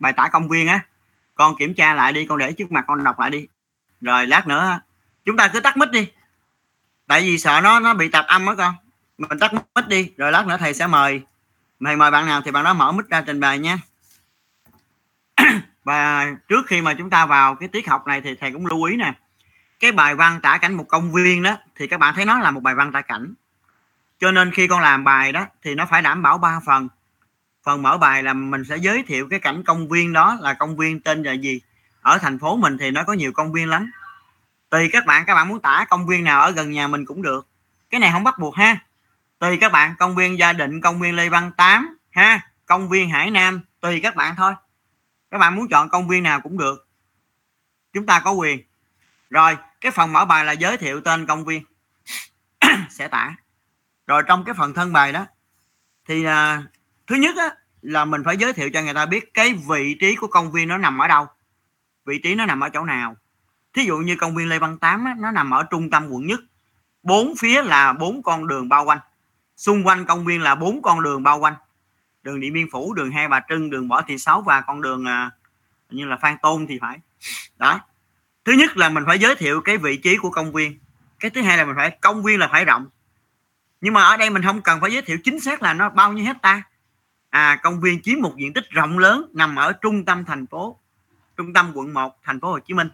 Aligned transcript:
bài 0.00 0.12
tả 0.12 0.28
công 0.28 0.48
viên 0.48 0.68
á. 0.68 0.80
Con 1.34 1.56
kiểm 1.56 1.74
tra 1.74 1.94
lại 1.94 2.12
đi, 2.12 2.26
con 2.26 2.38
để 2.38 2.52
trước 2.52 2.72
mặt, 2.72 2.84
con 2.88 3.04
đọc 3.04 3.20
lại 3.20 3.30
đi. 3.30 3.46
Rồi 4.00 4.26
lát 4.26 4.46
nữa, 4.46 4.80
chúng 5.24 5.36
ta 5.36 5.48
cứ 5.48 5.60
tắt 5.60 5.76
mic 5.76 5.90
đi. 5.90 6.08
Tại 7.06 7.20
vì 7.20 7.38
sợ 7.38 7.60
nó 7.62 7.80
nó 7.80 7.94
bị 7.94 8.08
tạp 8.08 8.26
âm 8.26 8.46
á 8.46 8.54
con. 8.54 8.74
Mình 9.18 9.38
tắt 9.38 9.52
mic 9.54 9.88
đi, 9.88 10.12
rồi 10.16 10.32
lát 10.32 10.46
nữa 10.46 10.56
thầy 10.60 10.74
sẽ 10.74 10.86
mời. 10.86 11.22
Thầy 11.84 11.96
mời 11.96 12.10
bạn 12.10 12.26
nào 12.26 12.42
thì 12.44 12.50
bạn 12.50 12.64
đó 12.64 12.74
mở 12.74 12.92
mic 12.92 13.08
ra 13.08 13.20
trình 13.20 13.40
bày 13.40 13.58
nha. 13.58 13.78
Và 15.84 16.26
trước 16.48 16.66
khi 16.66 16.80
mà 16.80 16.94
chúng 16.94 17.10
ta 17.10 17.26
vào 17.26 17.54
cái 17.54 17.68
tiết 17.68 17.88
học 17.88 18.06
này 18.06 18.20
thì 18.20 18.34
thầy 18.34 18.52
cũng 18.52 18.66
lưu 18.66 18.82
ý 18.82 18.96
nè. 18.96 19.12
Cái 19.80 19.92
bài 19.92 20.14
văn 20.14 20.40
tả 20.40 20.58
cảnh 20.58 20.74
một 20.74 20.84
công 20.88 21.12
viên 21.12 21.42
đó, 21.42 21.56
thì 21.76 21.86
các 21.86 22.00
bạn 22.00 22.14
thấy 22.14 22.24
nó 22.24 22.38
là 22.38 22.50
một 22.50 22.60
bài 22.60 22.74
văn 22.74 22.92
tả 22.92 23.00
cảnh. 23.00 23.34
Cho 24.18 24.30
nên 24.30 24.50
khi 24.50 24.66
con 24.66 24.80
làm 24.80 25.04
bài 25.04 25.32
đó, 25.32 25.46
thì 25.62 25.74
nó 25.74 25.86
phải 25.86 26.02
đảm 26.02 26.22
bảo 26.22 26.38
ba 26.38 26.60
phần 26.66 26.88
phần 27.64 27.82
mở 27.82 27.98
bài 27.98 28.22
là 28.22 28.32
mình 28.32 28.64
sẽ 28.64 28.76
giới 28.76 29.02
thiệu 29.02 29.28
cái 29.30 29.40
cảnh 29.40 29.62
công 29.62 29.88
viên 29.88 30.12
đó 30.12 30.38
là 30.40 30.54
công 30.54 30.76
viên 30.76 31.00
tên 31.00 31.22
là 31.22 31.32
gì. 31.32 31.60
Ở 32.00 32.18
thành 32.18 32.38
phố 32.38 32.56
mình 32.56 32.78
thì 32.78 32.90
nó 32.90 33.04
có 33.04 33.12
nhiều 33.12 33.32
công 33.32 33.52
viên 33.52 33.68
lắm. 33.68 33.90
Tùy 34.70 34.88
các 34.92 35.06
bạn 35.06 35.24
các 35.26 35.34
bạn 35.34 35.48
muốn 35.48 35.60
tả 35.60 35.86
công 35.90 36.06
viên 36.06 36.24
nào 36.24 36.40
ở 36.40 36.50
gần 36.50 36.70
nhà 36.70 36.88
mình 36.88 37.06
cũng 37.06 37.22
được. 37.22 37.46
Cái 37.90 38.00
này 38.00 38.10
không 38.12 38.24
bắt 38.24 38.38
buộc 38.38 38.56
ha. 38.56 38.76
Tùy 39.38 39.58
các 39.60 39.72
bạn, 39.72 39.94
công 39.98 40.14
viên 40.14 40.38
gia 40.38 40.52
định, 40.52 40.80
công 40.80 41.00
viên 41.00 41.16
lê 41.16 41.28
văn 41.28 41.52
tám, 41.56 41.98
ha. 42.10 42.40
Công 42.66 42.88
viên 42.88 43.10
hải 43.10 43.30
nam, 43.30 43.60
tùy 43.80 44.00
các 44.02 44.16
bạn 44.16 44.34
thôi. 44.36 44.54
Các 45.30 45.38
bạn 45.38 45.56
muốn 45.56 45.68
chọn 45.68 45.88
công 45.88 46.08
viên 46.08 46.22
nào 46.22 46.40
cũng 46.40 46.58
được. 46.58 46.88
Chúng 47.92 48.06
ta 48.06 48.20
có 48.20 48.32
quyền. 48.32 48.62
Rồi, 49.30 49.56
cái 49.80 49.92
phần 49.92 50.12
mở 50.12 50.24
bài 50.24 50.44
là 50.44 50.52
giới 50.52 50.76
thiệu 50.76 51.00
tên 51.00 51.26
công 51.26 51.44
viên. 51.44 51.64
Sẽ 52.90 53.08
tả. 53.08 53.34
Rồi 54.06 54.22
trong 54.26 54.44
cái 54.44 54.54
phần 54.58 54.74
thân 54.74 54.92
bài 54.92 55.12
đó, 55.12 55.26
thì 56.08 56.24
à, 56.24 56.62
thứ 57.10 57.16
nhất 57.16 57.36
á, 57.36 57.50
là 57.82 58.04
mình 58.04 58.22
phải 58.24 58.36
giới 58.36 58.52
thiệu 58.52 58.70
cho 58.72 58.82
người 58.82 58.94
ta 58.94 59.06
biết 59.06 59.34
cái 59.34 59.54
vị 59.68 59.96
trí 60.00 60.16
của 60.16 60.26
công 60.26 60.52
viên 60.52 60.68
nó 60.68 60.78
nằm 60.78 60.98
ở 60.98 61.08
đâu 61.08 61.26
vị 62.04 62.20
trí 62.22 62.34
nó 62.34 62.46
nằm 62.46 62.60
ở 62.60 62.68
chỗ 62.68 62.84
nào. 62.84 63.16
Thí 63.74 63.84
dụ 63.84 63.98
như 63.98 64.16
công 64.16 64.34
viên 64.34 64.48
lê 64.48 64.58
văn 64.58 64.78
tám 64.78 65.04
á, 65.04 65.14
nó 65.18 65.30
nằm 65.30 65.50
ở 65.50 65.62
trung 65.70 65.90
tâm 65.90 66.08
quận 66.10 66.26
nhất 66.26 66.40
bốn 67.02 67.34
phía 67.38 67.62
là 67.62 67.92
bốn 67.92 68.22
con 68.22 68.46
đường 68.46 68.68
bao 68.68 68.84
quanh. 68.84 68.98
Xung 69.56 69.86
quanh 69.86 70.06
công 70.06 70.24
viên 70.24 70.42
là 70.42 70.54
bốn 70.54 70.82
con 70.82 71.02
đường 71.02 71.22
bao 71.22 71.38
quanh. 71.38 71.54
Đường 72.22 72.40
điện 72.40 72.52
biên 72.52 72.70
phủ 72.72 72.94
đường 72.94 73.10
hai 73.10 73.28
bà 73.28 73.40
trưng 73.48 73.70
đường 73.70 73.88
võ 73.88 74.02
thị 74.02 74.18
sáu 74.18 74.42
và 74.42 74.60
con 74.60 74.82
đường 74.82 75.04
à, 75.04 75.30
như 75.90 76.04
là 76.04 76.16
phan 76.16 76.36
tôn 76.42 76.66
thì 76.66 76.78
phải. 76.80 76.98
Đó. 77.56 77.80
Thứ 78.44 78.52
nhất 78.52 78.76
là 78.76 78.88
mình 78.88 79.04
phải 79.06 79.18
giới 79.18 79.34
thiệu 79.34 79.60
cái 79.60 79.76
vị 79.76 79.96
trí 79.96 80.16
của 80.16 80.30
công 80.30 80.52
viên. 80.52 80.78
Cái 81.20 81.30
thứ 81.30 81.42
hai 81.42 81.58
là 81.58 81.64
mình 81.64 81.76
phải 81.76 81.90
công 82.00 82.22
viên 82.22 82.38
là 82.38 82.48
phải 82.48 82.64
rộng. 82.64 82.86
Nhưng 83.80 83.94
mà 83.94 84.04
ở 84.04 84.16
đây 84.16 84.30
mình 84.30 84.42
không 84.42 84.62
cần 84.62 84.80
phải 84.80 84.92
giới 84.92 85.02
thiệu 85.02 85.18
chính 85.24 85.40
xác 85.40 85.62
là 85.62 85.74
nó 85.74 85.88
bao 85.88 86.12
nhiêu 86.12 86.24
hecta 86.24 86.62
à 87.30 87.60
công 87.62 87.80
viên 87.80 88.02
chiếm 88.02 88.20
một 88.20 88.34
diện 88.36 88.52
tích 88.52 88.70
rộng 88.70 88.98
lớn, 88.98 89.30
nằm 89.34 89.56
ở 89.56 89.72
trung 89.72 90.04
tâm 90.04 90.24
thành 90.24 90.46
phố, 90.46 90.78
trung 91.36 91.52
tâm 91.52 91.72
quận 91.74 91.94
1 91.94 92.18
thành 92.22 92.40
phố 92.40 92.50
Hồ 92.50 92.58
Chí 92.58 92.74
Minh. 92.74 92.88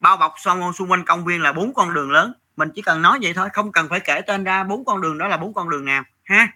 Bao 0.00 0.16
bọc 0.16 0.34
xung 0.38 0.72
xung 0.72 0.90
quanh 0.90 1.04
công 1.04 1.24
viên 1.24 1.42
là 1.42 1.52
bốn 1.52 1.74
con 1.74 1.94
đường 1.94 2.10
lớn. 2.10 2.32
Mình 2.56 2.70
chỉ 2.74 2.82
cần 2.82 3.02
nói 3.02 3.18
vậy 3.22 3.34
thôi, 3.34 3.48
không 3.52 3.72
cần 3.72 3.88
phải 3.88 4.00
kể 4.00 4.20
tên 4.20 4.44
ra 4.44 4.64
bốn 4.64 4.84
con 4.84 5.00
đường 5.00 5.18
đó 5.18 5.28
là 5.28 5.36
bốn 5.36 5.54
con 5.54 5.70
đường 5.70 5.84
nào, 5.84 6.04
ha? 6.24 6.48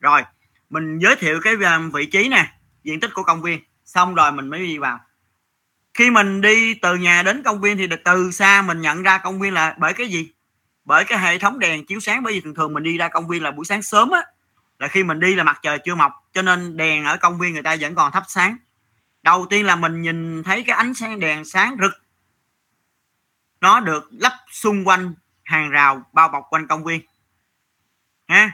Rồi, 0.00 0.22
mình 0.70 0.98
giới 0.98 1.16
thiệu 1.16 1.40
cái 1.42 1.54
à, 1.64 1.80
vị 1.92 2.06
trí 2.06 2.28
nè, 2.28 2.52
diện 2.84 3.00
tích 3.00 3.10
của 3.14 3.22
công 3.22 3.42
viên. 3.42 3.60
Xong 3.84 4.14
rồi 4.14 4.32
mình 4.32 4.48
mới 4.48 4.60
đi 4.60 4.78
vào. 4.78 5.00
Khi 5.94 6.10
mình 6.10 6.40
đi 6.40 6.74
từ 6.74 6.96
nhà 6.96 7.22
đến 7.22 7.42
công 7.42 7.60
viên 7.60 7.78
thì 7.78 7.86
từ 8.04 8.30
xa 8.30 8.62
mình 8.62 8.80
nhận 8.80 9.02
ra 9.02 9.18
công 9.18 9.40
viên 9.40 9.54
là 9.54 9.74
bởi 9.78 9.92
cái 9.92 10.08
gì? 10.08 10.32
Bởi 10.84 11.04
cái 11.04 11.18
hệ 11.18 11.38
thống 11.38 11.58
đèn 11.58 11.86
chiếu 11.86 12.00
sáng. 12.00 12.22
Bởi 12.22 12.32
vì 12.32 12.40
thường 12.40 12.54
thường 12.54 12.74
mình 12.74 12.82
đi 12.82 12.98
ra 12.98 13.08
công 13.08 13.28
viên 13.28 13.42
là 13.42 13.50
buổi 13.50 13.64
sáng 13.64 13.82
sớm 13.82 14.10
á 14.10 14.22
là 14.80 14.88
khi 14.88 15.02
mình 15.02 15.20
đi 15.20 15.34
là 15.34 15.44
mặt 15.44 15.58
trời 15.62 15.78
chưa 15.84 15.94
mọc, 15.94 16.12
cho 16.32 16.42
nên 16.42 16.76
đèn 16.76 17.04
ở 17.04 17.16
công 17.16 17.38
viên 17.38 17.52
người 17.52 17.62
ta 17.62 17.76
vẫn 17.80 17.94
còn 17.94 18.12
thắp 18.12 18.22
sáng. 18.28 18.56
Đầu 19.22 19.46
tiên 19.50 19.66
là 19.66 19.76
mình 19.76 20.02
nhìn 20.02 20.42
thấy 20.42 20.62
cái 20.62 20.76
ánh 20.76 20.94
sáng 20.94 21.20
đèn 21.20 21.44
sáng 21.44 21.76
rực. 21.80 21.92
Nó 23.60 23.80
được 23.80 24.08
lắp 24.10 24.32
xung 24.50 24.88
quanh 24.88 25.14
hàng 25.44 25.70
rào 25.70 26.02
bao 26.12 26.28
bọc 26.28 26.44
quanh 26.50 26.66
công 26.66 26.84
viên. 26.84 27.00
Ha? 28.28 28.52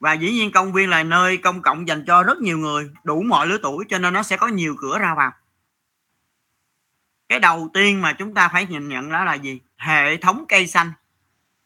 Và 0.00 0.12
dĩ 0.12 0.32
nhiên 0.32 0.52
công 0.52 0.72
viên 0.72 0.90
là 0.90 1.02
nơi 1.02 1.36
công 1.36 1.62
cộng 1.62 1.88
dành 1.88 2.04
cho 2.06 2.22
rất 2.22 2.38
nhiều 2.38 2.58
người, 2.58 2.90
đủ 3.04 3.22
mọi 3.22 3.46
lứa 3.46 3.58
tuổi, 3.62 3.84
cho 3.88 3.98
nên 3.98 4.12
nó 4.12 4.22
sẽ 4.22 4.36
có 4.36 4.48
nhiều 4.48 4.76
cửa 4.78 4.98
ra 4.98 5.14
vào. 5.14 5.32
Cái 7.28 7.40
đầu 7.40 7.70
tiên 7.74 8.02
mà 8.02 8.12
chúng 8.12 8.34
ta 8.34 8.48
phải 8.48 8.66
nhìn 8.66 8.88
nhận 8.88 9.12
đó 9.12 9.24
là 9.24 9.34
gì? 9.34 9.60
Hệ 9.76 10.16
thống 10.16 10.44
cây 10.48 10.66
xanh. 10.66 10.92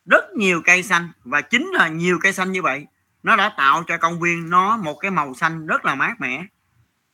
Rất 0.04 0.24
nhiều 0.36 0.62
cây 0.64 0.82
xanh 0.82 1.08
và 1.24 1.40
chính 1.40 1.66
là 1.66 1.88
nhiều 1.88 2.18
cây 2.22 2.32
xanh 2.32 2.52
như 2.52 2.62
vậy 2.62 2.86
nó 3.22 3.36
đã 3.36 3.48
tạo 3.56 3.84
cho 3.86 3.98
công 3.98 4.20
viên 4.20 4.50
nó 4.50 4.76
một 4.76 4.94
cái 4.94 5.10
màu 5.10 5.34
xanh 5.34 5.66
rất 5.66 5.84
là 5.84 5.94
mát 5.94 6.20
mẻ. 6.20 6.44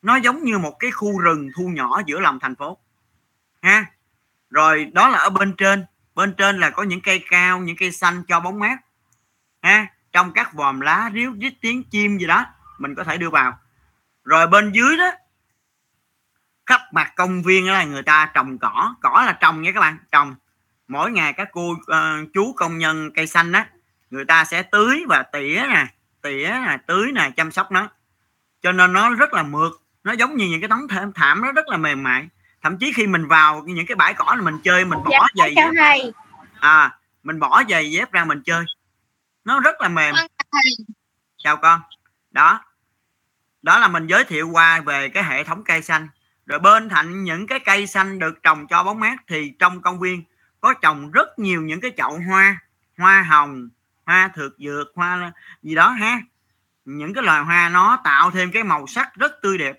Nó 0.03 0.17
giống 0.17 0.45
như 0.45 0.59
một 0.59 0.77
cái 0.79 0.91
khu 0.91 1.19
rừng 1.19 1.49
thu 1.57 1.69
nhỏ 1.69 2.01
giữa 2.07 2.21
lòng 2.21 2.39
thành 2.41 2.57
phố. 2.57 2.79
Ha? 3.63 3.85
Rồi 4.51 4.85
đó 4.85 5.09
là 5.09 5.19
ở 5.19 5.31
bên 5.31 5.55
trên. 5.59 5.85
Bên 6.15 6.35
trên 6.39 6.61
là 6.61 6.71
có 6.71 6.83
những 6.83 7.01
cây 7.01 7.25
cao 7.31 7.59
những 7.59 7.77
cây 7.77 7.93
xanh 7.93 8.23
cho 8.29 8.41
bóng 8.41 8.59
mát. 8.59 8.77
Ha? 9.63 9.87
Trong 10.13 10.33
các 10.33 10.53
vòm 10.53 10.81
lá 10.81 11.11
ríu 11.15 11.33
rít 11.33 11.55
tiếng 11.61 11.85
chim 11.85 12.19
gì 12.19 12.27
đó 12.27 12.47
mình 12.79 12.95
có 12.95 13.05
thể 13.05 13.17
đưa 13.17 13.31
vào. 13.31 13.59
Rồi 14.25 14.47
bên 14.47 14.73
dưới 14.73 14.97
đó 14.97 15.11
khắp 16.67 16.81
mặt 16.93 17.13
công 17.17 17.43
viên 17.43 17.71
là 17.71 17.85
người 17.85 18.03
ta 18.03 18.31
trồng 18.35 18.59
cỏ. 18.59 18.95
Cỏ 19.01 19.23
là 19.27 19.33
trồng 19.33 19.63
nha 19.63 19.71
các 19.75 19.81
bạn 19.81 19.99
trồng. 20.13 20.35
Mỗi 20.89 21.11
ngày 21.11 21.33
các 21.33 21.49
cô 21.53 21.71
uh, 21.71 21.79
chú 22.35 22.53
công 22.57 22.79
nhân 22.79 23.11
cây 23.15 23.27
xanh 23.27 23.53
đó 23.53 23.65
người 24.11 24.25
ta 24.25 24.45
sẽ 24.45 24.63
tưới 24.63 25.05
và 25.09 25.23
tỉa 25.23 25.63
nè 25.69 25.87
tỉa 26.23 26.49
nè 26.67 26.79
tưới 26.87 27.13
nè 27.13 27.31
chăm 27.37 27.51
sóc 27.51 27.73
nó. 27.73 27.89
Cho 28.63 28.73
nên 28.73 28.93
nó 28.93 29.11
rất 29.11 29.33
là 29.33 29.43
mượt 29.43 29.73
nó 30.05 30.13
giống 30.13 30.37
như 30.37 30.47
những 30.49 30.61
cái 30.61 30.69
tấm 30.69 31.13
thảm, 31.15 31.43
nó 31.43 31.53
rất 31.53 31.69
là 31.69 31.77
mềm 31.77 32.03
mại. 32.03 32.29
Thậm 32.63 32.79
chí 32.79 32.93
khi 32.93 33.07
mình 33.07 33.29
vào 33.29 33.63
những 33.67 33.87
cái 33.87 33.95
bãi 33.95 34.15
cỏ 34.15 34.35
là 34.37 34.43
mình 34.43 34.59
chơi 34.65 34.85
mình 34.85 34.99
bỏ 35.05 35.27
dạ, 35.35 35.45
giày 35.45 35.55
dép. 35.55 36.13
à 36.61 36.99
mình 37.23 37.39
bỏ 37.41 37.63
giày 37.69 37.91
dép 37.91 38.13
ra 38.13 38.25
mình 38.25 38.43
chơi. 38.45 38.65
Nó 39.45 39.61
rất 39.61 39.81
là 39.81 39.89
mềm. 39.89 40.15
Chào 41.39 41.57
con. 41.57 41.81
Đó. 42.31 42.61
Đó 43.63 43.79
là 43.79 43.89
mình 43.89 44.07
giới 44.07 44.25
thiệu 44.25 44.49
qua 44.49 44.81
về 44.81 45.09
cái 45.09 45.25
hệ 45.25 45.45
thống 45.45 45.65
cây 45.65 45.83
xanh. 45.83 46.09
Rồi 46.47 46.59
bên 46.59 46.89
cạnh 46.89 47.25
những 47.25 47.47
cái 47.47 47.61
cây 47.61 47.87
xanh 47.87 48.19
được 48.19 48.43
trồng 48.43 48.67
cho 48.67 48.85
bóng 48.85 49.01
mát 49.01 49.17
thì 49.27 49.53
trong 49.59 49.83
công 49.83 50.01
viên 50.01 50.23
có 50.61 50.75
trồng 50.75 51.11
rất 51.11 51.39
nhiều 51.39 51.63
những 51.63 51.81
cái 51.81 51.93
chậu 51.97 52.19
hoa 52.29 52.59
hoa 52.99 53.23
hồng 53.23 53.69
hoa 54.09 54.31
thực 54.35 54.57
dược 54.59 54.87
hoa 54.95 55.33
gì 55.63 55.75
đó 55.75 55.89
ha. 55.89 56.21
Những 56.85 57.15
cái 57.15 57.25
loài 57.25 57.45
hoa 57.45 57.69
nó 57.69 58.01
tạo 58.05 58.31
thêm 58.31 58.53
cái 58.53 58.63
màu 58.65 58.87
sắc 58.87 59.15
rất 59.15 59.33
tươi 59.43 59.59
đẹp. 59.59 59.79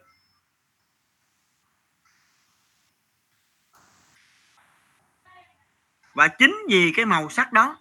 Và 6.14 6.28
chính 6.28 6.58
vì 6.70 6.94
cái 6.96 7.06
màu 7.06 7.30
sắc 7.30 7.54
đó 7.54 7.78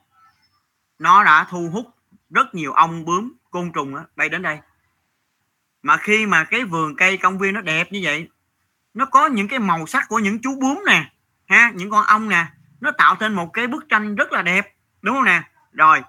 nó 0.99 1.25
đã 1.25 1.47
thu 1.51 1.71
hút 1.73 1.95
rất 2.31 2.55
nhiều 2.55 2.73
ong 2.73 3.05
bướm 3.05 3.33
côn 3.51 3.73
trùng 3.73 3.95
đó, 3.95 4.05
bay 4.17 4.29
đến 4.29 4.43
đây. 4.43 4.59
Mà 5.83 5.97
khi 5.97 6.27
mà 6.27 6.45
cái 6.45 6.65
vườn 6.65 6.97
cây 6.97 7.17
công 7.17 7.39
viên 7.39 7.55
nó 7.55 7.61
đẹp 7.61 7.93
như 7.93 8.01
vậy 8.03 8.29
nó 8.95 9.07
có 9.07 9.27
những 9.27 9.49
cái 9.49 9.59
màu 9.59 9.87
sắc 9.87 10.05
của 10.09 10.19
những 10.19 10.39
chú 10.43 10.61
bướm 10.61 10.85
nè 10.87 11.13
ha 11.49 11.73
những 11.75 11.91
con 11.91 12.07
ong 12.07 12.29
nè 12.29 12.47
nó 12.81 12.91
tạo 12.99 13.17
nên 13.21 13.35
một 13.35 13.51
cái 13.53 13.67
bức 13.67 13.89
tranh 13.89 14.15
rất 14.15 14.33
là 14.33 14.43
đẹp 14.43 14.75
đúng 15.03 15.15
không 15.15 15.25
nè? 15.25 15.43
Rồi 15.73 16.03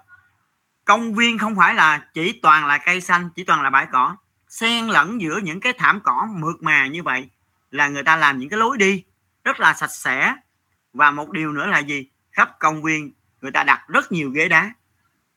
công 0.84 1.14
viên 1.14 1.38
không 1.38 1.56
phải 1.56 1.74
là 1.74 2.06
chỉ 2.14 2.40
toàn 2.42 2.66
là 2.66 2.78
cây 2.78 3.00
xanh, 3.00 3.30
chỉ 3.36 3.44
toàn 3.44 3.62
là 3.62 3.70
bãi 3.70 3.86
cỏ. 3.92 4.16
Xen 4.48 4.86
lẫn 4.86 5.20
giữa 5.20 5.38
những 5.42 5.60
cái 5.60 5.72
thảm 5.78 6.00
cỏ 6.00 6.28
mượt 6.30 6.62
mà 6.62 6.86
như 6.86 7.02
vậy 7.02 7.30
là 7.70 7.88
người 7.88 8.02
ta 8.02 8.16
làm 8.16 8.38
những 8.38 8.48
cái 8.48 8.58
lối 8.58 8.78
đi 8.78 9.04
rất 9.44 9.60
là 9.60 9.74
sạch 9.74 9.90
sẽ. 9.92 10.34
Và 10.92 11.10
một 11.10 11.30
điều 11.30 11.52
nữa 11.52 11.66
là 11.66 11.78
gì? 11.78 12.08
Khắp 12.32 12.50
công 12.58 12.82
viên 12.82 13.12
người 13.40 13.52
ta 13.52 13.64
đặt 13.64 13.88
rất 13.88 14.12
nhiều 14.12 14.30
ghế 14.30 14.48
đá. 14.48 14.70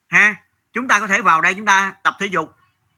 Ha, 0.07 0.35
chúng 0.73 0.87
ta 0.87 0.99
có 0.99 1.07
thể 1.07 1.21
vào 1.21 1.41
đây 1.41 1.53
chúng 1.53 1.65
ta 1.65 1.93
tập 2.03 2.15
thể 2.19 2.25
dục, 2.25 2.55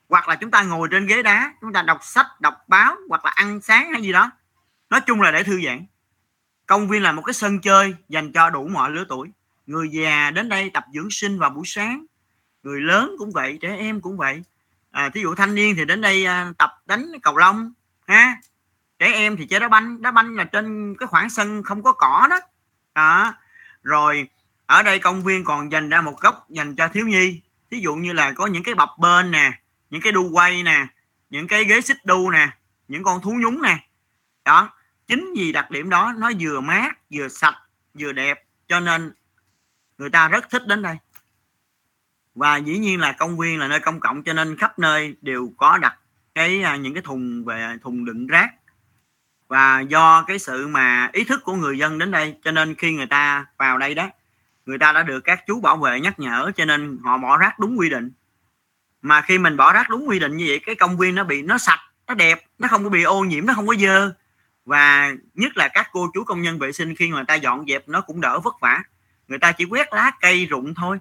hoặc 0.09 0.27
là 0.29 0.35
chúng 0.35 0.51
ta 0.51 0.63
ngồi 0.63 0.87
trên 0.91 1.05
ghế 1.05 1.23
đá, 1.23 1.53
chúng 1.61 1.73
ta 1.73 1.81
đọc 1.81 1.99
sách, 2.01 2.27
đọc 2.39 2.53
báo, 2.67 2.95
hoặc 3.09 3.25
là 3.25 3.31
ăn 3.31 3.61
sáng 3.61 3.91
hay 3.91 4.01
gì 4.01 4.11
đó. 4.11 4.31
Nói 4.89 5.01
chung 5.01 5.21
là 5.21 5.31
để 5.31 5.43
thư 5.43 5.61
giãn. 5.65 5.85
Công 6.65 6.87
viên 6.87 7.03
là 7.03 7.11
một 7.11 7.21
cái 7.21 7.33
sân 7.33 7.61
chơi 7.61 7.95
dành 8.09 8.31
cho 8.33 8.49
đủ 8.49 8.67
mọi 8.67 8.91
lứa 8.91 9.05
tuổi. 9.09 9.31
Người 9.65 9.89
già 9.89 10.31
đến 10.31 10.49
đây 10.49 10.69
tập 10.69 10.83
dưỡng 10.93 11.07
sinh 11.11 11.39
vào 11.39 11.49
buổi 11.49 11.63
sáng 11.65 12.05
người 12.65 12.81
lớn 12.81 13.15
cũng 13.17 13.31
vậy 13.31 13.57
trẻ 13.61 13.75
em 13.77 14.01
cũng 14.01 14.17
vậy. 14.17 14.43
À, 14.91 15.09
thí 15.09 15.21
dụ 15.21 15.35
thanh 15.35 15.55
niên 15.55 15.75
thì 15.75 15.85
đến 15.85 16.01
đây 16.01 16.25
à, 16.25 16.53
tập 16.57 16.71
đánh 16.85 17.11
cầu 17.23 17.37
lông 17.37 17.73
ha. 18.07 18.37
Trẻ 18.99 19.11
em 19.13 19.37
thì 19.37 19.45
chơi 19.45 19.59
đá 19.59 19.67
banh 19.67 20.01
đá 20.01 20.11
banh 20.11 20.35
là 20.35 20.43
trên 20.43 20.95
cái 20.99 21.07
khoảng 21.07 21.29
sân 21.29 21.63
không 21.63 21.83
có 21.83 21.91
cỏ 21.91 22.27
đó. 22.29 22.39
Đó. 22.95 23.33
Rồi 23.83 24.29
ở 24.65 24.83
đây 24.83 24.99
công 24.99 25.23
viên 25.23 25.43
còn 25.43 25.71
dành 25.71 25.89
ra 25.89 26.01
một 26.01 26.19
góc 26.21 26.49
dành 26.49 26.75
cho 26.75 26.87
thiếu 26.87 27.07
nhi. 27.07 27.41
Thí 27.71 27.79
dụ 27.79 27.95
như 27.95 28.13
là 28.13 28.31
có 28.31 28.47
những 28.47 28.63
cái 28.63 28.75
bập 28.75 28.89
bên 28.97 29.31
nè 29.31 29.59
những 29.89 30.01
cái 30.01 30.11
đu 30.11 30.29
quay 30.29 30.63
nè 30.63 30.87
những 31.29 31.47
cái 31.47 31.65
ghế 31.65 31.81
xích 31.81 32.05
đu 32.05 32.31
nè 32.31 32.49
những 32.87 33.03
con 33.03 33.21
thú 33.21 33.31
nhúng 33.41 33.61
nè. 33.61 33.77
Đó. 34.45 34.69
Chính 35.07 35.33
vì 35.37 35.51
đặc 35.51 35.71
điểm 35.71 35.89
đó 35.89 36.13
nó 36.17 36.31
vừa 36.39 36.59
mát 36.59 36.97
vừa 37.13 37.27
sạch 37.27 37.55
vừa 37.99 38.11
đẹp 38.11 38.43
cho 38.67 38.79
nên 38.79 39.13
người 39.97 40.09
ta 40.09 40.27
rất 40.27 40.49
thích 40.49 40.67
đến 40.67 40.81
đây 40.81 40.97
và 42.35 42.57
dĩ 42.57 42.77
nhiên 42.77 42.99
là 42.99 43.11
công 43.11 43.37
viên 43.37 43.59
là 43.59 43.67
nơi 43.67 43.79
công 43.79 43.99
cộng 43.99 44.23
cho 44.23 44.33
nên 44.33 44.57
khắp 44.57 44.79
nơi 44.79 45.15
đều 45.21 45.53
có 45.57 45.77
đặt 45.77 45.95
cái 46.35 46.61
à, 46.61 46.75
những 46.75 46.93
cái 46.93 47.03
thùng 47.03 47.45
về 47.45 47.77
thùng 47.83 48.05
đựng 48.05 48.27
rác. 48.27 48.49
Và 49.47 49.79
do 49.79 50.23
cái 50.27 50.39
sự 50.39 50.67
mà 50.67 51.09
ý 51.13 51.23
thức 51.23 51.43
của 51.43 51.53
người 51.53 51.77
dân 51.77 51.97
đến 51.97 52.11
đây, 52.11 52.35
cho 52.43 52.51
nên 52.51 52.75
khi 52.75 52.93
người 52.93 53.05
ta 53.05 53.45
vào 53.57 53.77
đây 53.77 53.95
đó, 53.95 54.09
người 54.65 54.77
ta 54.77 54.91
đã 54.91 55.03
được 55.03 55.19
các 55.19 55.47
chú 55.47 55.61
bảo 55.61 55.77
vệ 55.77 55.99
nhắc 55.99 56.19
nhở, 56.19 56.51
cho 56.55 56.65
nên 56.65 56.99
họ 57.03 57.17
bỏ 57.17 57.37
rác 57.37 57.59
đúng 57.59 57.79
quy 57.79 57.89
định. 57.89 58.11
Mà 59.01 59.21
khi 59.21 59.37
mình 59.37 59.57
bỏ 59.57 59.73
rác 59.73 59.89
đúng 59.89 60.07
quy 60.07 60.19
định 60.19 60.37
như 60.37 60.45
vậy, 60.47 60.59
cái 60.65 60.75
công 60.75 60.97
viên 60.97 61.15
nó 61.15 61.23
bị, 61.23 61.41
nó 61.41 61.57
sạch, 61.57 61.79
nó 62.07 62.13
đẹp, 62.13 62.45
nó 62.59 62.67
không 62.67 62.83
có 62.83 62.89
bị 62.89 63.03
ô 63.03 63.23
nhiễm, 63.23 63.45
nó 63.45 63.53
không 63.53 63.67
có 63.67 63.75
dơ. 63.75 64.13
Và 64.65 65.13
nhất 65.33 65.57
là 65.57 65.67
các 65.67 65.89
cô 65.91 66.09
chú 66.13 66.23
công 66.23 66.41
nhân 66.41 66.59
vệ 66.59 66.71
sinh 66.71 66.95
khi 66.95 67.09
người 67.09 67.23
ta 67.27 67.35
dọn 67.35 67.65
dẹp 67.67 67.89
nó 67.89 68.01
cũng 68.01 68.21
đỡ 68.21 68.39
vất 68.39 68.55
vả. 68.61 68.83
Người 69.27 69.39
ta 69.39 69.51
chỉ 69.51 69.65
quét 69.65 69.93
lá 69.93 70.11
cây 70.21 70.45
rụng 70.45 70.73
thôi 70.73 70.97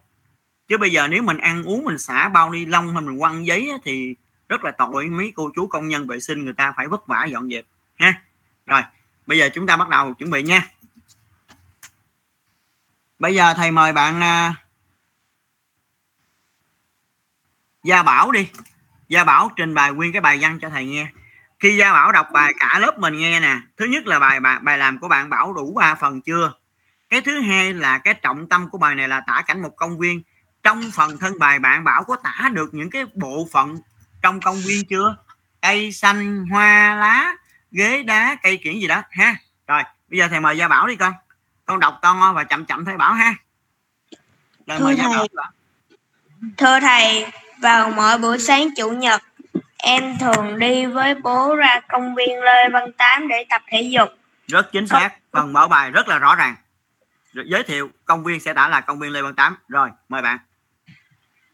chứ 0.69 0.79
bây 0.79 0.91
giờ 0.91 1.09
nếu 1.09 1.23
mình 1.23 1.39
ăn 1.39 1.63
uống 1.63 1.85
mình 1.85 1.99
xả 1.99 2.29
bao 2.29 2.51
ni 2.51 2.67
lông 2.67 2.93
hay 2.93 3.03
mình 3.03 3.19
quăng 3.19 3.47
giấy 3.47 3.73
thì 3.85 4.15
rất 4.49 4.65
là 4.65 4.71
tội 4.71 5.07
mấy 5.07 5.33
cô 5.37 5.51
chú 5.55 5.67
công 5.67 5.89
nhân 5.89 6.07
vệ 6.07 6.21
sinh 6.21 6.45
người 6.45 6.55
ta 6.55 6.73
phải 6.77 6.89
vất 6.89 7.07
vả 7.07 7.25
dọn 7.25 7.51
dẹp 7.51 7.65
ha. 7.95 8.23
Rồi 8.67 8.83
bây 9.27 9.39
giờ 9.39 9.49
chúng 9.55 9.67
ta 9.67 9.77
bắt 9.77 9.89
đầu 9.89 10.15
chuẩn 10.15 10.31
bị 10.31 10.43
nha. 10.43 10.69
Bây 13.19 13.35
giờ 13.35 13.55
thầy 13.55 13.71
mời 13.71 13.93
bạn 13.93 14.19
uh, 14.19 14.57
Gia 17.85 18.03
Bảo 18.03 18.33
đi. 18.33 18.49
Gia 19.09 19.25
Bảo 19.25 19.51
trình 19.57 19.75
bày 19.75 19.93
nguyên 19.93 20.13
cái 20.13 20.21
bài 20.21 20.39
văn 20.41 20.59
cho 20.63 20.71
thầy 20.71 20.85
nghe. 20.85 21.07
Khi 21.59 21.77
Gia 21.77 21.93
Bảo 21.93 22.13
đọc 22.13 22.29
bài 22.33 22.55
cả 22.59 22.79
lớp 22.79 22.99
mình 22.99 23.19
nghe 23.19 23.41
nè 23.41 23.61
thứ 23.77 23.85
nhất 23.85 24.07
là 24.07 24.19
bài 24.19 24.41
bài, 24.41 24.59
bài 24.63 24.79
làm 24.79 24.99
của 24.99 25.09
bạn 25.09 25.31
Bảo 25.31 25.53
đủ 25.53 25.75
ba 25.75 25.95
phần 25.95 26.21
chưa? 26.21 26.53
Cái 27.09 27.21
thứ 27.21 27.41
hai 27.41 27.75
là 27.75 27.99
cái 27.99 28.15
trọng 28.15 28.49
tâm 28.49 28.71
của 28.71 28.79
bài 28.79 28.95
này 28.95 29.09
là 29.09 29.21
tả 29.27 29.43
cảnh 29.47 29.63
một 29.63 29.77
công 29.77 29.99
viên 29.99 30.23
trong 30.65 30.91
phần 30.95 31.19
thân 31.19 31.39
bài 31.39 31.59
bạn 31.59 31.85
Bảo 31.85 32.05
có 32.05 32.17
tả 32.17 32.49
được 32.53 32.75
những 32.75 32.91
cái 32.91 33.05
bộ 33.15 33.49
phận 33.53 33.77
trong 34.23 34.41
công 34.41 34.57
viên 34.57 34.85
chưa? 34.87 35.17
Cây 35.63 35.93
xanh 35.93 36.47
hoa 36.47 36.95
lá 36.95 37.37
ghế 37.71 38.03
đá 38.03 38.37
cây 38.43 38.57
kiển 38.57 38.75
gì 38.75 38.87
đó 38.87 39.03
ha? 39.11 39.37
Rồi 39.67 39.83
bây 40.09 40.19
giờ 40.19 40.29
thầy 40.29 40.41
mời 40.41 40.59
Gia 40.59 40.69
Bảo 40.69 40.87
đi 40.87 40.97
con 40.97 41.13
con 41.65 41.81
đọc 41.81 41.99
con 42.03 42.35
và 42.35 42.45
chậm 42.45 42.65
chậm 42.65 42.85
thầy 42.85 42.97
Bảo 42.97 43.13
ha. 43.13 43.35
Rồi 44.67 44.79
thưa 44.79 44.85
mời 44.85 44.97
thầy, 44.97 45.13
Gia 45.13 45.27
Bảo 45.35 45.51
thưa 46.57 46.81
thầy 46.81 47.27
vào 47.63 47.91
mỗi 47.91 48.19
buổi 48.19 48.39
sáng 48.39 48.69
chủ 48.77 48.91
nhật 48.91 49.23
em 49.77 50.19
thường 50.21 50.59
đi 50.59 50.87
với 50.87 51.15
bố 51.15 51.57
ra 51.57 51.81
công 51.89 52.15
viên 52.15 52.41
Lê 52.43 52.69
Văn 52.73 52.93
Tám 52.93 53.29
để 53.29 53.47
tập 53.51 53.63
thể 53.69 53.83
dục. 53.83 54.09
Rất 54.49 54.73
chính 54.73 54.87
xác 54.87 55.11
phần 55.33 55.53
mở 55.53 55.69
bài 55.69 55.91
rất 55.91 56.09
là 56.09 56.19
rõ 56.19 56.35
ràng. 56.35 56.55
Giới 57.33 57.63
thiệu 57.63 57.91
công 58.05 58.25
viên 58.25 58.41
sẽ 58.41 58.53
đã 58.53 58.69
là 58.69 58.81
công 58.81 58.99
viên 58.99 59.13
Lê 59.13 59.23
Văn 59.23 59.35
Tám. 59.35 59.57
Rồi 59.69 59.91
mời 60.09 60.23
bạn 60.23 60.39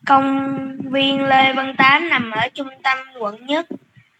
công 0.06 0.56
viên 0.90 1.24
Lê 1.24 1.52
Văn 1.52 1.74
Tám 1.78 2.08
nằm 2.08 2.30
ở 2.30 2.48
trung 2.48 2.68
tâm 2.82 2.98
quận 3.18 3.46
nhất. 3.46 3.66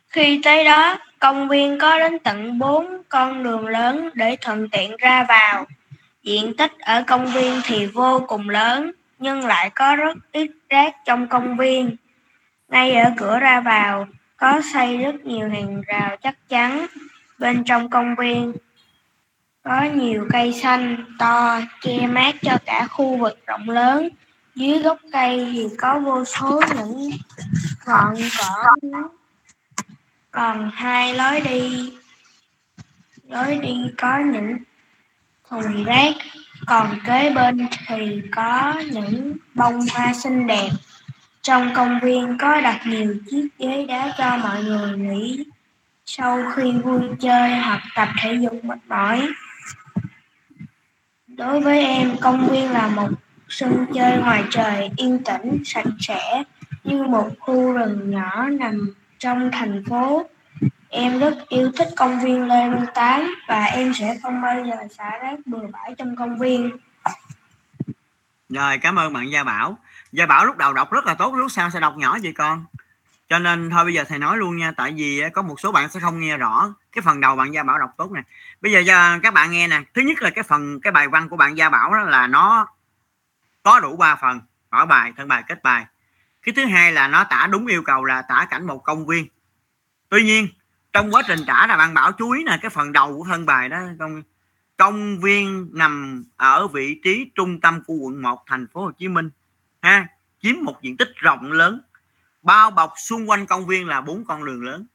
Khi 0.09 0.41
tới 0.45 0.65
đó, 0.65 0.99
công 1.19 1.49
viên 1.49 1.79
có 1.79 1.99
đến 1.99 2.19
tận 2.19 2.59
4 2.59 3.03
con 3.09 3.43
đường 3.43 3.67
lớn 3.67 4.11
để 4.15 4.37
thuận 4.41 4.69
tiện 4.69 4.97
ra 4.97 5.25
vào. 5.29 5.67
Diện 6.23 6.57
tích 6.57 6.79
ở 6.79 7.05
công 7.07 7.27
viên 7.27 7.61
thì 7.65 7.87
vô 7.87 8.25
cùng 8.29 8.49
lớn, 8.49 8.93
nhưng 9.19 9.47
lại 9.47 9.71
có 9.71 9.97
rất 9.97 10.17
ít 10.33 10.51
rác 10.69 10.95
trong 11.05 11.27
công 11.27 11.57
viên. 11.57 11.97
Ngay 12.69 12.95
ở 12.95 13.11
cửa 13.17 13.39
ra 13.39 13.61
vào, 13.61 14.07
có 14.37 14.61
xây 14.73 14.99
rất 14.99 15.15
nhiều 15.25 15.49
hàng 15.49 15.83
rào 15.87 16.17
chắc 16.23 16.49
chắn 16.49 16.87
bên 17.39 17.65
trong 17.65 17.91
công 17.91 18.15
viên. 18.15 18.53
Có 19.63 19.83
nhiều 19.83 20.27
cây 20.33 20.53
xanh 20.53 21.05
to 21.19 21.61
che 21.81 22.07
mát 22.07 22.35
cho 22.43 22.59
cả 22.67 22.87
khu 22.91 23.17
vực 23.17 23.39
rộng 23.47 23.71
lớn. 23.71 24.09
Dưới 24.55 24.79
gốc 24.79 24.99
cây 25.13 25.51
thì 25.53 25.69
có 25.79 25.99
vô 25.99 26.25
số 26.25 26.61
những 26.77 27.11
ngọn 27.87 28.15
cỏ. 28.39 28.77
Còn 30.31 30.71
hai 30.75 31.15
lối 31.15 31.41
đi 31.41 31.93
lối 33.29 33.59
đi 33.63 33.77
có 33.99 34.19
những 34.19 34.57
thùng 35.49 35.85
rác 35.85 36.15
còn 36.67 36.99
kế 37.07 37.31
bên 37.31 37.67
thì 37.87 38.23
có 38.33 38.75
những 38.93 39.37
bông 39.55 39.81
hoa 39.95 40.13
xinh 40.15 40.47
đẹp. 40.47 40.69
Trong 41.43 41.75
công 41.75 42.01
viên 42.03 42.39
có 42.39 42.61
đặt 42.61 42.81
nhiều 42.87 43.15
chiếc 43.31 43.49
ghế 43.59 43.87
đá 43.87 44.15
cho 44.19 44.37
mọi 44.37 44.65
người 44.65 44.99
nghỉ 44.99 45.45
sau 46.07 46.53
khi 46.55 46.73
vui 46.73 47.01
chơi 47.21 47.55
hoặc 47.55 47.83
tập 47.95 48.09
thể 48.23 48.35
dục 48.35 48.65
mệt 48.65 48.79
mỏi. 48.89 49.29
Đối 51.27 51.61
với 51.61 51.85
em, 51.85 52.17
công 52.21 52.49
viên 52.49 52.71
là 52.71 52.89
một 52.89 53.09
sân 53.51 53.87
chơi 53.95 54.19
ngoài 54.19 54.45
trời 54.51 54.91
yên 54.97 55.23
tĩnh, 55.25 55.63
sạch 55.65 55.87
sẽ 56.01 56.43
như 56.85 57.03
một 57.03 57.29
khu 57.41 57.73
rừng 57.73 58.11
nhỏ 58.11 58.49
nằm 58.49 58.95
trong 59.19 59.51
thành 59.53 59.85
phố. 59.89 60.29
Em 60.89 61.19
rất 61.19 61.35
yêu 61.49 61.73
thích 61.77 61.89
công 61.97 62.21
viên 62.21 62.49
Lê 62.49 62.69
Văn 62.69 62.87
Tám 62.95 63.35
và 63.49 63.65
em 63.65 63.95
sẽ 63.95 64.19
không 64.23 64.43
bao 64.43 64.65
giờ 64.65 64.77
xả 64.99 65.19
rác 65.23 65.39
bừa 65.47 65.67
bãi 65.73 65.95
trong 65.99 66.17
công 66.17 66.39
viên. 66.39 66.71
Rồi, 68.49 68.79
cảm 68.79 68.99
ơn 68.99 69.13
bạn 69.13 69.31
Gia 69.31 69.45
Bảo. 69.45 69.79
Gia 70.13 70.27
Bảo 70.27 70.47
lúc 70.47 70.57
đầu 70.57 70.73
đọc 70.73 70.93
rất 70.93 71.07
là 71.07 71.15
tốt, 71.15 71.35
lúc 71.35 71.51
sau 71.51 71.71
sẽ 71.71 71.81
đọc 71.81 71.97
nhỏ 71.97 72.19
vậy 72.23 72.33
con? 72.37 72.65
Cho 73.29 73.39
nên 73.39 73.71
thôi 73.71 73.85
bây 73.85 73.95
giờ 73.95 74.05
thầy 74.09 74.19
nói 74.19 74.37
luôn 74.37 74.57
nha, 74.57 74.73
tại 74.77 74.93
vì 74.97 75.23
có 75.33 75.43
một 75.43 75.61
số 75.61 75.73
bạn 75.73 75.89
sẽ 75.89 76.01
không 76.01 76.21
nghe 76.21 76.37
rõ 76.37 76.75
cái 76.93 77.03
phần 77.03 77.21
đầu 77.21 77.37
bạn 77.37 77.55
Gia 77.55 77.63
Bảo 77.63 77.79
đọc 77.79 77.91
tốt 77.97 78.13
nè 78.13 78.23
bây 78.61 78.73
giờ 78.73 78.95
à, 78.95 79.21
các 79.23 79.35
bạn 79.35 79.51
nghe 79.51 79.69
nè 79.69 79.81
thứ 79.95 80.03
nhất 80.03 80.23
là 80.23 80.31
cái 80.31 80.45
phần 80.45 80.81
cái 80.81 80.93
bài 80.93 81.09
văn 81.09 81.29
của 81.29 81.37
bạn 81.37 81.57
gia 81.57 81.69
bảo 81.69 81.95
đó 81.95 82.01
là 82.01 82.27
nó 82.27 82.67
có 83.63 83.81
đủ 83.81 83.97
3 83.97 84.17
phần, 84.17 84.41
mở 84.71 84.87
bài, 84.87 85.13
thân 85.17 85.29
bài, 85.29 85.45
kết 85.49 85.63
bài. 85.63 85.87
Cái 86.43 86.53
thứ 86.57 86.65
hai 86.65 86.93
là 86.93 87.09
nó 87.09 87.25
tả 87.25 87.49
đúng 87.51 87.67
yêu 87.67 87.83
cầu 87.83 88.05
là 88.05 88.23
tả 88.23 88.47
cảnh 88.51 88.67
một 88.67 88.79
công 88.79 89.07
viên. 89.07 89.27
Tuy 90.09 90.23
nhiên, 90.23 90.49
trong 90.93 91.15
quá 91.15 91.23
trình 91.29 91.41
tả 91.47 91.67
là 91.69 91.77
bạn 91.77 91.95
bảo 91.95 92.13
chú 92.13 92.31
ý 92.31 92.45
là 92.45 92.59
cái 92.63 92.71
phần 92.71 92.93
đầu 92.93 93.19
của 93.19 93.25
thân 93.25 93.47
bài 93.47 93.69
đó, 93.69 93.81
công 93.99 94.23
công 94.77 95.21
viên 95.21 95.71
nằm 95.73 96.25
ở 96.37 96.69
vị 96.69 97.01
trí 97.05 97.31
trung 97.35 97.61
tâm 97.61 97.83
của 97.87 97.95
quận 97.95 98.23
1 98.23 98.43
thành 98.47 98.67
phố 98.73 98.85
Hồ 98.85 98.91
Chí 98.99 99.09
Minh, 99.09 99.31
ha, 99.83 100.07
chiếm 100.43 100.55
một 100.63 100.83
diện 100.83 100.97
tích 100.97 101.09
rộng 101.17 101.53
lớn. 101.53 101.81
Bao 102.43 102.71
bọc 102.71 102.93
xung 102.97 103.31
quanh 103.31 103.47
công 103.47 103.67
viên 103.67 103.89
là 103.89 104.01
bốn 104.01 104.25
con 104.25 104.45
đường 104.45 104.63
lớn. 104.63 104.87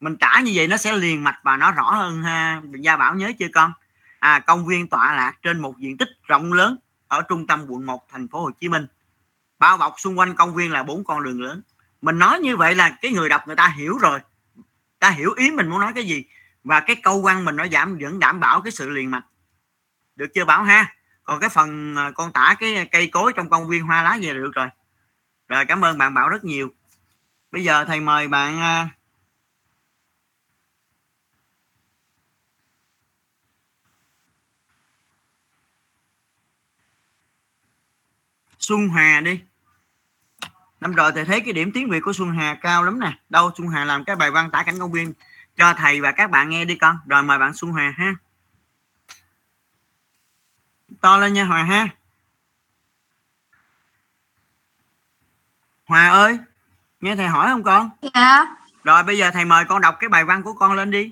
Mình 0.00 0.16
tả 0.16 0.40
như 0.44 0.52
vậy 0.54 0.68
nó 0.68 0.76
sẽ 0.76 0.92
liền 0.92 1.24
mạch 1.24 1.38
và 1.42 1.56
nó 1.56 1.72
rõ 1.72 1.90
hơn 1.90 2.22
ha. 2.22 2.62
Gia 2.80 2.96
bảo 2.96 3.14
nhớ 3.14 3.32
chưa 3.38 3.48
con? 3.54 3.72
À 4.18 4.38
công 4.38 4.66
viên 4.66 4.88
tọa 4.88 5.14
lạc 5.16 5.32
trên 5.42 5.60
một 5.60 5.78
diện 5.78 5.96
tích 5.96 6.08
rộng 6.22 6.52
lớn 6.52 6.78
ở 7.10 7.22
trung 7.22 7.46
tâm 7.46 7.66
quận 7.68 7.86
1 7.86 8.08
thành 8.08 8.28
phố 8.28 8.40
Hồ 8.40 8.50
Chí 8.60 8.68
Minh. 8.68 8.86
Bao 9.58 9.76
bọc 9.76 9.94
xung 9.98 10.18
quanh 10.18 10.34
công 10.34 10.54
viên 10.54 10.72
là 10.72 10.82
bốn 10.82 11.04
con 11.04 11.24
đường 11.24 11.42
lớn. 11.42 11.62
Mình 12.02 12.18
nói 12.18 12.38
như 12.40 12.56
vậy 12.56 12.74
là 12.74 12.98
cái 13.00 13.12
người 13.12 13.28
đọc 13.28 13.46
người 13.46 13.56
ta 13.56 13.68
hiểu 13.68 13.98
rồi. 13.98 14.20
Ta 14.98 15.10
hiểu 15.10 15.32
ý 15.36 15.50
mình 15.50 15.68
muốn 15.68 15.80
nói 15.80 15.92
cái 15.94 16.04
gì. 16.04 16.24
Và 16.64 16.80
cái 16.80 16.96
câu 16.96 17.22
văn 17.22 17.44
mình 17.44 17.56
nó 17.56 17.66
giảm, 17.68 17.98
vẫn 18.00 18.18
đảm 18.18 18.40
bảo 18.40 18.60
cái 18.60 18.72
sự 18.72 18.90
liền 18.90 19.10
mạch. 19.10 19.24
Được 20.16 20.26
chưa 20.34 20.44
bảo 20.44 20.62
ha? 20.62 20.94
Còn 21.22 21.40
cái 21.40 21.50
phần 21.50 21.96
à, 21.96 22.10
con 22.10 22.32
tả 22.32 22.56
cái 22.58 22.88
cây 22.92 23.06
cối 23.06 23.32
trong 23.36 23.50
công 23.50 23.68
viên 23.68 23.82
hoa 23.82 24.02
lá 24.02 24.18
về 24.22 24.34
được 24.34 24.50
rồi. 24.54 24.68
Rồi 25.48 25.64
cảm 25.64 25.84
ơn 25.84 25.98
bạn 25.98 26.14
bảo 26.14 26.28
rất 26.28 26.44
nhiều. 26.44 26.68
Bây 27.50 27.64
giờ 27.64 27.84
thầy 27.84 28.00
mời 28.00 28.28
bạn 28.28 28.60
à, 28.60 28.88
Xuân 38.60 38.88
Hà 38.88 39.20
đi. 39.20 39.40
Năm 40.80 40.94
rồi 40.94 41.12
thầy 41.12 41.24
thấy 41.24 41.40
cái 41.40 41.52
điểm 41.52 41.70
tiếng 41.74 41.90
Việt 41.90 42.00
của 42.04 42.12
Xuân 42.12 42.32
Hà 42.32 42.54
cao 42.54 42.82
lắm 42.82 43.00
nè. 43.00 43.18
Đâu 43.28 43.50
Xuân 43.56 43.68
Hà 43.68 43.84
làm 43.84 44.04
cái 44.04 44.16
bài 44.16 44.30
văn 44.30 44.50
tả 44.50 44.62
cảnh 44.62 44.78
công 44.78 44.92
viên 44.92 45.12
cho 45.56 45.74
thầy 45.74 46.00
và 46.00 46.12
các 46.12 46.30
bạn 46.30 46.50
nghe 46.50 46.64
đi 46.64 46.74
con. 46.74 46.98
Rồi 47.06 47.22
mời 47.22 47.38
bạn 47.38 47.54
Xuân 47.54 47.72
Hà 47.72 47.94
ha. 47.96 48.14
To 51.00 51.16
lên 51.16 51.32
nha 51.32 51.44
Hòa 51.44 51.62
ha. 51.62 51.88
Hòa 55.86 56.08
ơi 56.08 56.38
nghe 57.00 57.16
thầy 57.16 57.28
hỏi 57.28 57.48
không 57.48 57.62
con? 57.62 57.90
Dạ. 58.14 58.56
Rồi 58.84 59.02
bây 59.02 59.18
giờ 59.18 59.30
thầy 59.30 59.44
mời 59.44 59.64
con 59.64 59.80
đọc 59.80 59.96
cái 60.00 60.08
bài 60.08 60.24
văn 60.24 60.42
của 60.42 60.52
con 60.52 60.72
lên 60.72 60.90
đi. 60.90 61.10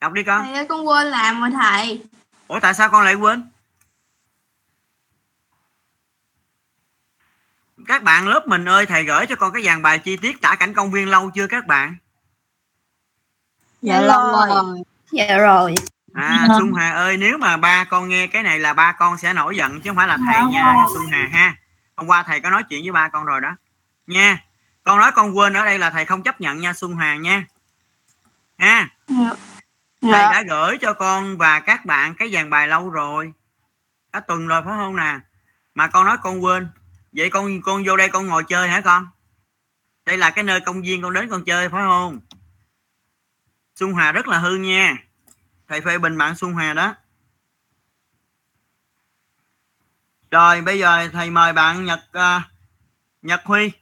Đọc 0.00 0.12
đi 0.12 0.22
con. 0.22 0.44
Thầy 0.44 0.54
ơi 0.54 0.66
con 0.68 0.88
quên 0.88 1.06
làm 1.06 1.40
rồi 1.40 1.50
thầy. 1.50 2.04
Ủa 2.48 2.60
tại 2.60 2.74
sao 2.74 2.88
con 2.88 3.04
lại 3.04 3.14
quên 3.14 3.50
các 7.88 8.02
bạn 8.02 8.28
lớp 8.28 8.48
mình 8.48 8.68
ơi 8.68 8.86
thầy 8.86 9.04
gửi 9.04 9.26
cho 9.26 9.36
con 9.36 9.52
cái 9.52 9.62
dàn 9.62 9.82
bài 9.82 9.98
chi 9.98 10.16
tiết 10.16 10.40
tả 10.40 10.54
cảnh 10.54 10.74
công 10.74 10.90
viên 10.90 11.08
lâu 11.08 11.30
chưa 11.30 11.46
các 11.46 11.66
bạn? 11.66 11.96
Dạ, 13.82 14.00
dạ 14.00 14.06
rồi. 14.06 14.82
dạ 15.12 15.38
rồi. 15.38 15.74
À 16.14 16.46
dạ. 16.48 16.54
xuân 16.58 16.72
hà 16.74 16.90
ơi 16.90 17.16
nếu 17.16 17.38
mà 17.38 17.56
ba 17.56 17.84
con 17.84 18.08
nghe 18.08 18.26
cái 18.26 18.42
này 18.42 18.58
là 18.58 18.72
ba 18.74 18.92
con 18.92 19.18
sẽ 19.18 19.32
nổi 19.32 19.56
giận 19.56 19.80
chứ 19.80 19.90
không 19.90 19.96
phải 19.96 20.08
là 20.08 20.18
thầy 20.26 20.44
nha 20.52 20.74
xuân 20.94 21.06
hà 21.12 21.28
ha. 21.32 21.56
Hôm 21.96 22.06
qua 22.06 22.22
thầy 22.22 22.40
có 22.40 22.50
nói 22.50 22.62
chuyện 22.68 22.82
với 22.82 22.92
ba 22.92 23.08
con 23.08 23.24
rồi 23.24 23.40
đó. 23.40 23.56
Nha 24.06 24.38
con 24.84 24.98
nói 24.98 25.12
con 25.12 25.36
quên 25.36 25.52
ở 25.52 25.64
đây 25.64 25.78
là 25.78 25.90
thầy 25.90 26.04
không 26.04 26.22
chấp 26.22 26.40
nhận 26.40 26.60
nha 26.60 26.72
xuân 26.72 26.96
hà 26.96 27.16
nha. 27.16 27.44
Ha. 28.58 28.88
Dạ. 29.08 29.30
thầy 30.02 30.12
đã 30.12 30.42
gửi 30.48 30.78
cho 30.80 30.92
con 30.92 31.36
và 31.36 31.60
các 31.60 31.86
bạn 31.86 32.14
cái 32.14 32.30
dàn 32.32 32.50
bài 32.50 32.68
lâu 32.68 32.90
rồi. 32.90 33.32
Cả 34.12 34.20
tuần 34.20 34.46
rồi 34.46 34.62
phải 34.64 34.74
không 34.76 34.96
nè? 34.96 35.18
Mà 35.74 35.86
con 35.86 36.06
nói 36.06 36.16
con 36.22 36.44
quên 36.44 36.68
vậy 37.18 37.30
con 37.30 37.62
con 37.62 37.82
vô 37.86 37.96
đây 37.96 38.08
con 38.08 38.26
ngồi 38.26 38.44
chơi 38.48 38.68
hả 38.68 38.80
con? 38.80 39.06
Đây 40.04 40.18
là 40.18 40.30
cái 40.30 40.44
nơi 40.44 40.60
công 40.60 40.82
viên 40.82 41.02
con 41.02 41.12
đến 41.12 41.28
con 41.30 41.44
chơi 41.44 41.68
phải 41.68 41.82
không? 41.82 42.20
Xuân 43.74 43.92
Hòa 43.92 44.12
rất 44.12 44.28
là 44.28 44.38
hư 44.38 44.56
nha. 44.56 44.96
Thầy 45.68 45.80
phê 45.80 45.98
bình 45.98 46.18
bạn 46.18 46.36
Xuân 46.36 46.52
Hòa 46.52 46.72
đó. 46.74 46.94
Rồi 50.30 50.60
bây 50.62 50.78
giờ 50.78 51.08
thầy 51.12 51.30
mời 51.30 51.52
bạn 51.52 51.84
Nhật 51.84 52.00
uh, 52.18 52.42
Nhật 53.22 53.40
Huy. 53.44 53.72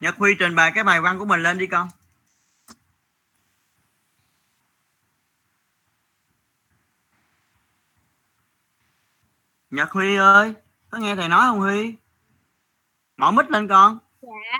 Nhật 0.00 0.16
Huy 0.16 0.34
trình 0.38 0.54
bày 0.54 0.72
cái 0.74 0.84
bài 0.84 1.00
văn 1.00 1.18
của 1.18 1.24
mình 1.24 1.42
lên 1.42 1.58
đi 1.58 1.66
con. 1.66 1.88
Nhật 9.70 9.90
Huy 9.90 10.16
ơi 10.16 10.54
có 10.90 10.98
nghe 10.98 11.16
thầy 11.16 11.28
nói 11.28 11.46
không 11.46 11.60
Huy? 11.60 11.96
Mở 13.16 13.30
mít 13.30 13.50
lên 13.50 13.68
con. 13.68 13.98
Dạ. 14.22 14.58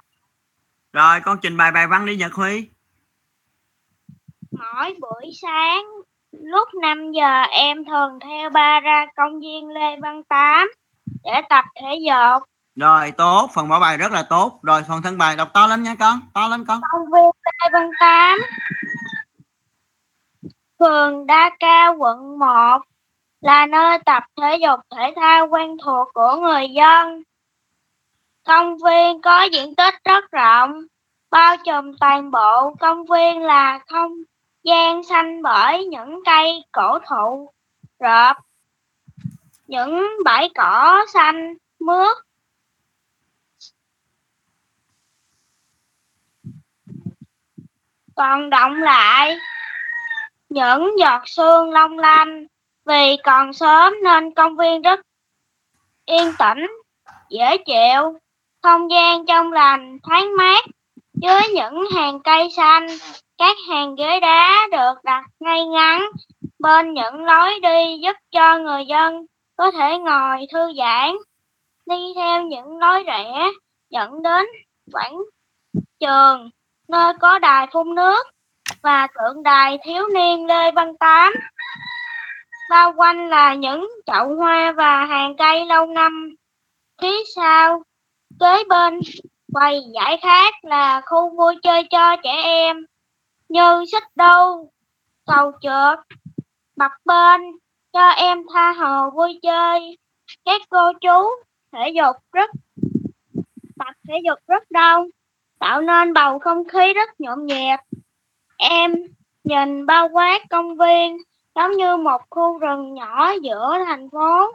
Rồi 0.92 1.20
con 1.20 1.38
trình 1.42 1.56
bày 1.56 1.73
bài 1.73 1.87
văn 1.87 2.06
đi 2.06 2.16
Nhật 2.16 2.32
Huy. 2.32 2.68
Mỗi 4.50 4.96
buổi 5.00 5.30
sáng 5.42 5.84
lúc 6.30 6.68
5 6.82 7.12
giờ 7.12 7.42
em 7.42 7.84
thường 7.84 8.18
theo 8.20 8.50
ba 8.50 8.80
ra 8.80 9.06
công 9.16 9.40
viên 9.40 9.68
Lê 9.68 9.96
Văn 10.02 10.23
Tám 10.25 10.68
để 11.25 11.42
tập 11.49 11.64
thể 11.80 11.99
dục. 12.06 12.42
Rồi 12.76 13.11
tốt. 13.11 13.50
Phần 13.54 13.68
mở 13.68 13.80
bài 13.80 13.96
rất 13.96 14.12
là 14.12 14.23
tốt. 14.23 14.61
Rồi 14.62 14.82
phần 14.88 15.02
thân 15.02 15.18
bài 15.18 15.37
đọc 15.37 15.49
to 15.54 15.66
lên 15.66 15.82
nha 15.82 15.94
con. 15.99 16.20
To 16.34 16.49
lên 16.49 16.64
con. 16.64 16.80
Công 16.92 17.11
viên 17.12 17.30
Lê 17.44 17.70
Văn 17.73 17.90
Tám. 18.00 18.38
Phường 20.78 21.26
Đa 21.26 21.50
Cao 21.61 21.94
quận 21.99 22.38
1 22.38 22.78
là 23.40 23.66
nơi 23.66 23.99
tập 24.06 24.23
thể 24.40 24.56
dục 24.56 24.80
thể 24.96 25.12
thao 25.16 25.49
quen 25.49 25.76
thuộc 25.84 26.08
của 26.14 26.37
người 26.40 26.68
dân 26.68 27.23
công 28.45 28.77
viên 28.79 29.23
có 29.23 29.43
diện 29.43 29.75
tích 29.75 29.95
rất 30.05 30.31
rộng, 30.33 30.83
bao 31.31 31.57
trùm 31.65 31.93
toàn 32.01 32.31
bộ. 32.31 32.75
Công 32.81 33.05
viên 33.05 33.43
là 33.43 33.79
không 33.89 34.13
gian 34.63 35.05
xanh 35.05 35.43
bởi 35.43 35.85
những 35.85 36.21
cây 36.25 36.65
cổ 36.73 36.99
thụ 36.99 37.51
rợp, 38.01 38.37
những 39.67 40.09
bãi 40.25 40.51
cỏ 40.55 41.05
xanh 41.13 41.55
mướt. 41.81 42.17
Còn 48.17 48.51
động 48.51 48.83
lại 48.83 49.37
những 50.49 50.99
giọt 50.99 51.23
sương 51.27 51.71
long 51.71 51.99
lanh, 51.99 52.47
vì 52.85 53.17
còn 53.25 53.53
sớm 53.53 53.95
nên 54.05 54.35
công 54.35 54.57
viên 54.57 54.83
rất 54.83 55.01
yên 56.05 56.33
tĩnh, 56.39 56.67
dễ 57.31 57.57
chịu 57.67 58.19
không 58.64 58.90
gian 58.90 59.26
trong 59.26 59.52
lành 59.52 59.99
thoáng 60.02 60.37
mát 60.37 60.64
dưới 61.14 61.40
những 61.54 61.85
hàng 61.94 62.21
cây 62.21 62.50
xanh 62.56 62.87
các 63.38 63.56
hàng 63.68 63.94
ghế 63.94 64.21
đá 64.21 64.68
được 64.73 65.04
đặt 65.04 65.25
ngay 65.40 65.66
ngắn 65.66 66.06
bên 66.59 66.94
những 66.94 67.25
lối 67.25 67.61
đi 67.61 67.99
giúp 68.02 68.16
cho 68.33 68.59
người 68.59 68.87
dân 68.87 69.26
có 69.56 69.71
thể 69.71 69.99
ngồi 69.99 70.47
thư 70.52 70.73
giãn, 70.78 71.14
đi 71.87 72.12
theo 72.14 72.42
những 72.42 72.78
lối 72.78 73.02
rẽ 73.02 73.50
dẫn 73.90 74.23
đến 74.23 74.47
quảng 74.92 75.18
trường 76.00 76.50
nơi 76.88 77.12
có 77.21 77.38
đài 77.38 77.66
phun 77.73 77.94
nước 77.94 78.26
và 78.83 79.06
tượng 79.06 79.42
đài 79.42 79.78
thiếu 79.85 80.09
niên 80.14 80.47
Lê 80.47 80.71
Văn 80.71 80.97
Tám. 80.97 81.33
Bao 82.71 82.92
quanh 82.97 83.28
là 83.28 83.54
những 83.54 83.88
chậu 84.06 84.35
hoa 84.37 84.73
và 84.73 85.04
hàng 85.04 85.37
cây 85.37 85.66
lâu 85.66 85.87
năm. 85.87 86.35
Phía 87.02 87.16
sau, 87.37 87.83
kế 88.41 88.64
bên 88.69 89.00
quầy 89.53 89.81
giải 89.95 90.19
khát 90.23 90.55
là 90.64 91.00
khu 91.07 91.37
vui 91.37 91.57
chơi 91.62 91.85
cho 91.91 92.17
trẻ 92.17 92.43
em 92.43 92.87
như 93.49 93.85
xích 93.93 94.17
đu, 94.17 94.71
cầu 95.26 95.53
trượt, 95.61 95.99
bập 96.76 96.93
bên 97.05 97.41
cho 97.93 98.09
em 98.09 98.43
tha 98.55 98.73
hồ 98.73 99.11
vui 99.11 99.41
chơi. 99.43 99.99
Các 100.45 100.61
cô 100.69 100.93
chú 100.93 101.29
thể 101.73 101.88
dục 101.88 102.17
rất 102.33 102.50
tập 103.79 103.95
thể 104.09 104.14
dục 104.25 104.38
rất 104.49 104.71
đông, 104.71 105.09
tạo 105.59 105.81
nên 105.81 106.12
bầu 106.12 106.38
không 106.38 106.69
khí 106.69 106.93
rất 106.93 107.21
nhộn 107.21 107.47
nhịp. 107.47 107.76
Em 108.57 108.95
nhìn 109.45 109.87
bao 109.87 110.09
quát 110.09 110.43
công 110.50 110.76
viên 110.76 111.19
giống 111.55 111.73
như 111.73 111.97
một 111.97 112.23
khu 112.31 112.59
rừng 112.59 112.95
nhỏ 112.95 113.33
giữa 113.43 113.79
thành 113.87 114.11
phố, 114.11 114.53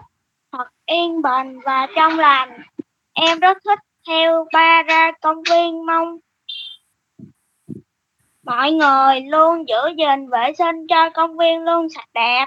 thật 0.51 0.67
yên 0.86 1.21
bình 1.21 1.59
và 1.65 1.88
trong 1.95 2.19
lành. 2.19 2.62
Em 3.21 3.39
rất 3.39 3.57
thích 3.65 3.79
theo 4.07 4.47
ba 4.53 4.83
ra 4.83 5.11
công 5.21 5.43
viên 5.49 5.85
mong 5.85 6.17
mọi 8.43 8.71
người 8.71 9.21
luôn 9.21 9.67
giữ 9.67 9.95
gìn 9.97 10.29
vệ 10.29 10.53
sinh 10.57 10.88
cho 10.89 11.09
công 11.09 11.38
viên 11.38 11.63
luôn 11.63 11.88
sạch 11.89 12.09
đẹp. 12.13 12.45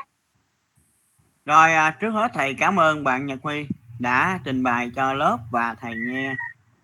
Rồi 1.44 1.74
à, 1.74 1.96
trước 2.00 2.10
hết 2.10 2.30
thầy 2.34 2.54
cảm 2.54 2.80
ơn 2.80 3.04
bạn 3.04 3.26
Nhật 3.26 3.38
Huy 3.42 3.66
đã 3.98 4.38
trình 4.44 4.62
bày 4.62 4.90
cho 4.96 5.12
lớp 5.12 5.38
và 5.50 5.74
thầy 5.80 5.94
nghe 5.96 6.34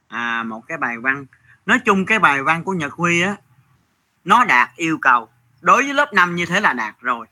à, 0.09 0.43
một 0.43 0.61
cái 0.69 0.79
bài 0.79 0.99
văn. 0.99 1.27
Nói 1.67 1.79
chung 1.85 2.07
cái 2.07 2.19
bài 2.19 2.43
văn 2.43 2.65
của 2.65 2.73
Nhật 2.73 2.93
Huy 2.93 3.23
á 3.23 3.37
nó 4.25 4.45
đạt 4.45 4.69
yêu 4.77 4.99
cầu. 5.01 5.29
Đối 5.61 5.83
với 5.83 5.95
lớp 5.95 6.13
5 6.13 6.37
như 6.37 6.47
thế 6.47 6.61
là 6.61 6.73
đạt 6.73 6.95
rồi. 7.01 7.27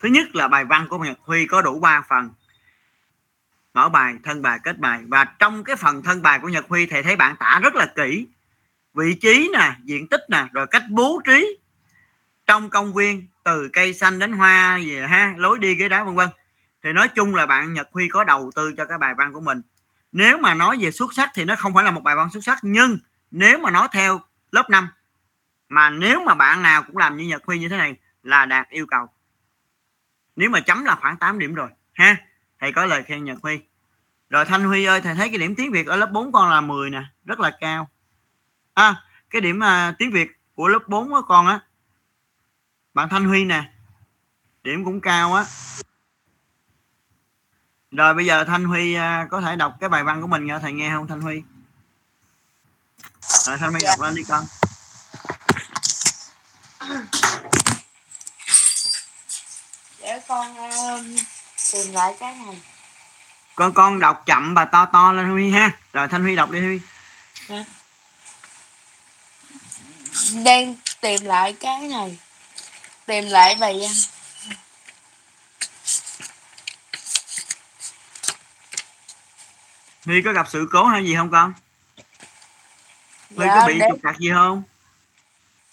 Thứ 0.00 0.08
nhất 0.08 0.34
là 0.34 0.48
bài 0.48 0.64
văn 0.64 0.86
của 0.90 0.98
Nhật 0.98 1.18
Huy 1.22 1.46
có 1.46 1.62
đủ 1.62 1.80
3 1.80 2.02
phần. 2.08 2.30
Mở 3.74 3.88
bài, 3.88 4.14
thân 4.24 4.42
bài, 4.42 4.58
kết 4.62 4.78
bài. 4.78 5.00
Và 5.08 5.24
trong 5.24 5.64
cái 5.64 5.76
phần 5.76 6.02
thân 6.02 6.22
bài 6.22 6.38
của 6.42 6.48
Nhật 6.48 6.64
Huy 6.68 6.86
thầy 6.86 7.02
thấy 7.02 7.16
bạn 7.16 7.36
tả 7.36 7.60
rất 7.62 7.74
là 7.74 7.86
kỹ. 7.96 8.26
Vị 8.94 9.14
trí 9.14 9.50
nè 9.52 9.72
diện 9.84 10.08
tích 10.08 10.20
nè 10.28 10.46
rồi 10.52 10.66
cách 10.66 10.82
bố 10.90 11.20
trí 11.24 11.58
trong 12.46 12.70
công 12.70 12.94
viên 12.94 13.26
từ 13.44 13.68
cây 13.72 13.94
xanh 13.94 14.18
đến 14.18 14.32
hoa 14.32 14.76
gì 14.76 14.96
ha 14.96 15.34
lối 15.36 15.58
đi 15.58 15.74
ghế 15.74 15.88
đá 15.88 16.04
vân 16.04 16.14
vân. 16.14 16.28
Thì 16.84 16.92
nói 16.92 17.08
chung 17.08 17.34
là 17.34 17.46
bạn 17.46 17.74
Nhật 17.74 17.88
Huy 17.92 18.08
có 18.08 18.24
đầu 18.24 18.50
tư 18.54 18.72
cho 18.76 18.84
cái 18.84 18.98
bài 18.98 19.14
văn 19.14 19.32
của 19.32 19.40
mình. 19.40 19.62
Nếu 20.12 20.38
mà 20.38 20.54
nói 20.54 20.78
về 20.80 20.90
xuất 20.90 21.14
sắc 21.14 21.30
thì 21.34 21.44
nó 21.44 21.56
không 21.56 21.74
phải 21.74 21.84
là 21.84 21.90
một 21.90 22.00
bài 22.00 22.16
văn 22.16 22.30
xuất 22.30 22.44
sắc 22.44 22.58
nhưng 22.62 22.98
nếu 23.30 23.58
mà 23.58 23.70
nói 23.70 23.88
theo 23.92 24.20
lớp 24.52 24.70
5 24.70 24.88
mà 25.68 25.90
nếu 25.90 26.24
mà 26.24 26.34
bạn 26.34 26.62
nào 26.62 26.82
cũng 26.82 26.96
làm 26.96 27.16
như 27.16 27.24
Nhật 27.24 27.44
Huy 27.44 27.58
như 27.58 27.68
thế 27.68 27.76
này 27.76 27.96
là 28.22 28.46
đạt 28.46 28.68
yêu 28.68 28.86
cầu. 28.86 29.08
Nếu 30.36 30.50
mà 30.50 30.60
chấm 30.60 30.84
là 30.84 30.94
khoảng 30.94 31.16
8 31.16 31.38
điểm 31.38 31.54
rồi 31.54 31.68
ha 31.92 32.16
thầy 32.60 32.72
có 32.72 32.86
lời 32.86 33.02
khen 33.02 33.24
Nhật 33.24 33.38
Huy. 33.42 33.60
Rồi 34.30 34.44
Thanh 34.44 34.64
Huy 34.64 34.84
ơi 34.84 35.00
thầy 35.00 35.14
thấy 35.14 35.28
cái 35.28 35.38
điểm 35.38 35.54
tiếng 35.54 35.72
Việt 35.72 35.86
ở 35.86 35.96
lớp 35.96 36.10
4 36.12 36.32
con 36.32 36.50
là 36.50 36.60
10 36.60 36.90
nè 36.90 37.02
rất 37.24 37.40
là 37.40 37.56
cao. 37.60 37.90
À, 38.74 39.04
cái 39.30 39.40
điểm 39.40 39.64
à, 39.64 39.94
tiếng 39.98 40.10
Việt 40.12 40.30
của 40.54 40.68
lớp 40.68 40.88
4 40.88 41.10
của 41.10 41.22
con 41.28 41.46
á 41.46 41.60
bạn 42.94 43.08
Thanh 43.08 43.24
Huy 43.24 43.44
nè 43.44 43.72
điểm 44.62 44.84
cũng 44.84 45.00
cao 45.00 45.34
á. 45.34 45.44
Rồi 47.90 48.14
bây 48.14 48.26
giờ 48.26 48.44
Thanh 48.44 48.64
Huy 48.64 48.94
à, 48.94 49.26
có 49.30 49.40
thể 49.40 49.56
đọc 49.56 49.74
cái 49.80 49.88
bài 49.88 50.04
văn 50.04 50.20
của 50.20 50.26
mình 50.26 50.46
nghe 50.46 50.58
thầy 50.58 50.72
nghe 50.72 50.90
không 50.94 51.06
Thanh 51.06 51.20
Huy? 51.20 51.42
Rồi 53.46 53.58
Thanh 53.58 53.72
Huy 53.72 53.80
đọc 53.84 54.00
lên 54.00 54.14
đi 54.14 54.22
con. 54.28 54.44
Để 60.02 60.20
con 60.28 60.56
um, 60.56 61.16
tìm 61.72 61.92
lại 61.92 62.14
cái 62.20 62.34
này. 62.34 62.56
Con 63.54 63.72
con 63.72 64.00
đọc 64.00 64.22
chậm 64.26 64.54
và 64.54 64.64
to 64.64 64.84
to 64.84 65.12
lên 65.12 65.30
Huy 65.30 65.50
ha. 65.50 65.70
Rồi 65.92 66.08
Thanh 66.08 66.22
Huy 66.22 66.36
đọc 66.36 66.50
đi 66.50 66.60
Huy. 66.60 66.80
Hả? 67.48 67.64
đang 70.44 70.74
tìm 71.00 71.24
lại 71.24 71.56
cái 71.60 71.80
này. 71.80 72.18
Tìm 73.06 73.24
lại 73.24 73.54
bài 73.60 73.78
văn. 73.80 73.90
Huy 80.04 80.22
có 80.22 80.32
gặp 80.32 80.46
sự 80.50 80.68
cố 80.72 80.84
hay 80.84 81.04
gì 81.04 81.14
không 81.14 81.30
con? 81.30 81.52
Huy 83.36 83.46
dạ, 83.46 83.54
có 83.60 83.66
bị 83.66 83.80
trục 83.90 83.98
trặc 84.02 84.18
gì 84.18 84.30
không? 84.34 84.62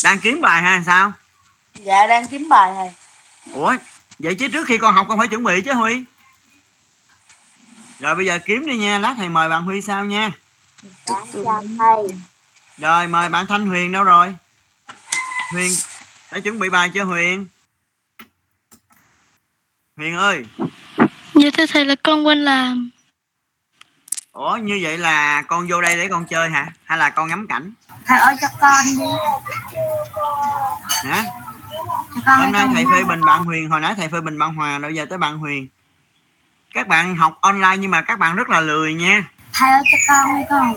Đang 0.04 0.20
kiếm 0.20 0.42
bài 0.42 0.62
hay 0.62 0.82
sao? 0.86 1.12
Dạ 1.75 2.08
đang 2.08 2.27
kiếm 2.27 2.50
bài 2.50 2.74
này. 2.74 2.94
Ủa 3.54 3.75
vậy 4.19 4.36
chứ 4.36 4.47
trước 4.47 4.67
khi 4.67 4.77
con 4.77 4.93
học 4.93 5.05
con 5.09 5.19
phải 5.19 5.27
chuẩn 5.27 5.43
bị 5.43 5.62
chứ 5.62 5.74
Huy. 5.74 6.03
Rồi 8.00 8.15
bây 8.15 8.25
giờ 8.25 8.39
kiếm 8.45 8.65
đi 8.65 8.77
nha 8.77 9.00
lát 9.00 9.13
thầy 9.17 9.29
mời 9.29 9.50
bạn 9.50 9.63
Huy 9.63 9.81
sao 9.81 10.05
nha. 10.05 10.31
Rồi 12.77 13.07
mời 13.07 13.29
bạn 13.29 13.47
Thanh 13.47 13.67
Huyền 13.67 13.91
đâu 13.91 14.03
rồi? 14.03 14.36
Huyền 15.51 15.71
đã 16.31 16.39
chuẩn 16.39 16.59
bị 16.59 16.69
bài 16.69 16.91
chưa 16.93 17.03
Huyền? 17.03 17.47
Huyền 19.97 20.15
ơi. 20.15 20.45
Dạ 21.33 21.50
thưa 21.57 21.65
thầy 21.65 21.86
là 21.86 21.95
con 22.03 22.25
quên 22.25 22.45
làm. 22.45 22.89
Ủa 24.31 24.57
như 24.57 24.79
vậy 24.81 24.97
là 24.97 25.41
con 25.41 25.67
vô 25.69 25.81
đây 25.81 25.95
để 25.97 26.07
con 26.07 26.25
chơi 26.25 26.50
hả? 26.50 26.67
Hay 26.83 26.97
là 26.97 27.09
con 27.09 27.27
ngắm 27.27 27.47
cảnh? 27.47 27.71
Thầy 28.05 28.19
ơi 28.19 28.36
cho 28.41 28.47
con 28.59 28.86
đi. 28.86 29.05
Hả 31.09 31.24
Hôm 32.27 32.51
nay 32.51 32.67
thầy 32.74 32.86
phê 32.91 33.03
bình 33.03 33.25
bạn 33.25 33.43
Huyền. 33.43 33.69
Hồi 33.69 33.81
nãy 33.81 33.93
thầy 33.98 34.07
phê 34.07 34.22
bình 34.22 34.39
bạn 34.39 34.55
Hòa 34.55 34.79
Rồi 34.79 34.96
giờ 34.96 35.05
tới 35.10 35.17
bạn 35.17 35.38
Huyền. 35.38 35.67
Các 36.74 36.88
bạn 36.88 37.15
học 37.15 37.38
online 37.41 37.77
nhưng 37.79 37.91
mà 37.91 38.01
các 38.01 38.19
bạn 38.19 38.36
rất 38.36 38.50
là 38.50 38.60
lười 38.60 38.93
nha. 38.93 39.24
Thầy 39.53 39.69
ơi 39.69 39.81
cho 39.91 39.98
con 40.07 40.36
đi 40.36 40.41
con. 40.50 40.75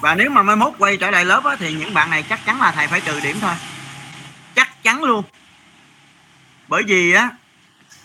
Và 0.00 0.14
nếu 0.14 0.30
mà 0.30 0.42
mai 0.42 0.56
mốt 0.56 0.72
quay 0.78 0.96
trở 0.96 1.10
lại 1.10 1.24
lớp 1.24 1.44
á, 1.44 1.56
Thì 1.58 1.74
những 1.74 1.94
bạn 1.94 2.10
này 2.10 2.22
chắc 2.22 2.44
chắn 2.44 2.60
là 2.60 2.72
thầy 2.72 2.86
phải 2.86 3.00
trừ 3.00 3.20
điểm 3.20 3.36
thôi. 3.40 3.54
Chắc 4.54 4.82
chắn 4.82 5.04
luôn. 5.04 5.24
Bởi 6.68 6.82
vì 6.82 7.12
á 7.12 7.30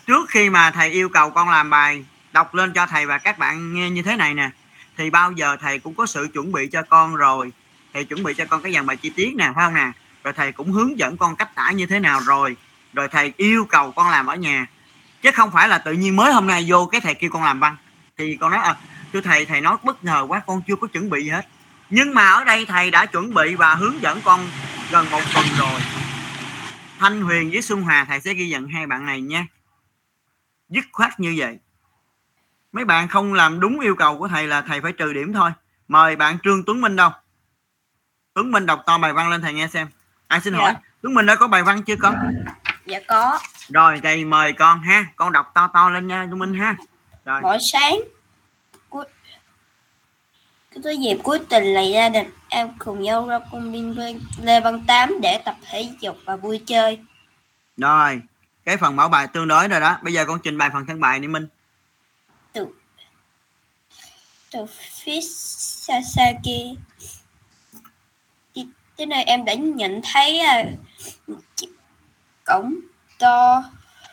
trước 0.07 0.29
khi 0.29 0.49
mà 0.49 0.71
thầy 0.71 0.89
yêu 0.89 1.09
cầu 1.09 1.29
con 1.29 1.49
làm 1.49 1.69
bài 1.69 2.05
đọc 2.31 2.55
lên 2.55 2.73
cho 2.73 2.85
thầy 2.85 3.05
và 3.05 3.17
các 3.17 3.37
bạn 3.37 3.73
nghe 3.73 3.89
như 3.89 4.01
thế 4.01 4.15
này 4.15 4.33
nè 4.33 4.49
thì 4.97 5.09
bao 5.09 5.31
giờ 5.31 5.57
thầy 5.61 5.79
cũng 5.79 5.95
có 5.95 6.05
sự 6.05 6.27
chuẩn 6.33 6.51
bị 6.51 6.69
cho 6.71 6.81
con 6.81 7.15
rồi. 7.15 7.51
Thầy 7.93 8.05
chuẩn 8.05 8.23
bị 8.23 8.33
cho 8.33 8.45
con 8.45 8.61
cái 8.61 8.73
dàn 8.73 8.85
bài 8.85 8.97
chi 8.97 9.09
tiết 9.09 9.35
nè 9.35 9.51
phải 9.55 9.65
không 9.65 9.73
nè 9.73 9.91
rồi 10.23 10.33
thầy 10.33 10.51
cũng 10.51 10.71
hướng 10.71 10.99
dẫn 10.99 11.17
con 11.17 11.35
cách 11.35 11.55
tả 11.55 11.71
như 11.71 11.85
thế 11.85 11.99
nào 11.99 12.19
rồi. 12.19 12.57
Rồi 12.93 13.07
thầy 13.07 13.33
yêu 13.37 13.65
cầu 13.65 13.91
con 13.91 14.09
làm 14.09 14.27
ở 14.27 14.35
nhà. 14.35 14.67
Chứ 15.21 15.31
không 15.31 15.51
phải 15.51 15.67
là 15.67 15.77
tự 15.77 15.93
nhiên 15.93 16.15
mới 16.15 16.33
hôm 16.33 16.47
nay 16.47 16.65
vô 16.67 16.85
cái 16.85 17.01
thầy 17.01 17.15
kêu 17.15 17.29
con 17.33 17.43
làm 17.43 17.59
văn. 17.59 17.77
Thì 18.17 18.37
con 18.41 18.51
nói 18.51 18.59
à, 18.59 18.75
thưa 19.13 19.21
thầy 19.21 19.45
thầy 19.45 19.61
nói 19.61 19.77
bất 19.83 20.03
ngờ 20.03 20.25
quá 20.27 20.41
con 20.47 20.61
chưa 20.67 20.75
có 20.75 20.87
chuẩn 20.87 21.09
bị 21.09 21.23
gì 21.23 21.29
hết. 21.29 21.47
Nhưng 21.89 22.13
mà 22.13 22.29
ở 22.29 22.43
đây 22.43 22.65
thầy 22.65 22.91
đã 22.91 23.05
chuẩn 23.05 23.33
bị 23.33 23.55
và 23.55 23.75
hướng 23.75 24.01
dẫn 24.01 24.21
con 24.23 24.39
gần 24.91 25.09
một 25.09 25.21
tuần 25.33 25.45
rồi. 25.59 25.81
Thanh 26.99 27.21
huyền 27.21 27.49
với 27.51 27.61
xuân 27.61 27.81
hòa 27.81 28.05
thầy 28.07 28.21
sẽ 28.21 28.33
ghi 28.33 28.49
nhận 28.49 28.67
hai 28.67 28.87
bạn 28.87 29.05
này 29.05 29.21
nha. 29.21 29.47
Dứt 30.69 30.85
khoát 30.91 31.19
như 31.19 31.33
vậy. 31.37 31.59
Mấy 32.71 32.85
bạn 32.85 33.07
không 33.07 33.33
làm 33.33 33.59
đúng 33.59 33.79
yêu 33.79 33.95
cầu 33.95 34.17
của 34.17 34.27
thầy 34.27 34.47
là 34.47 34.61
thầy 34.61 34.81
phải 34.81 34.91
trừ 34.91 35.13
điểm 35.13 35.33
thôi. 35.33 35.51
Mời 35.87 36.15
bạn 36.15 36.37
trương 36.43 36.65
tuấn 36.65 36.81
minh 36.81 36.95
đâu. 36.95 37.11
Tuấn 38.33 38.51
minh 38.51 38.65
đọc 38.65 38.83
to 38.85 38.97
bài 38.97 39.13
văn 39.13 39.29
lên 39.29 39.41
thầy 39.41 39.53
nghe 39.53 39.67
xem 39.67 39.87
ai 40.29 40.41
xin 40.41 40.53
Dạ. 40.53 40.59
hỏi 40.59 40.73
tuấn 41.01 41.13
minh 41.13 41.25
đã 41.25 41.35
có 41.35 41.47
bài 41.47 41.63
văn 41.63 41.83
chưa 41.83 41.95
con? 42.01 42.15
Dạ 42.85 42.99
có. 43.07 43.39
rồi 43.69 43.99
thầy 44.03 44.25
mời 44.25 44.53
con 44.53 44.79
ha. 44.81 45.05
Con 45.15 45.31
đọc 45.31 45.51
to 45.53 45.69
to 45.73 45.89
lên 45.89 46.07
nha 46.07 46.25
tuấn 46.29 46.39
minh 46.39 46.53
ha. 46.53 46.75
Rồi. 47.25 47.41
Mỗi 47.41 47.57
sáng 47.61 47.99
cuối 48.89 49.05
cái 50.71 50.81
tối 50.83 50.97
dịp 50.97 51.17
cuối 51.23 51.39
tuần 51.49 51.63
là 51.63 51.81
gia 51.81 52.09
đình 52.09 52.29
em 52.49 52.69
cùng 52.77 53.01
nhau 53.01 53.27
ra 53.27 53.39
công 53.51 53.71
viên 53.71 54.19
Lê 54.43 54.59
Văn 54.61 54.85
Tám 54.87 55.21
để 55.21 55.41
tập 55.45 55.55
thể 55.65 55.89
dục 55.99 56.17
và 56.25 56.35
vui 56.35 56.61
chơi. 56.65 56.99
rồi 57.77 58.21
cái 58.65 58.77
phần 58.77 58.95
mẫu 58.95 59.09
bài 59.09 59.27
tương 59.27 59.47
đối 59.47 59.67
rồi 59.67 59.79
đó. 59.79 59.97
Bây 60.03 60.13
giờ 60.13 60.25
con 60.25 60.39
trình 60.43 60.57
bày 60.57 60.69
phần 60.73 60.85
thân 60.85 60.99
bài 60.99 61.19
đi 61.19 61.27
minh. 61.27 61.47
Từ 64.51 64.65
phía 65.03 65.19
xa 65.21 65.99
thế 68.99 69.05
nên 69.05 69.25
em 69.25 69.45
đã 69.45 69.53
nhận 69.53 70.01
thấy 70.13 70.39
à, 70.39 70.63
chiếc 71.55 71.69
cổng 72.45 72.75
to 73.19 73.63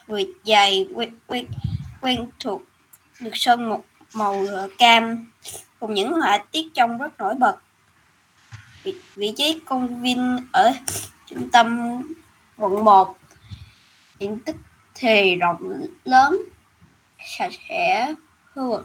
vừa 0.07 0.21
dài 0.45 0.89
quen, 0.95 1.19
quen, 1.27 1.47
quen 2.01 2.27
thuộc 2.41 2.63
được 3.21 3.31
sơn 3.35 3.69
một 3.69 3.85
màu 4.15 4.47
cam 4.79 5.31
cùng 5.81 5.95
những 5.95 6.13
họa 6.13 6.39
tiết 6.39 6.67
trông 6.75 6.99
rất 6.99 7.19
nổi 7.19 7.35
bật. 7.35 7.57
Vị, 8.83 8.95
vị 9.15 9.33
trí 9.37 9.61
công 9.65 10.03
viên 10.03 10.39
ở 10.53 10.73
trung 11.27 11.51
tâm 11.51 11.99
quận 12.57 12.85
1 12.85 13.19
diện 14.19 14.39
tích 14.39 14.57
thì 14.95 15.37
rộng 15.37 15.87
lớn 16.05 16.43
sạch 17.39 17.53
sẽ 17.69 18.15
hương 18.53 18.85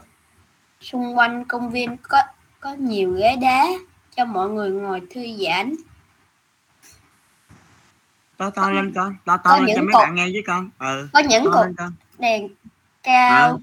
xung 0.80 1.18
quanh 1.18 1.44
công 1.44 1.70
viên 1.70 1.96
có 2.02 2.22
có 2.60 2.72
nhiều 2.74 3.12
ghế 3.12 3.36
đá 3.36 3.66
cho 4.16 4.24
mọi 4.24 4.50
người 4.50 4.70
ngồi 4.70 5.00
thư 5.10 5.20
giãn 5.46 5.74
to 8.50 8.62
to 8.62 8.70
lên 8.70 8.92
con 8.94 9.16
to 9.24 9.36
to 9.36 9.58
lên 9.58 9.76
cho 9.76 9.82
mấy 9.82 9.92
cột- 9.92 9.98
bạn 10.02 10.14
nghe 10.14 10.24
với 10.32 10.42
con. 10.46 10.70
Ừ 10.78 11.08
có 11.12 11.20
những 11.20 11.44
cột 11.44 11.66
đèn 12.18 12.48
cao 13.02 13.50
Ừ. 13.50 13.58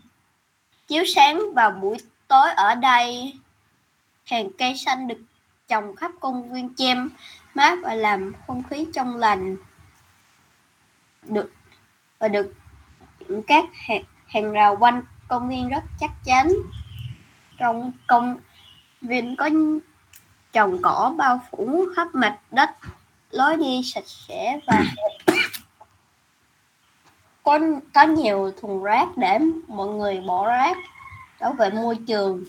chiếu 0.87 1.03
sáng 1.15 1.53
vào 1.55 1.71
buổi 1.71 1.97
tối 2.27 2.49
ở 2.51 2.75
đây. 2.75 3.33
Hàng 4.25 4.49
cây 4.57 4.77
xanh 4.77 5.07
được 5.07 5.21
trồng 5.67 5.95
khắp 5.95 6.11
công 6.19 6.53
viên 6.53 6.73
che 6.73 6.95
mát 7.55 7.79
và 7.83 7.93
làm 7.93 8.33
không 8.47 8.63
khí 8.69 8.87
trong 8.93 9.17
lành. 9.17 9.55
Được 11.23 11.51
và 12.19 12.27
được 12.27 12.53
các 13.47 13.63
hàng, 13.73 14.03
hàng 14.27 14.51
rào 14.51 14.77
quanh 14.79 15.01
công 15.27 15.49
viên 15.49 15.69
rất 15.69 15.83
chắc 15.99 16.11
chắn. 16.25 16.49
Trong 17.57 17.91
công 18.07 18.37
viên 19.01 19.35
có 19.35 19.49
trồng 20.53 20.81
cỏ 20.81 21.13
bao 21.17 21.41
phủ 21.51 21.85
khắp 21.95 22.07
mặt 22.13 22.39
đất 22.51 22.69
lối 23.31 23.57
đi 23.57 23.81
sạch 23.83 24.07
sẽ 24.07 24.59
và 24.67 24.83
có 27.43 27.59
có 27.93 28.03
nhiều 28.03 28.51
thùng 28.61 28.83
rác 28.83 29.17
để 29.17 29.39
mọi 29.67 29.87
người 29.87 30.21
bỏ 30.21 30.47
rác. 30.47 30.77
Bảo 31.39 31.53
vệ 31.53 31.69
môi 31.69 31.97
trường. 32.07 32.43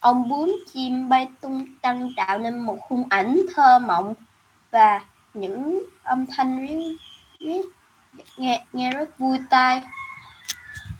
Ông 0.00 0.28
bướm 0.28 0.56
chim 0.72 1.08
bay 1.08 1.28
tung 1.40 1.66
tăng 1.82 2.10
tạo 2.16 2.38
nên 2.38 2.58
một 2.58 2.78
khung 2.80 3.04
ảnh 3.10 3.40
thơ 3.54 3.78
mộng 3.78 4.14
và 4.70 5.00
những 5.34 5.82
âm 6.02 6.26
thanh 6.26 6.66
ríu 6.68 6.80
ríu 7.40 7.62
nghe 8.36 8.64
nghe 8.72 8.90
rất 8.90 9.18
vui 9.18 9.38
tai. 9.50 9.82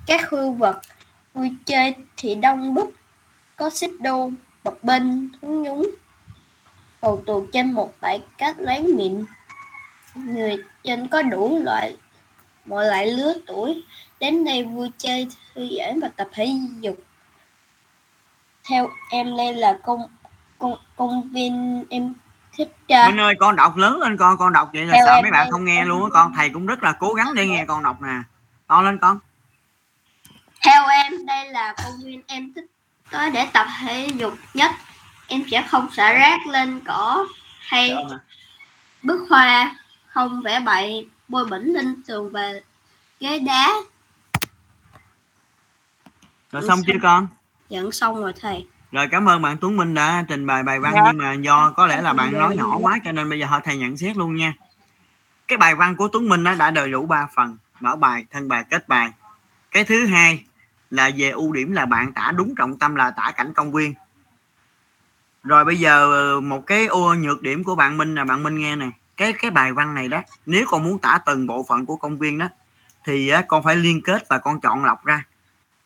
Các 0.06 0.20
khu 0.30 0.52
vực 0.52 0.76
vui 1.34 1.52
chơi 1.66 1.94
thì 2.16 2.34
đông 2.34 2.74
đúc, 2.74 2.92
có 3.56 3.70
xích 3.70 4.00
đu 4.00 4.30
bập 4.64 4.84
bênh, 4.84 5.32
thúng 5.32 5.62
nhúng 5.62 5.90
cầu 7.04 7.22
tù 7.26 7.46
trên 7.52 7.72
một 7.72 7.92
bãi 8.00 8.22
cát 8.38 8.56
láng 8.58 8.96
mịn. 8.96 9.24
Người 10.14 10.56
dân 10.82 11.08
có 11.08 11.22
đủ 11.22 11.58
loại 11.62 11.96
mọi 12.64 12.86
loại 12.86 13.06
lứa 13.06 13.32
tuổi 13.46 13.84
đến 14.20 14.44
đây 14.44 14.64
vui 14.64 14.90
chơi 14.98 15.28
thư 15.54 15.68
giãn 15.78 16.00
và 16.00 16.08
tập 16.08 16.28
thể 16.32 16.48
dục. 16.80 16.96
Theo 18.68 18.88
em 19.10 19.36
đây 19.36 19.54
là 19.54 19.78
công 19.84 20.00
công 20.58 20.76
công 20.96 21.28
viên 21.32 21.84
em 21.90 22.14
thích 22.56 22.76
ra 22.88 23.08
Minh 23.08 23.20
ơi 23.20 23.34
con 23.40 23.56
đọc 23.56 23.76
lớn 23.76 24.00
lên 24.00 24.16
con 24.16 24.38
con 24.38 24.52
đọc 24.52 24.70
vậy 24.72 24.84
là 24.84 24.98
sợ 25.06 25.20
mấy 25.22 25.30
bạn 25.30 25.50
không 25.50 25.64
nghe 25.64 25.84
luôn 25.84 26.02
á 26.04 26.08
con. 26.12 26.32
thầy 26.36 26.50
cũng 26.50 26.66
rất 26.66 26.82
là 26.82 26.92
cố 26.92 27.14
gắng 27.14 27.34
để 27.34 27.46
nghe 27.46 27.64
con 27.68 27.82
đọc 27.82 28.02
nè. 28.02 28.18
To 28.66 28.82
lên 28.82 28.98
con. 28.98 29.18
Theo 30.64 30.86
em 30.86 31.26
đây 31.26 31.50
là 31.50 31.74
công 31.84 31.92
viên 32.04 32.22
em 32.26 32.52
thích 32.54 32.66
tới 33.10 33.30
để 33.30 33.46
tập 33.52 33.66
thể 33.80 34.08
dục 34.16 34.32
nhất 34.54 34.70
em 35.26 35.42
sẽ 35.50 35.64
không 35.68 35.88
xả 35.92 36.12
rác 36.12 36.46
lên 36.46 36.80
cỏ 36.86 37.26
hay 37.60 37.94
bức 39.02 39.26
hoa 39.30 39.76
không 40.06 40.42
vẽ 40.42 40.60
bậy 40.60 41.08
bôi 41.28 41.44
bẩn 41.44 41.64
lên 41.64 42.02
tường 42.06 42.30
và 42.32 42.52
ghế 43.20 43.38
đá. 43.38 43.72
Rồi 46.52 46.62
xong 46.68 46.78
chưa 46.86 46.98
con? 47.02 47.28
Dẫn 47.68 47.92
xong 47.92 48.20
rồi 48.20 48.32
thầy. 48.40 48.66
Rồi 48.92 49.08
cảm 49.10 49.28
ơn 49.28 49.42
bạn 49.42 49.56
Tuấn 49.60 49.76
Minh 49.76 49.94
đã 49.94 50.24
trình 50.28 50.46
bày 50.46 50.62
bài 50.62 50.80
văn 50.80 50.92
Dạ. 50.94 51.02
nhưng 51.06 51.18
mà 51.18 51.32
do 51.32 51.72
có 51.76 51.86
lẽ 51.86 52.02
là 52.02 52.12
bạn 52.12 52.32
nói 52.32 52.56
nhỏ 52.56 52.78
quá 52.80 52.98
cho 53.04 53.12
nên 53.12 53.30
bây 53.30 53.40
giờ 53.40 53.46
họ 53.46 53.60
thầy 53.64 53.76
nhận 53.76 53.96
xét 53.96 54.16
luôn 54.16 54.36
nha. 54.36 54.54
Cái 55.48 55.58
bài 55.58 55.74
văn 55.74 55.96
của 55.96 56.08
Tuấn 56.08 56.28
Minh 56.28 56.44
đã 56.58 56.70
đầy 56.70 56.90
đủ 56.90 57.06
3 57.06 57.28
phần 57.34 57.56
mở 57.80 57.96
bài 57.96 58.24
thân 58.30 58.48
bài 58.48 58.64
kết 58.70 58.88
bài. 58.88 59.10
Cái 59.70 59.84
thứ 59.84 60.06
hai 60.06 60.44
là 60.90 61.10
về 61.16 61.30
ưu 61.30 61.52
điểm 61.52 61.72
là 61.72 61.86
bạn 61.86 62.12
tả 62.12 62.32
đúng 62.36 62.54
trọng 62.54 62.78
tâm 62.78 62.94
là 62.94 63.10
tả 63.10 63.32
cảnh 63.36 63.52
công 63.54 63.72
viên 63.72 63.94
rồi 65.44 65.64
bây 65.64 65.76
giờ 65.76 66.12
ờ, 66.12 66.40
một 66.40 66.66
cái 66.66 66.86
ô 66.86 67.14
nhược 67.14 67.42
điểm 67.42 67.64
của 67.64 67.74
bạn 67.74 67.96
Minh 67.96 68.14
là 68.14 68.24
bạn 68.24 68.42
Minh 68.42 68.58
nghe 68.58 68.76
nè. 68.76 68.86
Cái 69.16 69.32
cái 69.32 69.50
bài 69.50 69.72
văn 69.72 69.94
này 69.94 70.08
đó, 70.08 70.22
nếu 70.46 70.64
con 70.68 70.84
muốn 70.84 70.98
tả 70.98 71.18
từng 71.26 71.46
bộ 71.46 71.66
phận 71.68 71.86
của 71.86 71.96
công 71.96 72.18
viên 72.18 72.38
đó, 72.38 72.48
thì 73.04 73.32
con 73.48 73.62
phải 73.62 73.76
liên 73.76 74.02
kết 74.02 74.28
và 74.28 74.38
con 74.38 74.60
chọn 74.60 74.84
lọc 74.84 75.04
ra. 75.04 75.24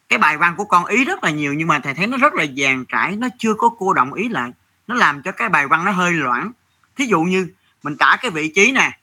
Cái 0.09 0.19
bài 0.19 0.37
văn 0.37 0.55
của 0.57 0.65
con 0.65 0.85
ý 0.85 1.05
rất 1.05 1.25
là 1.25 1.31
nhiều, 1.31 1.55
nhưng 1.55 1.69
mà 1.69 1.79
thầy 1.79 1.95
thấy 1.95 2.07
nó 2.07 2.17
rất 2.17 2.35
là 2.35 2.45
dàn 2.57 2.85
trải, 2.85 3.17
nó 3.17 3.29
chưa 3.39 3.55
có 3.55 3.69
cô 3.79 3.93
động 3.93 4.15
ý 4.15 4.29
lại. 4.29 4.51
Nó 4.87 4.95
làm 4.95 5.23
cho 5.23 5.33
cái 5.33 5.49
bài 5.49 5.67
văn 5.67 5.85
nó 5.85 5.91
hơi 5.91 6.13
loãng. 6.13 6.53
Thí 6.97 7.05
dụ 7.05 7.21
như, 7.23 7.49
mình 7.83 7.97
tả 7.97 8.17
cái 8.21 8.31
vị 8.31 8.53
trí 8.55 8.73
nè, 8.73 8.99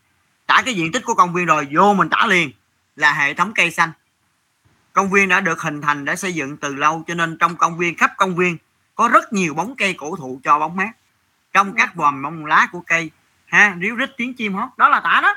tả 0.48 0.62
cái 0.66 0.74
diện 0.74 0.92
tích 0.92 1.06
của 1.06 1.14
công 1.14 1.34
viên 1.34 1.46
rồi, 1.46 1.68
vô 1.76 1.94
mình 1.94 2.10
tả 2.10 2.26
liền, 2.28 2.52
là 2.96 3.14
hệ 3.14 3.34
thống 3.34 3.52
cây 3.56 3.72
xanh. 3.72 3.92
Công 4.94 5.10
viên 5.10 5.30
đã 5.30 5.40
được 5.40 5.62
hình 5.62 5.82
thành, 5.82 6.06
đã 6.06 6.16
xây 6.16 6.34
dựng 6.34 6.58
từ 6.58 6.76
lâu, 6.76 7.04
cho 7.08 7.14
nên 7.14 7.38
trong 7.38 7.56
công 7.56 7.78
viên, 7.78 7.98
khắp 7.98 8.12
công 8.18 8.36
viên 8.36 8.58
có 8.96 9.08
rất 9.08 9.34
nhiều 9.34 9.54
bóng 9.54 9.76
cây 9.76 9.94
cổ 9.98 10.16
thụ 10.16 10.40
cho 10.44 10.60
bóng 10.60 10.76
mát. 10.76 10.92
Trong 11.54 11.74
các 11.74 11.96
vòm 11.96 12.22
bông 12.22 12.46
lá 12.46 12.68
của 12.72 12.82
cây 12.88 13.12
ha 13.46 13.78
ríu 13.82 13.96
rít 13.96 14.10
tiếng 14.18 14.34
chim 14.34 14.54
hót 14.54 14.70
đó 14.78 14.90
là 14.90 15.00
tả 15.00 15.20
đó. 15.24 15.36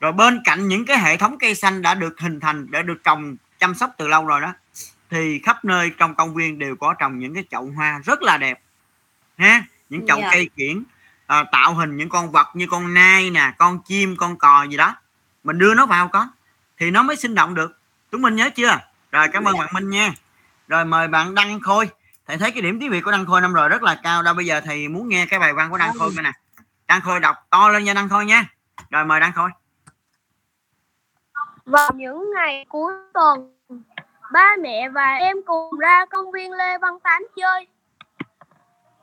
Rồi 0.00 0.12
bên 0.12 0.40
cạnh 0.44 0.68
những 0.68 0.86
cái 0.86 0.98
hệ 0.98 1.16
thống 1.16 1.38
cây 1.38 1.54
xanh 1.54 1.82
đã 1.82 1.94
được 1.94 2.20
hình 2.20 2.40
thành 2.40 2.70
đã 2.70 2.82
được 2.82 3.04
trồng 3.04 3.36
chăm 3.58 3.74
sóc 3.74 3.90
từ 3.98 4.08
lâu 4.08 4.26
rồi 4.26 4.40
đó 4.40 4.52
thì 5.10 5.40
khắp 5.44 5.64
nơi 5.64 5.90
trong 5.98 6.14
công 6.14 6.34
viên 6.34 6.58
đều 6.58 6.76
có 6.76 6.94
trồng 6.94 7.18
những 7.18 7.34
cái 7.34 7.44
chậu 7.50 7.72
hoa 7.76 8.00
rất 8.04 8.22
là 8.22 8.36
đẹp 8.36 8.60
ha. 9.38 9.64
Những 9.88 10.06
chậu 10.06 10.20
Dạ. 10.20 10.28
cây 10.32 10.50
kiển 10.56 10.82
à, 11.26 11.44
tạo 11.52 11.74
hình 11.74 11.96
những 11.96 12.08
con 12.08 12.32
vật 12.32 12.46
như 12.54 12.66
con 12.70 12.94
nai 12.94 13.30
nè 13.30 13.52
con 13.58 13.78
chim 13.82 14.16
con 14.16 14.38
cò 14.38 14.66
gì 14.70 14.76
đó. 14.76 14.96
Mình 15.44 15.58
đưa 15.58 15.74
nó 15.74 15.86
vào 15.86 16.08
có 16.08 16.28
thì 16.78 16.90
nó 16.90 17.02
mới 17.02 17.16
sinh 17.16 17.34
động 17.34 17.54
được. 17.54 17.78
Chúng 18.12 18.22
mình 18.22 18.36
nhớ 18.36 18.50
chưa? 18.50 18.78
Rồi 19.12 19.28
cảm 19.32 19.44
ơn 19.44 19.58
bạn 19.58 19.68
Minh 19.72 19.90
nha. 19.90 20.12
Rồi 20.68 20.84
mời 20.84 21.08
bạn 21.08 21.34
Đăng 21.34 21.60
Khôi 21.60 21.88
thầy 22.26 22.36
thấy 22.36 22.50
cái 22.50 22.62
điểm 22.62 22.80
tiếng 22.80 22.90
Việt 22.90 23.00
của 23.00 23.10
Đăng 23.10 23.26
Khôi 23.26 23.40
năm 23.40 23.52
rồi 23.52 23.68
rất 23.68 23.82
là 23.82 24.00
cao. 24.02 24.22
Đâu 24.22 24.34
bây 24.34 24.46
giờ 24.46 24.60
thầy 24.60 24.88
muốn 24.88 25.08
nghe 25.08 25.26
cái 25.26 25.40
bài 25.40 25.52
văn 25.52 25.70
của 25.70 25.78
Đăng 25.78 25.98
Khôi 25.98 26.10
nè. 26.22 26.32
Đăng 26.86 27.00
Khôi 27.00 27.20
đọc 27.20 27.36
to 27.50 27.68
lên 27.68 27.84
nha 27.84 27.94
Đăng 27.94 28.08
Khôi 28.08 28.24
nha. 28.24 28.44
Rồi 28.90 29.04
mời 29.04 29.20
Đăng 29.20 29.32
Khôi. 29.32 29.50
Vào 31.64 31.90
những 31.94 32.30
ngày 32.34 32.66
cuối 32.68 32.92
tuần, 33.14 33.54
ba 34.32 34.56
mẹ 34.60 34.88
và 34.88 35.14
em 35.14 35.36
cùng 35.46 35.78
ra 35.78 36.06
công 36.10 36.32
viên 36.32 36.52
Lê 36.52 36.78
Văn 36.78 37.00
Tám 37.00 37.22
chơi. 37.36 37.66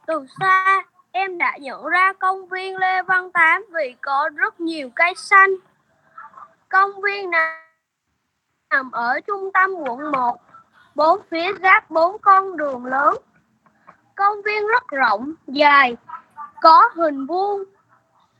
Từ 0.08 0.26
xa, 0.40 0.84
em 1.12 1.38
đã 1.38 1.58
nhận 1.58 1.86
ra 1.86 2.14
công 2.20 2.48
viên 2.48 2.78
Lê 2.78 3.02
Văn 3.02 3.32
Tám 3.32 3.66
vì 3.74 3.96
có 4.02 4.30
rất 4.36 4.60
nhiều 4.60 4.90
cây 4.96 5.14
xanh. 5.18 5.50
Công 6.70 7.02
viên 7.02 7.30
này 7.32 7.62
nằm 8.70 8.92
ở 8.92 9.20
trung 9.28 9.50
tâm 9.54 9.70
quận 9.72 10.12
1, 10.12 10.38
bốn 10.96 11.22
phía 11.30 11.54
giáp 11.62 11.92
bốn 11.92 12.18
con 12.22 12.58
đường 12.58 12.86
lớn. 12.86 13.16
Công 14.16 14.42
viên 14.46 14.68
rất 14.68 14.88
rộng, 14.88 15.34
dài, 15.48 15.98
có 16.62 16.90
hình 16.96 17.26
vuông. 17.26 17.64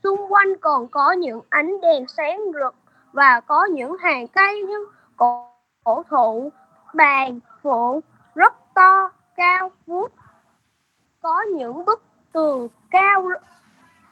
Xung 0.02 0.32
quanh 0.32 0.56
còn 0.60 0.88
có 0.88 1.12
những 1.12 1.40
ánh 1.48 1.80
đèn 1.80 2.04
sáng 2.08 2.40
rực 2.54 2.74
và 3.12 3.40
có 3.40 3.64
những 3.64 3.96
hàng 3.98 4.28
cây 4.28 4.62
như 4.62 4.86
cổ, 5.16 5.48
cổ 5.84 6.02
thụ, 6.10 6.52
bàn, 6.94 7.40
phụ 7.62 8.00
rất 8.34 8.54
to, 8.74 9.10
cao, 9.36 9.70
vút. 9.86 10.12
Có 11.22 11.42
những 11.42 11.84
bức 11.84 12.02
tường 12.32 12.68
cao 12.90 13.28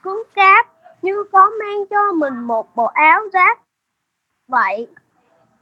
cứng 0.03 0.23
cáp 0.35 0.67
như 1.03 1.25
có 1.33 1.51
mang 1.61 1.87
cho 1.91 2.13
mình 2.13 2.35
một 2.35 2.77
bộ 2.77 2.85
áo 2.85 3.21
giáp. 3.33 3.59
Vậy, 4.49 4.87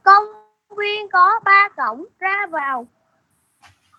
công 0.03 0.23
viên 0.77 1.09
có 1.09 1.39
ba 1.43 1.69
cổng 1.77 2.05
ra 2.19 2.45
vào, 2.49 2.87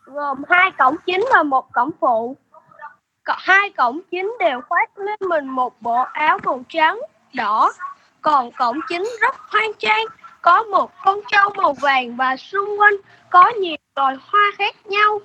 gồm 0.05 0.43
hai 0.49 0.71
cổng 0.71 0.97
chính 1.07 1.25
và 1.35 1.43
một 1.43 1.73
cổng 1.73 1.91
phụ. 2.01 2.37
Hai 3.25 3.71
cổng 3.71 4.01
chính 4.11 4.37
đều 4.39 4.61
khoác 4.69 4.99
lên 4.99 5.19
mình 5.21 5.49
một 5.49 5.83
bộ 5.83 6.03
áo 6.13 6.39
màu 6.45 6.63
trắng, 6.69 7.01
đỏ, 7.35 7.73
còn 8.23 8.51
cổng 8.53 8.81
chính 8.89 9.05
rất 9.21 9.37
hoang 9.39 9.73
trang, 9.79 10.05
có 10.43 10.63
một 10.63 10.91
con 11.05 11.21
trâu 11.29 11.51
màu 11.57 11.73
vàng 11.73 12.17
và 12.17 12.37
xung 12.37 12.81
quanh 12.81 12.95
có 13.31 13.53
nhiều 13.61 13.77
loài 13.97 14.17
hoa 14.27 14.43
khác 14.59 14.87
nhau, 14.87 15.21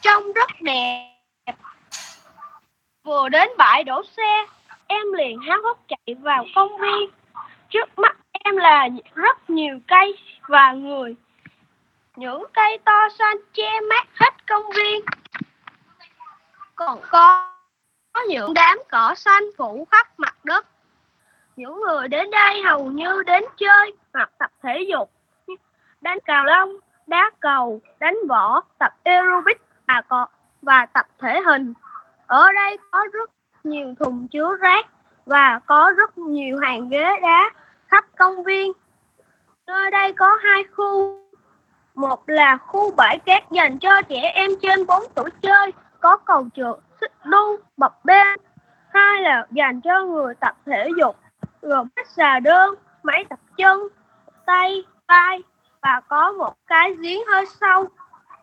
trông 0.00 0.32
rất 0.32 0.50
đẹp. 0.60 1.10
Vừa 3.04 3.28
đến 3.28 3.48
bãi 3.58 3.84
đổ 3.84 4.02
xe, 4.16 4.46
em 4.86 5.12
liền 5.12 5.40
háo 5.40 5.58
hức 5.62 5.78
chạy 5.88 6.14
vào 6.14 6.44
công 6.54 6.78
viên. 6.78 7.10
Trước 7.68 7.98
mắt 7.98 8.16
em 8.44 8.56
là 8.56 8.88
rất 9.14 9.50
nhiều 9.50 9.78
cây 9.86 10.18
và 10.48 10.72
người. 10.72 11.16
Những 12.16 12.44
cây 12.52 12.78
to 12.84 13.08
xanh 13.18 13.36
che 13.52 13.80
mát 13.90 14.06
hết 14.14 14.46
công 14.48 14.70
viên. 14.76 15.04
Còn 16.74 17.00
có, 17.10 17.50
có 18.12 18.20
những 18.28 18.54
đám 18.54 18.78
cỏ 18.90 19.14
xanh 19.16 19.42
phủ 19.58 19.86
khắp 19.90 20.06
mặt 20.16 20.36
đất. 20.44 20.66
Những 21.56 21.80
người 21.80 22.08
đến 22.08 22.30
đây 22.30 22.62
hầu 22.62 22.84
như 22.86 23.22
đến 23.22 23.44
chơi 23.56 23.92
hoặc 24.12 24.30
tập 24.38 24.50
thể 24.62 24.86
dục, 24.88 25.10
đánh 26.00 26.18
cào 26.24 26.44
lông, 26.44 26.76
đá 27.06 27.30
cầu, 27.40 27.80
đánh 27.98 28.16
võ, 28.28 28.60
tập 28.78 28.92
aerobic 29.04 29.62
và, 29.86 30.02
cọ 30.08 30.26
và 30.62 30.86
tập 30.86 31.06
thể 31.18 31.40
hình. 31.40 31.74
Ở 32.26 32.52
đây 32.52 32.78
có 32.90 33.06
rất 33.12 33.30
nhiều 33.64 33.94
thùng 33.98 34.28
chứa 34.28 34.56
rác 34.60 34.86
và 35.26 35.60
có 35.66 35.92
rất 35.96 36.18
nhiều 36.18 36.58
hàng 36.62 36.88
ghế 36.88 37.20
đá 37.22 37.50
khắp 37.94 38.04
công 38.18 38.44
viên. 38.44 38.72
Nơi 39.66 39.90
đây 39.90 40.12
có 40.12 40.38
hai 40.42 40.64
khu. 40.76 41.20
Một 41.94 42.28
là 42.28 42.56
khu 42.56 42.90
bãi 42.96 43.18
cát 43.18 43.50
dành 43.50 43.78
cho 43.78 44.02
trẻ 44.08 44.20
em 44.34 44.50
trên 44.62 44.86
4 44.86 45.02
tuổi 45.14 45.30
chơi, 45.42 45.72
có 46.00 46.16
cầu 46.16 46.46
trượt, 46.54 46.76
xích 47.00 47.12
đu, 47.24 47.58
bập 47.76 48.04
bê. 48.04 48.22
Hai 48.88 49.22
là 49.22 49.46
dành 49.50 49.80
cho 49.80 50.04
người 50.04 50.34
tập 50.40 50.56
thể 50.66 50.88
dục, 50.98 51.16
gồm 51.62 51.88
xà 52.16 52.40
đơn, 52.40 52.74
máy 53.02 53.24
tập 53.28 53.38
chân, 53.56 53.88
tay, 54.46 54.84
vai 55.08 55.42
và 55.82 56.00
có 56.08 56.32
một 56.32 56.54
cái 56.66 56.94
giếng 57.00 57.20
hơi 57.26 57.44
sâu 57.60 57.88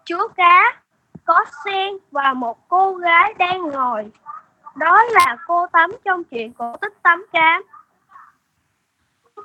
chứa 0.06 0.28
cá, 0.36 0.82
có 1.26 1.46
sen 1.66 1.98
và 2.12 2.34
một 2.34 2.70
cô 2.70 2.94
gái 2.94 3.34
đang 3.38 3.62
ngồi. 3.70 4.12
Đó 4.76 5.04
là 5.04 5.38
cô 5.48 5.68
Tắm 5.68 5.92
trong 6.06 6.24
chuyện 6.24 6.54
cổ 6.54 6.76
tích 6.82 6.94
Tắm 7.04 7.26
Cám. 7.34 7.64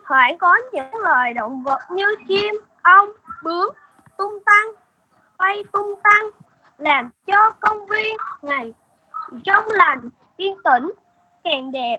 Thoảng 0.05 0.39
có 0.39 0.57
những 0.73 0.95
loài 1.03 1.35
động 1.35 1.63
vật 1.63 1.81
như 1.91 2.07
chim, 2.29 2.55
ong, 2.83 3.09
bướm, 3.43 3.71
tung 4.17 4.39
tăng, 4.47 4.67
bay 5.39 5.65
tung 5.73 6.01
tăng, 6.05 6.31
làm 6.79 7.11
cho 7.27 7.51
công 7.61 7.87
viên 7.87 8.17
này 8.43 8.75
trong 9.45 9.65
lành, 9.69 10.11
yên 10.37 10.57
tĩnh, 10.65 10.93
càng 11.45 11.73
đẹp. 11.73 11.99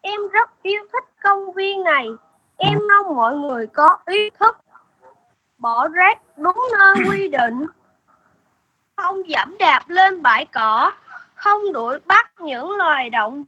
Em 0.00 0.28
rất 0.28 0.50
yêu 0.62 0.82
thích 0.92 1.04
công 1.22 1.52
viên 1.52 1.84
này. 1.84 2.08
Em 2.56 2.78
mong 2.88 3.16
mọi 3.16 3.36
người 3.36 3.66
có 3.66 3.98
ý 4.06 4.30
thức 4.30 4.56
bỏ 5.58 5.88
rác 5.88 6.18
đúng 6.36 6.68
nơi 6.78 6.96
quy 7.08 7.28
định, 7.28 7.66
không 8.96 9.22
giảm 9.28 9.58
đạp 9.58 9.82
lên 9.88 10.22
bãi 10.22 10.46
cỏ, 10.46 10.92
không 11.34 11.72
đuổi 11.72 11.98
bắt 12.06 12.32
những 12.40 12.70
loài 12.70 13.10
động 13.10 13.44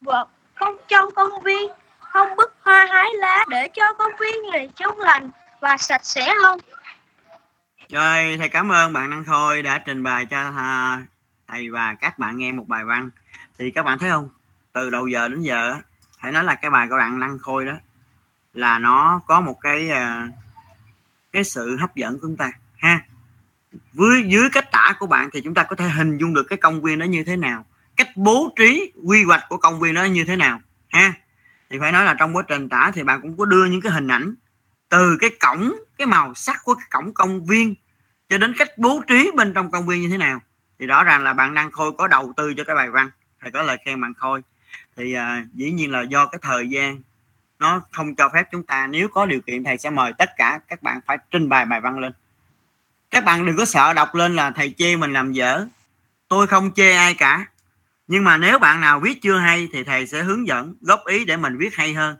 vật 0.00 0.28
không 0.54 0.76
trong 0.88 1.10
công 1.10 1.40
viên, 1.40 1.70
không 2.12 2.36
bứt 2.36 2.54
hoa 2.62 2.86
hái 2.92 3.08
lá 3.14 3.44
để 3.48 3.68
cho 3.68 3.92
công 3.98 4.12
viên 4.20 4.50
này 4.52 4.68
trong 4.76 4.98
lành 4.98 5.30
và 5.60 5.76
sạch 5.76 6.04
sẽ 6.04 6.34
hơn. 6.42 6.58
Rồi, 7.88 8.36
thầy 8.38 8.48
cảm 8.48 8.72
ơn 8.72 8.92
bạn 8.92 9.10
Năng 9.10 9.24
Khôi 9.24 9.62
đã 9.62 9.78
trình 9.78 10.02
bày 10.02 10.26
cho 10.26 10.52
à, 10.56 11.02
thầy 11.48 11.70
và 11.70 11.94
các 11.94 12.18
bạn 12.18 12.38
nghe 12.38 12.52
một 12.52 12.68
bài 12.68 12.84
văn. 12.84 13.10
Thì 13.58 13.70
các 13.70 13.82
bạn 13.82 13.98
thấy 13.98 14.10
không? 14.10 14.28
Từ 14.72 14.90
đầu 14.90 15.06
giờ 15.06 15.28
đến 15.28 15.42
giờ 15.42 15.76
hãy 16.18 16.32
nói 16.32 16.44
là 16.44 16.54
cái 16.54 16.70
bài 16.70 16.86
của 16.90 16.96
bạn 16.96 17.20
Năng 17.20 17.38
Khôi 17.38 17.66
đó 17.66 17.72
là 18.54 18.78
nó 18.78 19.20
có 19.26 19.40
một 19.40 19.60
cái 19.60 19.90
à, 19.90 20.28
cái 21.32 21.44
sự 21.44 21.76
hấp 21.76 21.94
dẫn 21.94 22.14
của 22.14 22.18
chúng 22.22 22.36
ta 22.36 22.50
ha. 22.78 23.00
Với 23.92 24.24
dưới 24.26 24.48
cách 24.52 24.72
tả 24.72 24.94
của 24.98 25.06
bạn 25.06 25.28
thì 25.32 25.40
chúng 25.40 25.54
ta 25.54 25.62
có 25.62 25.76
thể 25.76 25.88
hình 25.88 26.18
dung 26.18 26.34
được 26.34 26.46
cái 26.48 26.58
công 26.58 26.82
viên 26.82 26.98
đó 26.98 27.04
như 27.04 27.24
thế 27.24 27.36
nào, 27.36 27.64
cách 27.96 28.08
bố 28.16 28.52
trí 28.56 28.92
quy 29.04 29.24
hoạch 29.24 29.44
của 29.48 29.56
công 29.56 29.80
viên 29.80 29.94
đó 29.94 30.04
như 30.04 30.24
thế 30.24 30.36
nào 30.36 30.60
ha. 30.88 31.12
Thì 31.70 31.78
phải 31.78 31.92
nói 31.92 32.04
là 32.04 32.14
trong 32.14 32.36
quá 32.36 32.42
trình 32.48 32.68
tả 32.68 32.90
thì 32.94 33.02
bạn 33.02 33.20
cũng 33.20 33.36
có 33.36 33.44
đưa 33.44 33.64
những 33.64 33.80
cái 33.80 33.92
hình 33.92 34.08
ảnh 34.08 34.34
từ 34.88 35.16
cái 35.20 35.30
cổng 35.30 35.72
cái 35.98 36.06
màu 36.06 36.34
sắc 36.34 36.60
của 36.64 36.74
cái 36.74 36.86
cổng 36.90 37.14
công 37.14 37.46
viên 37.46 37.74
cho 38.28 38.38
đến 38.38 38.54
cách 38.58 38.78
bố 38.78 39.02
trí 39.06 39.30
bên 39.36 39.54
trong 39.54 39.70
công 39.70 39.86
viên 39.86 40.02
như 40.02 40.08
thế 40.08 40.16
nào. 40.16 40.40
Thì 40.78 40.86
rõ 40.86 41.04
ràng 41.04 41.24
là 41.24 41.32
bạn 41.32 41.54
đăng 41.54 41.70
khôi 41.70 41.92
có 41.98 42.08
đầu 42.08 42.32
tư 42.36 42.54
cho 42.56 42.64
cái 42.64 42.76
bài 42.76 42.90
văn 42.90 43.10
thầy 43.40 43.50
có 43.50 43.62
lời 43.62 43.78
khen 43.84 44.00
bạn 44.00 44.14
khôi. 44.14 44.42
Thì 44.96 45.12
à, 45.12 45.44
dĩ 45.54 45.70
nhiên 45.70 45.92
là 45.92 46.02
do 46.02 46.26
cái 46.26 46.38
thời 46.42 46.68
gian 46.68 47.00
nó 47.58 47.82
không 47.92 48.14
cho 48.14 48.28
phép 48.28 48.44
chúng 48.52 48.62
ta 48.62 48.86
nếu 48.86 49.08
có 49.08 49.26
điều 49.26 49.40
kiện 49.40 49.64
thầy 49.64 49.78
sẽ 49.78 49.90
mời 49.90 50.12
tất 50.18 50.30
cả 50.36 50.60
các 50.68 50.82
bạn 50.82 51.00
phải 51.06 51.18
trình 51.30 51.48
bày 51.48 51.64
bài 51.64 51.80
văn 51.80 51.98
lên. 51.98 52.12
Các 53.10 53.24
bạn 53.24 53.46
đừng 53.46 53.56
có 53.56 53.64
sợ 53.64 53.92
đọc 53.92 54.14
lên 54.14 54.36
là 54.36 54.50
thầy 54.50 54.74
chê 54.78 54.96
mình 54.96 55.12
làm 55.12 55.32
dở. 55.32 55.66
Tôi 56.28 56.46
không 56.46 56.70
chê 56.76 56.92
ai 56.92 57.14
cả 57.14 57.46
nhưng 58.08 58.24
mà 58.24 58.36
nếu 58.36 58.58
bạn 58.58 58.80
nào 58.80 59.00
viết 59.00 59.22
chưa 59.22 59.38
hay 59.38 59.68
thì 59.72 59.84
thầy 59.84 60.06
sẽ 60.06 60.22
hướng 60.22 60.46
dẫn, 60.46 60.74
góp 60.80 61.00
ý 61.06 61.24
để 61.24 61.36
mình 61.36 61.58
viết 61.58 61.74
hay 61.74 61.94
hơn. 61.94 62.16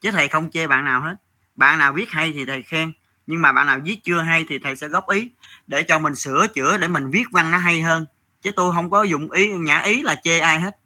Chứ 0.00 0.10
thầy 0.10 0.28
không 0.28 0.50
chê 0.50 0.66
bạn 0.66 0.84
nào 0.84 1.00
hết. 1.00 1.14
Bạn 1.54 1.78
nào 1.78 1.92
viết 1.92 2.10
hay 2.10 2.32
thì 2.32 2.44
thầy 2.44 2.62
khen, 2.62 2.92
nhưng 3.26 3.42
mà 3.42 3.52
bạn 3.52 3.66
nào 3.66 3.80
viết 3.84 3.98
chưa 4.04 4.20
hay 4.20 4.44
thì 4.48 4.58
thầy 4.58 4.76
sẽ 4.76 4.88
góp 4.88 5.10
ý 5.10 5.30
để 5.66 5.82
cho 5.82 5.98
mình 5.98 6.14
sửa 6.14 6.46
chữa, 6.54 6.78
để 6.78 6.88
mình 6.88 7.10
viết 7.10 7.24
văn 7.30 7.50
nó 7.50 7.58
hay 7.58 7.82
hơn. 7.82 8.06
Chứ 8.42 8.50
tôi 8.56 8.72
không 8.74 8.90
có 8.90 9.02
dụng 9.02 9.30
ý, 9.30 9.48
nhã 9.48 9.78
ý 9.78 10.02
là 10.02 10.14
chê 10.24 10.38
ai 10.38 10.60
hết. 10.60 10.76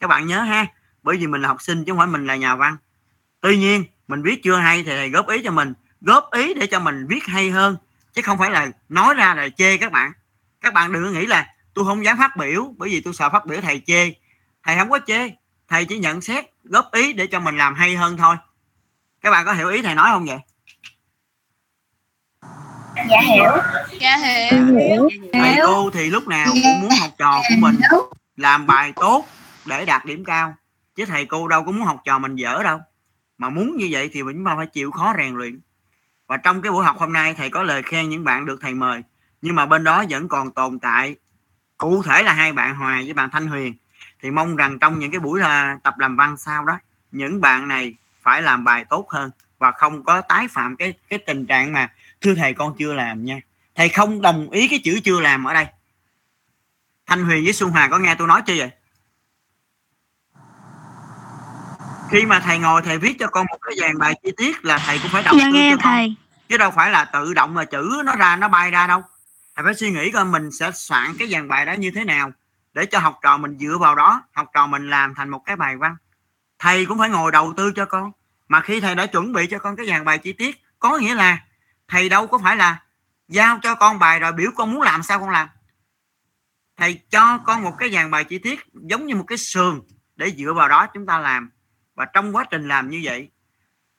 Các 0.00 0.06
bạn 0.06 0.26
nhớ 0.26 0.40
ha, 0.40 0.66
bởi 1.02 1.16
vì 1.16 1.26
mình 1.26 1.42
là 1.42 1.48
học 1.48 1.62
sinh 1.62 1.84
chứ 1.84 1.92
không 1.92 1.98
phải 1.98 2.06
mình 2.06 2.26
là 2.26 2.36
nhà 2.36 2.56
văn. 2.56 2.76
Tuy 3.40 3.58
nhiên, 3.58 3.84
mình 4.08 4.22
viết 4.22 4.42
chưa 4.42 4.56
hay 4.56 4.82
thì 4.82 4.90
thầy 4.90 5.10
góp 5.10 5.28
ý 5.28 5.42
cho 5.44 5.50
mình, 5.50 5.72
góp 6.00 6.28
ý 6.32 6.54
để 6.54 6.66
cho 6.66 6.80
mình 6.80 7.06
viết 7.08 7.26
hay 7.26 7.50
hơn, 7.50 7.76
chứ 8.12 8.22
không 8.22 8.38
phải 8.38 8.50
là 8.50 8.70
nói 8.88 9.14
ra 9.14 9.34
là 9.34 9.48
chê 9.48 9.76
các 9.76 9.92
bạn. 9.92 10.12
Các 10.60 10.74
bạn 10.74 10.92
đừng 10.92 11.12
nghĩ 11.12 11.26
là 11.26 11.46
tôi 11.76 11.84
không 11.84 12.04
dám 12.04 12.18
phát 12.18 12.36
biểu 12.36 12.74
bởi 12.76 12.88
vì 12.88 13.00
tôi 13.00 13.14
sợ 13.14 13.30
phát 13.30 13.46
biểu 13.46 13.60
thầy 13.60 13.82
chê. 13.86 14.12
Thầy 14.62 14.76
không 14.76 14.90
có 14.90 14.98
chê 15.06 15.30
thầy 15.68 15.84
chỉ 15.84 15.98
nhận 15.98 16.20
xét 16.20 16.44
góp 16.64 16.92
ý 16.92 17.12
để 17.12 17.26
cho 17.26 17.40
mình 17.40 17.56
làm 17.56 17.74
hay 17.74 17.96
hơn 17.96 18.16
thôi. 18.16 18.36
Các 19.20 19.30
bạn 19.30 19.46
có 19.46 19.52
hiểu 19.52 19.68
ý 19.68 19.82
thầy 19.82 19.94
nói 19.94 20.08
không 20.10 20.26
vậy? 20.26 20.38
Dạ 23.10 23.20
hiểu. 23.20 23.50
Dạ 24.00 24.16
hiểu. 24.16 25.08
thầy 25.32 25.56
cô 25.66 25.90
thì 25.90 26.10
lúc 26.10 26.28
nào 26.28 26.46
cũng 26.52 26.80
muốn 26.80 26.90
học 27.00 27.10
trò 27.18 27.40
của 27.48 27.54
mình 27.58 27.76
làm 28.36 28.66
bài 28.66 28.92
tốt 28.96 29.24
để 29.64 29.84
đạt 29.84 30.04
điểm 30.04 30.24
cao. 30.24 30.54
Chứ 30.94 31.04
thầy 31.04 31.26
cô 31.26 31.48
đâu 31.48 31.64
có 31.64 31.72
muốn 31.72 31.86
học 31.86 32.00
trò 32.04 32.18
mình 32.18 32.36
dở 32.36 32.62
đâu. 32.64 32.80
Mà 33.38 33.50
muốn 33.50 33.76
như 33.76 33.88
vậy 33.90 34.10
thì 34.12 34.22
ta 34.44 34.56
phải 34.56 34.66
chịu 34.66 34.90
khó 34.90 35.14
rèn 35.18 35.34
luyện. 35.34 35.60
Và 36.26 36.36
trong 36.36 36.62
cái 36.62 36.72
buổi 36.72 36.84
học 36.84 36.96
hôm 36.98 37.12
nay 37.12 37.34
thầy 37.34 37.50
có 37.50 37.62
lời 37.62 37.82
khen 37.82 38.08
những 38.08 38.24
bạn 38.24 38.46
được 38.46 38.58
thầy 38.62 38.74
mời. 38.74 39.02
Nhưng 39.42 39.54
mà 39.54 39.66
bên 39.66 39.84
đó 39.84 40.04
vẫn 40.10 40.28
còn 40.28 40.50
tồn 40.50 40.78
tại 40.78 41.16
cụ 41.78 42.02
thể 42.02 42.22
là 42.22 42.32
hai 42.32 42.52
bạn 42.52 42.74
Hoài 42.76 43.04
với 43.04 43.12
bạn 43.14 43.30
Thanh 43.30 43.46
Huyền. 43.46 43.74
Thì 44.22 44.30
mong 44.30 44.56
rằng 44.56 44.78
trong 44.78 44.98
những 44.98 45.10
cái 45.10 45.20
buổi 45.20 45.40
là 45.40 45.78
tập 45.82 45.98
làm 45.98 46.16
văn 46.16 46.36
sau 46.36 46.64
đó 46.64 46.78
những 47.12 47.40
bạn 47.40 47.68
này 47.68 47.94
phải 48.22 48.42
làm 48.42 48.64
bài 48.64 48.84
tốt 48.90 49.10
hơn 49.10 49.30
và 49.58 49.70
không 49.72 50.04
có 50.04 50.20
tái 50.20 50.48
phạm 50.48 50.76
cái 50.76 50.94
cái 51.08 51.18
tình 51.18 51.46
trạng 51.46 51.72
mà 51.72 51.92
thưa 52.20 52.34
thầy 52.34 52.54
con 52.54 52.74
chưa 52.78 52.94
làm 52.94 53.24
nha. 53.24 53.40
Thầy 53.74 53.88
không 53.88 54.22
đồng 54.22 54.50
ý 54.50 54.68
cái 54.68 54.80
chữ 54.84 55.00
chưa 55.04 55.20
làm 55.20 55.44
ở 55.44 55.54
đây. 55.54 55.66
Thanh 57.06 57.24
Huyền 57.24 57.44
với 57.44 57.52
Xuân 57.52 57.70
Hòa 57.70 57.88
có 57.88 57.98
nghe 57.98 58.14
tôi 58.14 58.28
nói 58.28 58.42
chưa 58.46 58.54
vậy? 58.56 58.70
Khi 62.10 62.26
mà 62.26 62.40
thầy 62.40 62.58
ngồi 62.58 62.82
thầy 62.82 62.98
viết 62.98 63.16
cho 63.18 63.26
con 63.26 63.46
một 63.50 63.58
cái 63.62 63.74
dàn 63.80 63.98
bài 63.98 64.14
chi 64.22 64.30
tiết 64.36 64.64
là 64.64 64.78
thầy 64.78 64.98
cũng 64.98 65.10
phải 65.10 65.22
đọc 65.22 65.34
Dạ 65.38 65.50
nghe 65.50 65.70
cho 65.70 65.76
con. 65.76 65.82
thầy. 65.82 66.14
chứ 66.48 66.56
đâu 66.56 66.70
phải 66.70 66.90
là 66.90 67.04
tự 67.04 67.34
động 67.34 67.54
mà 67.54 67.64
chữ 67.64 68.02
nó 68.04 68.16
ra 68.16 68.36
nó 68.36 68.48
bay 68.48 68.70
ra 68.70 68.86
đâu 68.86 69.02
thầy 69.56 69.64
phải 69.64 69.74
suy 69.74 69.90
nghĩ 69.90 70.10
coi 70.10 70.24
mình 70.24 70.52
sẽ 70.52 70.70
soạn 70.74 71.14
cái 71.18 71.28
dàn 71.28 71.48
bài 71.48 71.66
đó 71.66 71.72
như 71.72 71.90
thế 71.90 72.04
nào 72.04 72.32
để 72.72 72.86
cho 72.86 72.98
học 72.98 73.18
trò 73.22 73.36
mình 73.36 73.58
dựa 73.58 73.76
vào 73.80 73.94
đó, 73.94 74.22
học 74.32 74.50
trò 74.54 74.66
mình 74.66 74.90
làm 74.90 75.14
thành 75.14 75.28
một 75.28 75.38
cái 75.44 75.56
bài 75.56 75.76
văn. 75.76 75.96
Thầy 76.58 76.86
cũng 76.86 76.98
phải 76.98 77.08
ngồi 77.08 77.32
đầu 77.32 77.54
tư 77.56 77.72
cho 77.76 77.84
con, 77.84 78.12
mà 78.48 78.60
khi 78.60 78.80
thầy 78.80 78.94
đã 78.94 79.06
chuẩn 79.06 79.32
bị 79.32 79.46
cho 79.46 79.58
con 79.58 79.76
cái 79.76 79.86
dàn 79.86 80.04
bài 80.04 80.18
chi 80.18 80.32
tiết, 80.32 80.64
có 80.78 80.98
nghĩa 80.98 81.14
là 81.14 81.38
thầy 81.88 82.08
đâu 82.08 82.26
có 82.26 82.38
phải 82.38 82.56
là 82.56 82.82
giao 83.28 83.58
cho 83.62 83.74
con 83.74 83.98
bài 83.98 84.20
rồi 84.20 84.32
biểu 84.32 84.50
con 84.56 84.72
muốn 84.72 84.82
làm 84.82 85.02
sao 85.02 85.20
con 85.20 85.30
làm. 85.30 85.48
Thầy 86.76 87.00
cho 87.10 87.38
con 87.38 87.62
một 87.62 87.74
cái 87.78 87.90
dàn 87.90 88.10
bài 88.10 88.24
chi 88.24 88.38
tiết 88.38 88.60
giống 88.72 89.06
như 89.06 89.16
một 89.16 89.24
cái 89.26 89.38
sườn 89.38 89.80
để 90.16 90.30
dựa 90.30 90.52
vào 90.52 90.68
đó 90.68 90.86
chúng 90.94 91.06
ta 91.06 91.18
làm. 91.18 91.50
Và 91.94 92.04
trong 92.04 92.36
quá 92.36 92.44
trình 92.50 92.68
làm 92.68 92.90
như 92.90 93.00
vậy, 93.04 93.30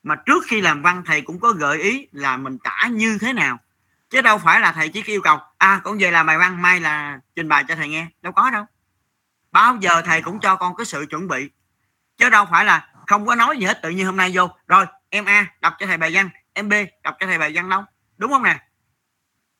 mà 0.03 0.15
trước 0.15 0.43
khi 0.47 0.61
làm 0.61 0.81
văn 0.81 1.03
thầy 1.05 1.21
cũng 1.21 1.39
có 1.39 1.51
gợi 1.51 1.81
ý 1.81 2.07
là 2.11 2.37
mình 2.37 2.57
tả 2.63 2.87
như 2.91 3.17
thế 3.21 3.33
nào 3.33 3.59
chứ 4.09 4.21
đâu 4.21 4.37
phải 4.37 4.59
là 4.59 4.71
thầy 4.71 4.89
chỉ 4.89 5.03
yêu 5.05 5.21
cầu 5.21 5.39
à 5.57 5.81
con 5.83 5.97
về 5.97 6.11
làm 6.11 6.25
bài 6.25 6.37
văn 6.37 6.61
mai 6.61 6.79
là 6.79 7.19
trình 7.35 7.49
bày 7.49 7.63
cho 7.67 7.75
thầy 7.75 7.89
nghe. 7.89 8.07
Đâu 8.21 8.33
có 8.33 8.49
đâu. 8.49 8.65
Bao 9.51 9.77
giờ 9.79 10.01
thầy 10.01 10.21
cũng 10.21 10.39
cho 10.39 10.55
con 10.55 10.75
cái 10.75 10.85
sự 10.85 11.05
chuẩn 11.09 11.27
bị. 11.27 11.49
Chứ 12.17 12.29
đâu 12.29 12.45
phải 12.51 12.65
là 12.65 12.87
không 13.07 13.25
có 13.25 13.35
nói 13.35 13.57
gì 13.57 13.65
hết 13.65 13.81
tự 13.81 13.89
nhiên 13.89 14.05
hôm 14.05 14.17
nay 14.17 14.31
vô 14.33 14.49
rồi 14.67 14.85
em 15.09 15.25
a 15.25 15.45
đọc 15.61 15.73
cho 15.79 15.85
thầy 15.85 15.97
bài 15.97 16.09
văn 16.13 16.29
em 16.53 16.69
b 16.69 16.73
đọc 17.03 17.15
cho 17.19 17.27
thầy 17.27 17.37
bài 17.37 17.51
văn 17.55 17.69
đâu. 17.69 17.83
Đúng 18.17 18.31
không 18.31 18.43
nè? 18.43 18.59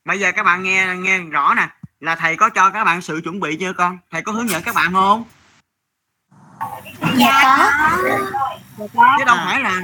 Bây 0.04 0.20
giờ 0.20 0.32
các 0.32 0.42
bạn 0.42 0.62
nghe 0.62 0.94
nghe 0.96 1.18
rõ 1.18 1.54
nè 1.54 1.68
là 2.00 2.14
thầy 2.14 2.36
có 2.36 2.50
cho 2.50 2.70
các 2.70 2.84
bạn 2.84 3.02
sự 3.02 3.20
chuẩn 3.24 3.40
bị 3.40 3.56
chưa 3.60 3.72
con? 3.72 3.98
Thầy 4.10 4.22
có 4.22 4.32
hướng 4.32 4.48
dẫn 4.48 4.62
các 4.62 4.74
bạn 4.74 4.92
không? 4.92 5.24
Dạ 7.16 7.42
có. 7.42 7.70
Chứ 9.18 9.24
đâu 9.26 9.36
phải 9.44 9.60
là 9.60 9.80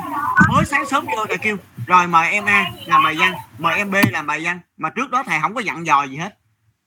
mới 0.48 0.64
sáng 0.64 0.86
sớm 0.90 1.06
vô 1.06 1.26
thầy 1.28 1.38
kêu 1.38 1.56
rồi 1.86 2.06
mời 2.06 2.30
em 2.30 2.44
a 2.44 2.70
làm 2.86 3.02
bài 3.04 3.16
văn, 3.18 3.34
mời 3.58 3.76
em 3.76 3.90
b 3.90 3.94
làm 4.10 4.26
bài 4.26 4.40
văn. 4.44 4.60
Mà 4.76 4.90
trước 4.90 5.10
đó 5.10 5.22
thầy 5.26 5.40
không 5.40 5.54
có 5.54 5.60
dặn 5.60 5.86
dò 5.86 6.04
gì 6.04 6.16
hết. 6.16 6.38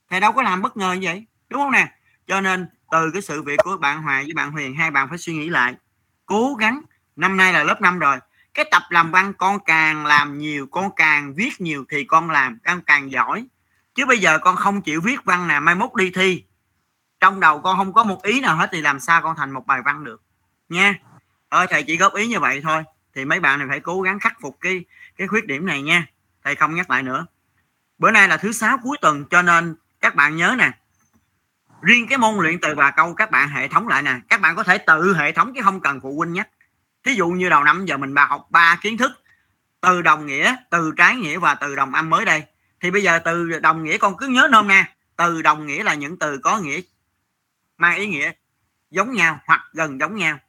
Thầy 0.10 0.20
đâu 0.20 0.32
có 0.32 0.42
làm 0.42 0.62
bất 0.62 0.78
ngờ 0.78 0.94
như 0.94 1.08
vậy, 1.08 1.26
đúng 1.50 1.62
không 1.62 1.72
nè? 1.72 1.92
Cho 2.28 2.42
nên 2.42 2.68
từ 2.92 3.12
cái 3.12 3.22
sự 3.22 3.42
việc 3.42 3.60
của 3.64 3.78
bạn 3.78 4.02
Hòa 4.02 4.22
với 4.22 4.34
bạn 4.34 4.52
Huyền, 4.52 4.76
hai 4.76 4.92
bạn 4.92 5.10
phải 5.10 5.18
suy 5.18 5.34
nghĩ 5.34 5.50
lại. 5.50 5.76
Cố 6.26 6.56
gắng, 6.60 6.82
năm 7.16 7.38
nay 7.38 7.54
là 7.54 7.64
lớp 7.64 7.82
5 7.82 8.00
rồi. 8.00 8.18
Cái 8.54 8.66
tập 8.72 8.84
làm 8.90 9.12
văn 9.12 9.34
con 9.34 9.60
càng 9.66 10.06
làm 10.06 10.38
nhiều, 10.38 10.68
con 10.72 10.90
càng 10.96 11.34
viết 11.34 11.62
nhiều 11.62 11.86
thì 11.90 12.04
con 12.04 12.30
làm, 12.30 12.60
con 12.66 12.82
càng 12.82 13.12
giỏi. 13.12 13.48
Chứ 13.96 14.06
bây 14.06 14.20
giờ 14.20 14.40
con 14.40 14.56
không 14.56 14.82
chịu 14.82 15.02
viết 15.02 15.26
văn 15.26 15.48
nè, 15.48 15.60
mai 15.60 15.76
mốt 15.76 15.96
đi 15.96 16.12
thi. 16.12 16.44
Trong 17.20 17.40
đầu 17.40 17.60
con 17.60 17.78
không 17.78 17.94
có 17.94 18.04
một 18.04 18.24
ý 18.24 18.42
nào 18.42 18.56
hết 18.56 18.70
thì 18.72 18.82
làm 18.82 19.00
sao 19.00 19.22
con 19.22 19.36
thành 19.36 19.52
một 19.52 19.68
bài 19.68 19.82
văn 19.86 20.04
được. 20.04 20.22
Nha. 20.70 20.96
Ơi 21.50 21.68
thầy 21.70 21.84
chỉ 21.84 21.98
góp 21.98 22.14
ý 22.14 22.28
như 22.28 22.40
vậy 22.40 22.62
thôi 22.64 22.84
thì 23.18 23.26
mấy 23.26 23.40
bạn 23.40 23.60
này 23.60 23.68
phải 23.70 23.80
cố 23.80 24.02
gắng 24.02 24.20
khắc 24.20 24.38
phục 24.42 24.58
cái 24.62 24.86
cái 25.18 25.28
khuyết 25.28 25.46
điểm 25.48 25.66
này 25.66 25.82
nha. 25.82 26.08
Thầy 26.44 26.56
không 26.56 26.76
nhắc 26.76 26.90
lại 26.90 27.04
nữa. 27.04 27.26
Bữa 27.98 28.12
nay 28.12 28.28
là 28.28 28.38
thứ 28.38 28.52
sáu 28.52 28.78
cuối 28.84 28.98
tuần, 29.02 29.26
cho 29.30 29.42
nên 29.42 29.76
các 30.02 30.16
bạn 30.16 30.36
nhớ 30.36 30.56
nè. 30.58 30.72
Riêng 31.82 32.08
cái 32.08 32.18
môn 32.18 32.36
luyện 32.38 32.60
từ 32.62 32.76
và 32.76 32.92
câu 32.92 33.14
các 33.14 33.32
bạn 33.32 33.50
hệ 33.50 33.68
thống 33.68 33.88
lại 33.88 34.02
nè. 34.02 34.20
Các 34.30 34.42
bạn 34.42 34.56
có 34.56 34.64
thể 34.64 34.78
tự 34.78 35.16
hệ 35.16 35.32
thống 35.32 35.54
chứ 35.56 35.62
không 35.64 35.80
cần 35.80 36.00
phụ 36.04 36.16
huynh 36.18 36.34
nhắc. 36.34 36.50
Thí 37.04 37.14
dụ 37.14 37.28
như 37.28 37.50
đầu 37.50 37.64
năm 37.64 37.86
giờ 37.86 37.98
mình 37.98 38.14
bà 38.14 38.26
học 38.26 38.48
ba 38.50 38.78
kiến 38.82 38.98
thức, 38.98 39.12
từ 39.82 40.02
đồng 40.02 40.26
nghĩa, 40.26 40.56
từ 40.70 40.94
trái 40.98 41.16
nghĩa 41.16 41.38
và 41.38 41.56
từ 41.56 41.76
đồng 41.76 41.94
âm 41.94 42.10
mới 42.10 42.26
đây. 42.26 42.44
Thì 42.80 42.92
bây 42.92 43.04
giờ 43.04 43.20
từ 43.20 43.60
đồng 43.60 43.84
nghĩa 43.84 43.98
con 43.98 44.18
cứ 44.18 44.28
nhớ 44.28 44.48
nôm 44.52 44.68
nè 44.68 44.96
từ 45.16 45.42
đồng 45.42 45.66
nghĩa 45.66 45.84
là 45.84 45.94
những 45.94 46.20
từ 46.20 46.38
có 46.38 46.60
nghĩa, 46.60 46.82
mang 47.78 47.98
ý 47.98 48.08
nghĩa 48.08 48.32
giống 48.92 49.14
nhau 49.14 49.40
hoặc 49.46 49.62
gần 49.74 50.00
giống 50.00 50.16
nhau 50.16 50.40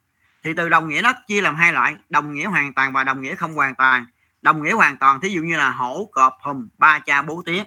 thì 0.43 0.53
từ 0.53 0.69
đồng 0.69 0.89
nghĩa 0.89 1.01
nó 1.01 1.13
chia 1.27 1.41
làm 1.41 1.55
hai 1.55 1.73
loại. 1.73 1.95
Đồng 2.09 2.33
nghĩa 2.33 2.45
hoàn 2.45 2.73
toàn 2.73 2.93
và 2.93 3.03
đồng 3.03 3.21
nghĩa 3.21 3.35
không 3.35 3.53
hoàn 3.53 3.75
toàn. 3.75 4.05
Đồng 4.41 4.63
nghĩa 4.63 4.73
hoàn 4.73 4.97
toàn 4.97 5.19
thí 5.19 5.29
dụ 5.29 5.41
như 5.41 5.57
là 5.57 5.69
hổ 5.69 6.09
cọp 6.11 6.37
hùm 6.41 6.67
ba 6.77 6.99
cha 6.99 7.21
bố 7.21 7.43
tía. 7.45 7.63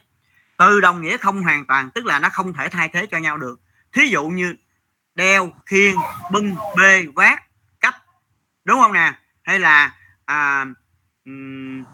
Từ 0.56 0.80
đồng 0.80 1.02
nghĩa 1.02 1.16
không 1.16 1.42
hoàn 1.42 1.66
toàn 1.66 1.90
tức 1.90 2.06
là 2.06 2.18
nó 2.18 2.28
không 2.28 2.52
thể 2.52 2.68
thay 2.68 2.88
thế 2.88 3.06
cho 3.06 3.18
nhau 3.18 3.38
được. 3.38 3.60
Thí 3.92 4.06
dụ 4.06 4.28
như 4.28 4.54
đeo 5.14 5.50
khiên 5.66 5.94
bưng 6.30 6.54
bê 6.76 7.06
vác 7.14 7.42
cách 7.80 7.94
đúng 8.64 8.80
không 8.80 8.92
nè? 8.92 9.12
Hay 9.42 9.58
là 9.58 9.94
à, 10.24 10.66
um, 11.24 11.84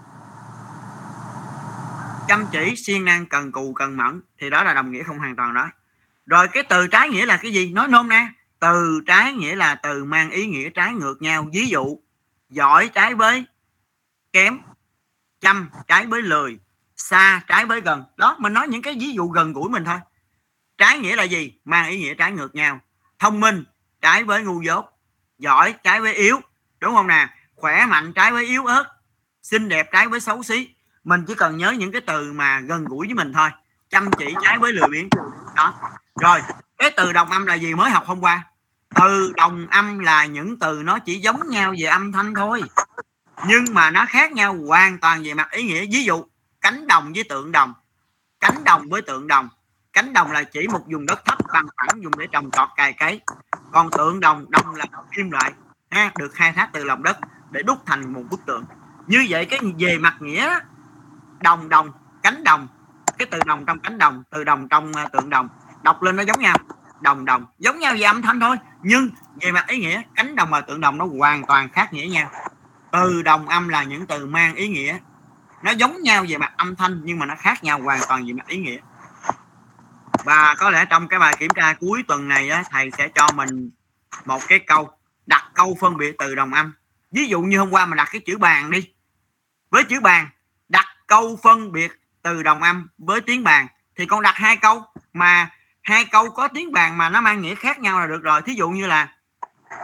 chăm 2.29 2.47
chỉ 2.53 2.77
siêng 2.77 3.05
năng 3.05 3.27
cần 3.27 3.53
cù 3.53 3.73
cần 3.73 3.97
mẫn. 3.97 4.21
Thì 4.38 4.51
đó 4.51 4.64
là 4.64 4.75
đồng 4.75 4.93
nghĩa 4.93 5.03
không 5.03 5.19
hoàn 5.19 5.37
toàn 5.37 5.55
đó. 5.55 5.71
Rồi 6.27 6.49
cái 6.49 6.62
từ 6.62 6.87
trái 6.87 7.09
nghĩa 7.09 7.27
là 7.27 7.37
cái 7.37 7.53
gì? 7.53 7.73
Nói 7.73 7.88
nôm 7.88 8.09
na 8.09 8.33
từ 8.61 9.01
trái 9.07 9.33
nghĩa 9.33 9.57
là 9.57 9.75
từ 9.75 10.05
mang 10.05 10.31
ý 10.31 10.47
nghĩa 10.47 10.71
trái 10.71 10.94
ngược 10.94 11.23
nhau. 11.23 11.49
Ví 11.53 11.66
dụ, 11.66 11.99
giỏi 12.49 12.90
trái 12.94 13.14
với 13.14 13.44
kém, 14.33 14.59
chăm 15.40 15.71
trái 15.87 16.07
với 16.07 16.23
lười, 16.23 16.59
xa 16.97 17.42
trái 17.47 17.66
với 17.66 17.81
gần. 17.81 18.05
Đó, 18.16 18.37
mình 18.38 18.53
nói 18.53 18.68
những 18.68 18.83
cái 18.83 18.97
ví 19.01 19.12
dụ 19.12 19.29
gần 19.29 19.53
gũi 19.53 19.71
mình 19.71 19.85
thôi. 19.85 19.99
Trái 20.79 20.99
nghĩa 20.99 21.16
là 21.16 21.23
gì? 21.23 21.55
Mang 21.64 21.90
ý 21.90 21.99
nghĩa 21.99 22.14
trái 22.14 22.33
ngược 22.33 22.55
nhau. 22.55 22.81
Thông 23.18 23.40
minh 23.40 23.64
trái 24.03 24.25
với 24.25 24.42
ngu 24.42 24.62
dốt, 24.62 24.87
giỏi 25.38 25.75
trái 25.85 26.01
với 26.01 26.14
yếu, 26.14 26.40
đúng 26.81 26.94
không 26.94 27.07
nè? 27.07 27.29
Khỏe 27.55 27.87
mạnh 27.87 28.12
trái 28.12 28.33
với 28.33 28.47
yếu 28.47 28.66
ớt, 28.66 28.85
xinh 29.42 29.68
đẹp 29.68 29.88
trái 29.92 30.09
với 30.09 30.21
xấu 30.21 30.42
xí. 30.42 30.75
Mình 31.05 31.25
chỉ 31.27 31.35
cần 31.35 31.57
nhớ 31.57 31.71
những 31.71 31.92
cái 31.92 32.01
từ 32.07 32.33
mà 32.33 32.61
gần 32.61 32.85
gũi 32.85 33.07
với 33.07 33.14
mình 33.14 33.33
thôi. 33.33 33.51
Chăm 33.90 34.11
chỉ 34.18 34.35
trái 34.42 34.59
với 34.59 34.73
lười 34.73 34.88
biếng. 34.88 35.09
Đó. 35.57 35.75
Rồi 36.21 36.40
cái 36.79 36.91
từ 36.97 37.12
đồng 37.12 37.31
âm 37.31 37.47
là 37.47 37.55
gì 37.55 37.75
mới 37.75 37.91
học 37.91 38.05
hôm 38.07 38.21
qua? 38.21 38.45
Từ 38.95 39.33
đồng 39.37 39.67
âm 39.71 39.99
là 39.99 40.27
những 40.27 40.59
từ 40.59 40.83
nó 40.85 40.99
chỉ 40.99 41.21
giống 41.21 41.49
nhau 41.49 41.75
về 41.79 41.87
âm 41.87 42.12
thanh 42.12 42.35
thôi 42.35 42.62
nhưng 43.47 43.64
mà 43.75 43.91
nó 43.91 44.07
khác 44.09 44.33
nhau 44.33 44.57
hoàn 44.67 44.99
toàn 44.99 45.23
về 45.23 45.35
mặt 45.35 45.51
ý 45.51 45.62
nghĩa. 45.62 45.87
Ví 45.93 46.05
dụ 46.05 46.25
cánh 46.61 46.87
đồng 46.87 47.12
với 47.12 47.25
tượng 47.29 47.53
đồng. 47.53 47.75
Cánh 48.41 48.64
đồng 48.64 48.88
với 48.88 49.03
tượng 49.03 49.29
đồng. 49.29 49.49
Cánh 49.93 50.12
đồng 50.12 50.33
là 50.33 50.43
chỉ 50.43 50.69
một 50.69 50.85
vùng 50.87 51.07
đất 51.07 51.25
thấp 51.25 51.38
bằng 51.53 51.67
phẳng 51.77 52.03
dùng 52.03 52.12
để 52.19 52.27
trồng 52.33 52.51
trọt 52.51 52.69
cài 52.77 52.93
cấy. 52.93 53.21
Còn 53.73 53.91
tượng 53.91 54.21
đồng 54.21 54.51
đồng 54.51 54.75
là 54.75 54.85
kim 55.17 55.31
loại 55.31 55.53
ha, 55.91 56.12
được 56.19 56.33
khai 56.35 56.53
thác 56.53 56.69
từ 56.73 56.85
lòng 56.85 57.03
đất 57.03 57.19
để 57.51 57.62
đúc 57.62 57.79
thành 57.87 58.12
một 58.12 58.23
bức 58.31 58.41
tượng. 58.47 58.64
Như 59.07 59.27
vậy 59.29 59.45
cái 59.45 59.61
về 59.79 59.99
mặt 59.99 60.17
nghĩa 60.21 60.59
đồng 61.41 61.69
đồng 61.69 61.93
cánh 62.23 62.45
đồng. 62.45 62.69
Cái 63.19 63.29
từ 63.31 63.38
đồng 63.47 63.64
trong 63.67 63.81
cánh 63.81 63.99
đồng 63.99 64.23
từ 64.31 64.45
đồng 64.45 64.69
trong 64.69 64.93
à, 64.93 65.09
tượng 65.12 65.31
đồng 65.31 65.49
đọc 65.83 66.03
lên 66.03 66.17
nó 66.17 66.23
giống 66.23 66.41
nhau. 66.41 66.57
Đồng 67.01 67.25
đồng. 67.25 67.45
Giống 67.59 67.79
nhau 67.79 67.95
về 67.99 68.03
âm 68.03 68.23
thanh 68.23 68.41
thôi. 68.41 68.57
Nhưng 68.83 69.11
về 69.41 69.53
mặt 69.53 69.67
ý 69.67 69.79
nghĩa 69.79 70.03
cánh 70.14 70.37
đồng 70.37 70.51
và 70.51 70.61
tượng 70.61 70.81
đồng 70.81 70.99
nó 70.99 71.07
hoàn 71.19 71.47
toàn 71.47 71.69
khác 71.69 71.93
nghĩa 71.93 72.07
nhau. 72.07 72.31
Từ 72.93 73.23
đồng 73.23 73.49
âm 73.49 73.69
là 73.69 73.83
những 73.83 74.07
từ 74.07 74.27
mang 74.27 74.55
ý 74.55 74.69
nghĩa. 74.69 74.99
Nó 75.62 75.71
giống 75.71 76.03
nhau 76.03 76.25
về 76.29 76.37
mặt 76.37 76.53
âm 76.57 76.77
thanh 76.77 77.01
nhưng 77.05 77.19
mà 77.19 77.27
nó 77.27 77.35
khác 77.38 77.64
nhau 77.64 77.81
hoàn 77.83 78.01
toàn 78.09 78.27
về 78.27 78.33
mặt 78.33 78.47
ý 78.47 78.57
nghĩa. 78.57 78.79
Và 80.25 80.55
có 80.59 80.71
lẽ 80.71 80.85
trong 80.85 81.09
cái 81.09 81.19
bài 81.19 81.35
kiểm 81.38 81.51
tra 81.55 81.73
cuối 81.73 82.05
tuần 82.09 82.29
này 82.29 82.51
á, 82.51 82.62
thầy 82.71 82.91
sẽ 82.99 83.09
cho 83.14 83.29
mình 83.35 83.71
một 84.25 84.43
cái 84.49 84.59
câu 84.59 84.91
đặt 85.27 85.45
câu 85.55 85.77
phân 85.81 85.97
biệt 85.97 86.17
từ 86.19 86.35
đồng 86.35 86.55
âm. 86.55 86.73
Ví 87.11 87.27
dụ 87.27 87.41
như 87.41 87.59
hôm 87.59 87.71
qua 87.71 87.87
mình 87.87 87.97
đặt 87.97 88.09
cái 88.12 88.21
chữ 88.27 88.38
bàn 88.38 88.71
đi. 88.71 88.93
Với 89.71 89.85
chữ 89.85 90.01
bàn 90.01 90.29
đặt 90.69 90.87
câu 91.07 91.38
phân 91.43 91.73
biệt 91.73 92.01
từ 92.23 92.43
đồng 92.43 92.62
âm 92.62 92.88
với 92.99 93.21
tiếng 93.21 93.45
bàn 93.45 93.67
thì 93.97 94.07
con 94.07 94.23
đặt 94.23 94.35
hai 94.37 94.57
câu 94.57 94.85
mà 95.12 95.51
hai 95.88 96.05
câu 96.05 96.31
có 96.31 96.48
tiếng 96.48 96.72
bàn 96.72 96.98
mà 96.98 97.09
nó 97.09 97.20
mang 97.20 97.40
nghĩa 97.40 97.55
khác 97.55 97.79
nhau 97.79 98.01
là 98.01 98.07
được 98.07 98.22
rồi. 98.22 98.42
Thí 98.42 98.55
dụ 98.55 98.68
như 98.68 98.87
là, 98.87 99.09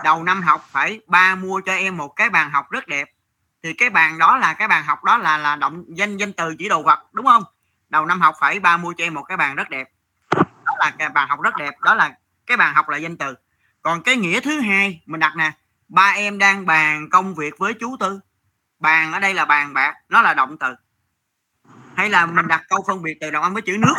đầu 0.05 0.23
năm 0.23 0.43
học 0.43 0.65
phải 0.71 1.01
ba 1.07 1.35
mua 1.35 1.61
cho 1.61 1.73
em 1.73 1.97
một 1.97 2.09
cái 2.09 2.31
bàn 2.31 2.51
học 2.51 2.71
rất 2.71 2.87
đẹp. 2.87 3.11
Thì 3.63 3.73
cái 3.73 3.91
bàn 3.91 4.19
đó 4.19 4.37
là, 4.37 4.55
cái 4.55 4.69
bàn 4.69 4.85
học 4.85 5.05
đó 5.05 5.19
là 5.19 5.39
là 5.39 5.57
động 5.57 5.85
danh 5.89 6.17
danh 6.17 6.33
từ 6.33 6.55
chỉ 6.59 6.69
đồ 6.69 6.83
vật, 6.83 6.99
đúng 7.13 7.27
không? 7.27 7.45
Đầu 7.89 8.07
năm 8.07 8.21
học 8.21 8.35
phải 8.41 8.61
ba 8.61 8.77
mua 8.77 8.95
cho 8.97 9.05
em 9.05 9.15
một 9.15 9.23
cái 9.23 9.37
bàn 9.37 9.55
rất 9.55 9.71
đẹp. 9.71 9.89
Đó 10.65 10.75
là 10.79 10.93
cái 10.99 11.09
bàn 11.09 11.29
học 11.29 11.41
rất 11.41 11.57
đẹp, 11.57 11.81
đó 11.81 11.95
là 11.95 12.13
cái 12.47 12.57
bàn 12.57 12.75
học 12.75 12.89
là 12.89 12.97
danh 12.97 13.17
từ. 13.17 13.35
Còn 13.83 14.03
cái 14.03 14.17
nghĩa 14.17 14.41
thứ 14.41 14.61
hai 14.61 15.03
mình 15.07 15.21
đặt 15.21 15.37
nè, 15.37 15.53
ba 15.89 16.13
em 16.17 16.39
đang 16.39 16.67
bàn 16.67 17.11
công 17.11 17.35
việc 17.35 17.55
với 17.59 17.75
chú 17.75 17.97
tư. 18.01 18.21
Bàn 18.79 19.13
ở 19.13 19.19
đây 19.19 19.35
là 19.35 19.45
bàn 19.45 19.75
bạc, 19.75 19.95
nó 20.09 20.23
là 20.23 20.35
động 20.35 20.57
từ. 20.61 20.75
Hay 21.97 22.11
là 22.11 22.27
mình 22.27 22.49
đặt 22.49 22.63
câu 22.69 22.85
phân 22.87 23.03
biệt 23.03 23.19
từ 23.21 23.31
đồng 23.31 23.43
âm 23.43 23.53
với 23.53 23.63
chữ 23.63 23.77
nước 23.79 23.95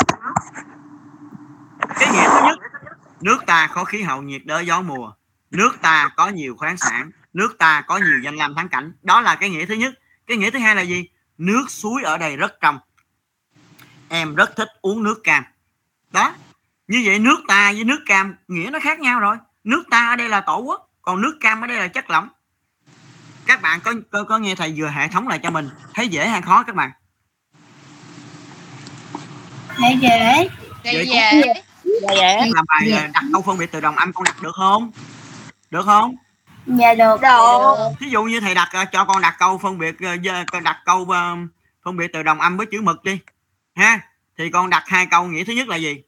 cái 1.99 2.11
nghĩa 2.11 2.29
thứ 2.29 2.39
nhất 2.45 2.59
nước 3.21 3.45
ta 3.45 3.69
có 3.73 3.83
khí 3.83 4.01
hậu 4.01 4.21
nhiệt 4.21 4.41
đới 4.45 4.65
gió 4.65 4.81
mùa. 4.81 5.11
Nước 5.51 5.77
ta 5.81 6.09
có 6.15 6.27
nhiều 6.27 6.55
khoáng 6.57 6.77
sản. 6.77 7.11
Nước 7.33 7.55
ta 7.59 7.81
có 7.81 7.97
nhiều 7.97 8.19
danh 8.23 8.35
lam 8.35 8.55
thắng 8.55 8.69
cảnh. 8.69 8.91
Đó 9.01 9.21
là 9.21 9.35
cái 9.35 9.49
nghĩa 9.49 9.65
thứ 9.65 9.75
nhất. 9.75 9.93
Cái 10.27 10.37
nghĩa 10.37 10.49
thứ 10.49 10.59
hai 10.59 10.75
là 10.75 10.81
gì? 10.81 11.09
Nước 11.37 11.65
suối 11.69 12.03
ở 12.03 12.17
đây 12.17 12.37
rất 12.37 12.53
trong. 12.61 12.79
Em 14.09 14.35
rất 14.35 14.55
thích 14.55 14.69
uống 14.81 15.03
nước 15.03 15.21
cam. 15.23 15.43
Đó. 16.11 16.33
Như 16.87 17.01
vậy 17.05 17.19
nước 17.19 17.37
ta 17.47 17.71
với 17.71 17.83
nước 17.83 17.99
cam 18.05 18.35
nghĩa 18.47 18.69
nó 18.71 18.79
khác 18.79 18.99
nhau 18.99 19.19
rồi. 19.19 19.37
Nước 19.63 19.83
ta 19.91 20.07
ở 20.07 20.15
đây 20.15 20.29
là 20.29 20.41
tổ 20.41 20.57
quốc 20.57 20.89
còn 21.01 21.21
nước 21.21 21.37
cam 21.41 21.61
ở 21.61 21.67
đây 21.67 21.77
là 21.77 21.87
chất 21.87 22.09
lỏng. 22.09 22.29
Các 23.45 23.61
bạn 23.61 23.79
có 23.83 23.93
có, 24.11 24.23
có 24.23 24.37
nghe 24.37 24.55
thầy 24.55 24.73
vừa 24.77 24.87
hệ 24.87 25.07
thống 25.07 25.27
lại 25.27 25.39
cho 25.43 25.49
mình. 25.49 25.69
Thấy 25.93 26.07
dễ 26.07 26.27
hay 26.27 26.41
khó 26.41 26.63
các 26.63 26.75
bạn? 26.75 26.91
Dễ. 30.01 30.49
Dễ 30.83 31.05
Vậy 31.07 31.64
Dạ 32.01 32.13
dạ. 32.13 32.21
Dạ 32.21 32.39
dạ 32.39 32.45
là 32.55 32.61
bài 32.67 32.91
ờ, 32.91 33.07
đặt 33.13 33.23
câu 33.33 33.41
phân 33.41 33.57
biệt 33.57 33.71
từ 33.71 33.79
đồng 33.79 33.95
âm 33.95 34.13
con 34.13 34.23
đặt 34.23 34.41
được 34.41 34.55
không? 34.55 34.91
Được 35.69 35.85
không? 35.85 36.15
Dạ 36.65 36.93
được. 36.93 37.21
Được. 37.21 37.75
Thí 37.99 38.09
dụ 38.09 38.23
như 38.23 38.39
thầy 38.39 38.55
đặt 38.55 38.69
ờ, 38.71 38.85
cho 38.91 39.05
con 39.05 39.21
đặt 39.21 39.35
câu 39.39 39.57
phân 39.57 39.77
biệt 39.77 39.95
ờ, 40.01 40.15
con 40.51 40.63
đặt 40.63 40.81
câu 40.85 41.05
ờ, 41.09 41.35
phân 41.83 41.97
biệt 41.97 42.07
từ 42.13 42.23
đồng 42.23 42.41
âm 42.41 42.57
với 42.57 42.65
chữ 42.65 42.81
mực 42.81 43.03
đi 43.03 43.19
ha? 43.75 43.99
Thì 44.37 44.49
con 44.49 44.69
đặt 44.69 44.83
hai 44.87 45.05
câu 45.05 45.27
nghĩa 45.27 45.43
thứ 45.43 45.53
nhất 45.53 45.67
là 45.67 45.75
gì? 45.75 46.03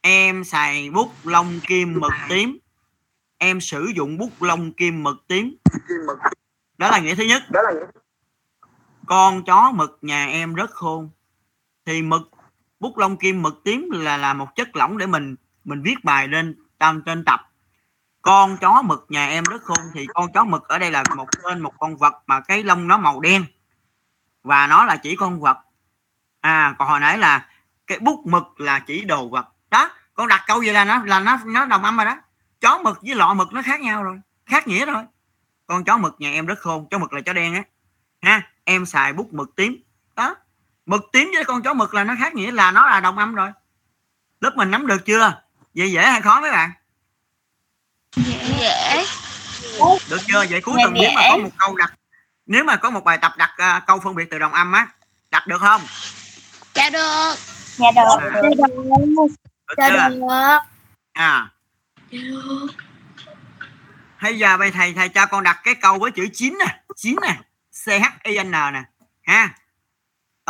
Em 0.00 0.44
xài 0.44 0.90
bút 0.90 1.12
lông 1.24 1.60
kim 1.60 2.00
mực 2.00 2.12
tím. 2.28 2.58
Em 3.38 3.60
sử 3.60 3.92
dụng 3.96 4.18
bút 4.18 4.42
lông 4.42 4.72
kim 4.72 5.02
mực 5.02 5.16
tím. 5.28 5.56
Đó 6.78 6.90
là 6.90 6.98
nghĩa 6.98 7.14
thứ 7.14 7.24
nhất. 7.24 7.42
Con 9.06 9.44
chó 9.44 9.72
mực 9.74 9.98
nhà 10.02 10.26
em 10.26 10.54
rất 10.54 10.70
khôn. 10.70 11.10
Thì 11.86 12.02
mực 12.02 12.30
bút 12.82 12.98
lông 12.98 13.16
kim 13.16 13.42
mực 13.42 13.64
tím 13.64 13.88
là 13.90 14.16
là 14.16 14.34
một 14.34 14.56
chất 14.56 14.76
lỏng 14.76 14.98
để 14.98 15.06
mình 15.06 15.36
mình 15.64 15.82
viết 15.82 16.04
bài 16.04 16.28
lên 16.28 16.56
tam 16.78 17.02
trên 17.06 17.24
tập. 17.24 17.40
Con 18.22 18.56
chó 18.56 18.82
mực 18.82 19.06
nhà 19.08 19.28
em 19.28 19.44
rất 19.44 19.62
khôn 19.62 19.78
thì 19.94 20.06
con 20.14 20.32
chó 20.32 20.44
mực 20.44 20.68
ở 20.68 20.78
đây 20.78 20.90
là 20.90 21.04
một 21.16 21.28
tên, 21.42 21.60
một 21.60 21.72
con 21.78 21.96
vật 21.96 22.14
mà 22.26 22.40
cái 22.40 22.64
lông 22.64 22.88
nó 22.88 22.98
màu 22.98 23.20
đen. 23.20 23.44
Và 24.42 24.66
nó 24.66 24.84
là 24.84 24.96
chỉ 24.96 25.16
con 25.16 25.40
vật. 25.40 25.58
À 26.40 26.74
còn 26.78 26.88
hồi 26.88 27.00
nãy 27.00 27.18
là 27.18 27.48
cái 27.86 27.98
bút 27.98 28.26
mực 28.26 28.60
là 28.60 28.78
chỉ 28.78 29.04
đồ 29.04 29.28
vật. 29.28 29.46
Đó, 29.70 29.90
con 30.14 30.28
đặt 30.28 30.44
câu 30.46 30.58
vậy 30.58 30.72
là 30.72 30.84
nó 30.84 31.04
là 31.04 31.20
nó 31.20 31.38
nó 31.46 31.66
đồng 31.66 31.84
âm 31.84 31.96
rồi 31.96 32.06
đó. 32.06 32.16
Chó 32.60 32.78
mực 32.78 33.02
với 33.02 33.14
lọ 33.14 33.34
mực 33.34 33.52
nó 33.52 33.62
khác 33.62 33.80
nhau 33.80 34.02
rồi, 34.02 34.20
khác 34.46 34.68
nghĩa 34.68 34.86
rồi. 34.86 35.04
Con 35.66 35.84
chó 35.84 35.98
mực 35.98 36.16
nhà 36.18 36.32
em 36.32 36.46
rất 36.46 36.58
khôn, 36.58 36.88
chó 36.90 36.98
mực 36.98 37.12
là 37.12 37.20
chó 37.20 37.32
đen 37.32 37.54
á. 37.54 37.62
Ha, 38.22 38.50
em 38.64 38.86
xài 38.86 39.12
bút 39.12 39.32
mực 39.32 39.56
tím 39.56 39.82
mực 40.86 41.02
tím 41.12 41.30
với 41.34 41.44
con 41.44 41.62
chó 41.62 41.74
mực 41.74 41.94
là 41.94 42.04
nó 42.04 42.14
khác 42.18 42.34
nghĩa 42.34 42.50
là 42.50 42.70
nó 42.70 42.86
là 42.86 43.00
đồng 43.00 43.18
âm 43.18 43.34
rồi. 43.34 43.50
Lớp 44.40 44.52
mình 44.56 44.70
nắm 44.70 44.86
được 44.86 45.04
chưa? 45.06 45.42
Vậy 45.74 45.92
dễ 45.92 46.06
hay 46.06 46.20
khó 46.20 46.40
mấy 46.40 46.50
bạn? 46.50 46.70
Dễ. 48.60 49.04
Được 50.10 50.20
chưa? 50.26 50.44
Vậy 50.50 50.60
cuối 50.60 50.74
Dạ, 50.78 50.84
tuần 50.84 50.94
nếu 50.94 51.10
mà 51.14 51.22
có 51.30 51.36
một 51.36 51.50
câu 51.58 51.76
đặt 51.76 51.92
nếu 52.46 52.64
mà 52.64 52.76
có 52.76 52.90
một 52.90 53.04
bài 53.04 53.18
tập 53.18 53.32
đặt 53.36 53.50
à, 53.56 53.82
câu 53.86 54.00
phân 54.00 54.14
biệt 54.14 54.24
từ 54.30 54.38
đồng 54.38 54.52
âm 54.52 54.72
á 54.72 54.88
đặt 55.30 55.46
được 55.46 55.60
không? 55.60 55.80
Dạ 56.74 56.90
được. 56.90 57.34
Dạ 57.76 57.90
được. 57.96 58.20
À. 58.20 58.42
Được. 58.42 58.50
được 59.18 59.28
Dạ 59.76 60.08
được. 60.08 60.58
à. 61.12 61.50
Hay 64.16 64.38
giờ 64.38 64.56
bây 64.56 64.70
thầy? 64.70 64.92
Thầy 64.92 65.08
cho 65.08 65.26
con 65.26 65.44
đặt 65.44 65.60
cái 65.64 65.74
câu 65.74 65.98
với 65.98 66.10
chữ 66.10 66.28
chín 66.32 66.58
nè. 66.58 66.82
Chín 66.96 67.16
nè. 67.22 67.40
C 67.84 67.88
h 67.88 68.06
i 68.22 68.44
n 68.44 68.50
nè. 68.50 68.82
Ha 69.22 69.54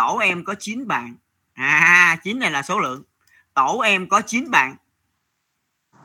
tổ 0.02 0.18
em 0.18 0.44
có 0.44 0.54
9 0.58 0.86
bạn. 0.86 1.14
À 1.54 2.16
9 2.22 2.38
này 2.38 2.50
là 2.50 2.62
số 2.62 2.80
lượng. 2.80 3.02
Tổ 3.54 3.80
em 3.80 4.08
có 4.08 4.20
9 4.26 4.50
bạn. 4.50 4.76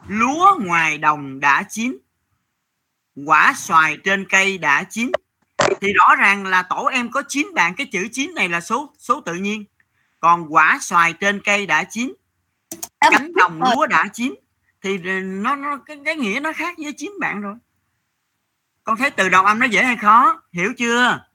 Lúa 0.07 0.57
ngoài 0.59 0.97
đồng 0.97 1.39
đã 1.39 1.63
chín. 1.69 1.97
Quả 3.25 3.53
xoài 3.55 3.97
trên 4.03 4.25
cây 4.29 4.57
đã 4.57 4.83
chín. 4.83 5.11
Thì 5.81 5.93
rõ 5.93 6.15
ràng 6.15 6.45
là 6.45 6.63
tổ 6.63 6.85
em 6.85 7.11
có 7.11 7.23
9 7.27 7.47
bạn. 7.53 7.75
Cái 7.75 7.87
chữ 7.91 8.07
9 8.11 8.33
này 8.35 8.49
là 8.49 8.61
số 8.61 8.93
số 8.97 9.21
tự 9.21 9.33
nhiên. 9.33 9.65
Còn 10.19 10.53
quả 10.53 10.77
xoài 10.81 11.13
trên 11.13 11.41
cây 11.43 11.65
đã 11.65 11.83
chín. 11.83 12.13
Cánh 12.99 13.31
đồng 13.35 13.61
lúa 13.61 13.87
đã 13.87 14.07
chín. 14.13 14.35
Thì 14.81 14.97
nó 15.23 15.55
nó 15.55 15.77
cái, 15.85 15.99
cái 16.05 16.15
nghĩa 16.15 16.39
nó 16.39 16.53
khác 16.53 16.77
với 16.77 16.93
chín 16.97 17.11
bạn 17.19 17.41
rồi. 17.41 17.55
Con 18.83 18.97
thấy 18.97 19.11
từ 19.11 19.29
đầu 19.29 19.45
âm 19.45 19.59
nó 19.59 19.65
dễ 19.65 19.83
hay 19.83 19.97
khó? 19.97 20.41
Hiểu 20.51 20.73
chưa 20.77 21.26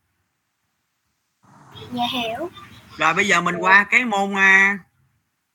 Dạ 1.92 2.04
hiểu. 2.12 2.48
rồi 2.98 3.14
bây 3.14 3.28
giờ 3.28 3.40
mình 3.40 3.56
qua 3.56 3.84
cái 3.90 4.04
môn 4.04 4.34
à, 4.36 4.78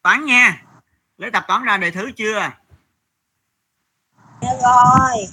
toán 0.03 0.25
nha 0.25 0.61
lấy 1.17 1.31
tập 1.31 1.45
toán 1.47 1.63
ra 1.63 1.77
đề 1.77 1.91
thứ 1.91 2.11
chưa 2.11 2.51
Dạ 4.41 4.49
rồi. 4.63 5.27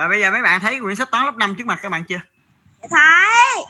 Rồi 0.00 0.08
bây 0.08 0.20
giờ 0.20 0.30
mấy 0.30 0.42
bạn 0.42 0.60
thấy 0.60 0.80
quyển 0.80 0.96
sách 0.96 1.10
toán 1.10 1.24
lớp 1.24 1.36
5 1.36 1.54
trước 1.54 1.66
mặt 1.66 1.78
các 1.82 1.88
bạn 1.88 2.04
chưa 2.04 2.20
Dạ 2.82 2.88
thấy. 2.90 3.64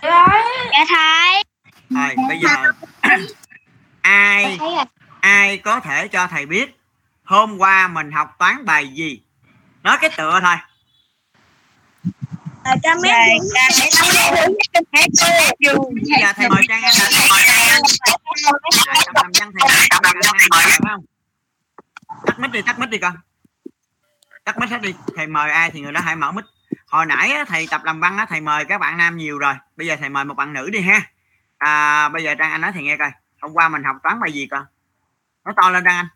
Dạ 0.72 0.84
thấy. 0.88 1.42
rồi 1.90 2.16
bây 2.28 2.40
giờ 2.40 2.48
ai 4.00 4.58
ai 5.20 5.58
có 5.58 5.80
thể 5.80 6.08
cho 6.08 6.26
thầy 6.26 6.46
biết 6.46 6.76
hôm 7.24 7.58
qua 7.58 7.88
mình 7.88 8.12
học 8.12 8.36
toán 8.38 8.64
bài 8.64 8.88
gì 8.88 9.22
nói 9.82 9.98
cái 10.00 10.10
tựa 10.16 10.40
thôi. 10.42 10.56
Dạ, 16.20 16.32
thầy 16.32 16.48
mời 16.48 16.62
trang 16.68 16.82
Anh 16.82 16.94
mời 17.30 17.42
trang 17.44 17.58
Anh 17.68 17.82
À, 20.50 20.96
tắt 22.26 22.38
mic 22.38 22.50
đi 22.50 22.62
tắt 22.62 22.78
mic 22.78 22.88
đi 22.90 22.98
con 22.98 23.16
tắt 24.52 24.58
mic 24.58 24.70
hết 24.70 24.82
đi. 24.82 24.94
Thầy 25.16 25.26
mời 25.26 25.50
ai 25.50 25.70
thì 25.70 25.80
người 25.80 25.92
đó 25.92 26.00
hãy 26.04 26.16
mở 26.16 26.32
mic. 26.32 26.44
Hồi 26.88 27.06
nãy 27.06 27.30
á, 27.30 27.44
thầy 27.44 27.66
tập 27.70 27.80
làm 27.84 28.00
văn 28.00 28.18
á, 28.18 28.26
thầy 28.28 28.40
mời 28.40 28.64
các 28.64 28.78
bạn 28.80 28.98
nam 28.98 29.16
nhiều 29.16 29.38
rồi. 29.38 29.54
Bây 29.76 29.86
giờ 29.86 29.96
thầy 30.00 30.08
mời 30.08 30.24
một 30.24 30.34
bạn 30.34 30.52
nữ 30.52 30.70
đi 30.70 30.80
ha. 30.80 31.00
À, 31.58 32.08
bây 32.08 32.24
giờ 32.24 32.34
trang 32.34 32.50
anh 32.50 32.60
nói 32.60 32.72
thì 32.74 32.82
nghe 32.82 32.96
coi. 32.96 33.10
Hôm 33.42 33.52
qua 33.52 33.68
mình 33.68 33.82
học 33.84 33.96
toán 34.02 34.20
bài 34.20 34.32
gì 34.32 34.46
con? 34.46 34.64
Nói 35.44 35.54
to 35.56 35.70
lên 35.70 35.84
trang 35.84 35.96
anh. 35.96 36.06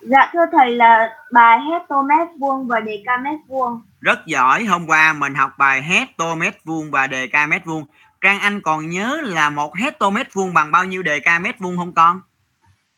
Dạ 0.00 0.30
thưa 0.32 0.44
thầy 0.52 0.76
là 0.76 1.16
bài 1.32 1.58
hectomét 1.70 2.28
vuông 2.38 2.68
và 2.68 2.80
decamet 2.80 3.38
vuông. 3.48 3.82
rất 4.00 4.26
giỏi. 4.26 4.64
Hôm 4.64 4.86
qua 4.86 5.12
mình 5.12 5.34
học 5.34 5.50
bài 5.58 5.82
hectomét 5.82 6.64
vuông 6.64 6.90
và 6.90 7.06
đề 7.06 7.26
ca 7.26 7.46
mét 7.46 7.64
vuông. 7.64 7.86
Trang 8.20 8.40
anh 8.40 8.60
còn 8.60 8.88
nhớ 8.88 9.20
là 9.22 9.50
một 9.50 9.76
hectomét 9.76 10.34
vuông 10.34 10.54
bằng 10.54 10.70
bao 10.72 10.84
nhiêu 10.84 11.02
đề 11.02 11.20
ca 11.20 11.38
mét 11.38 11.58
vuông 11.58 11.76
không 11.76 11.94
con? 11.94 12.20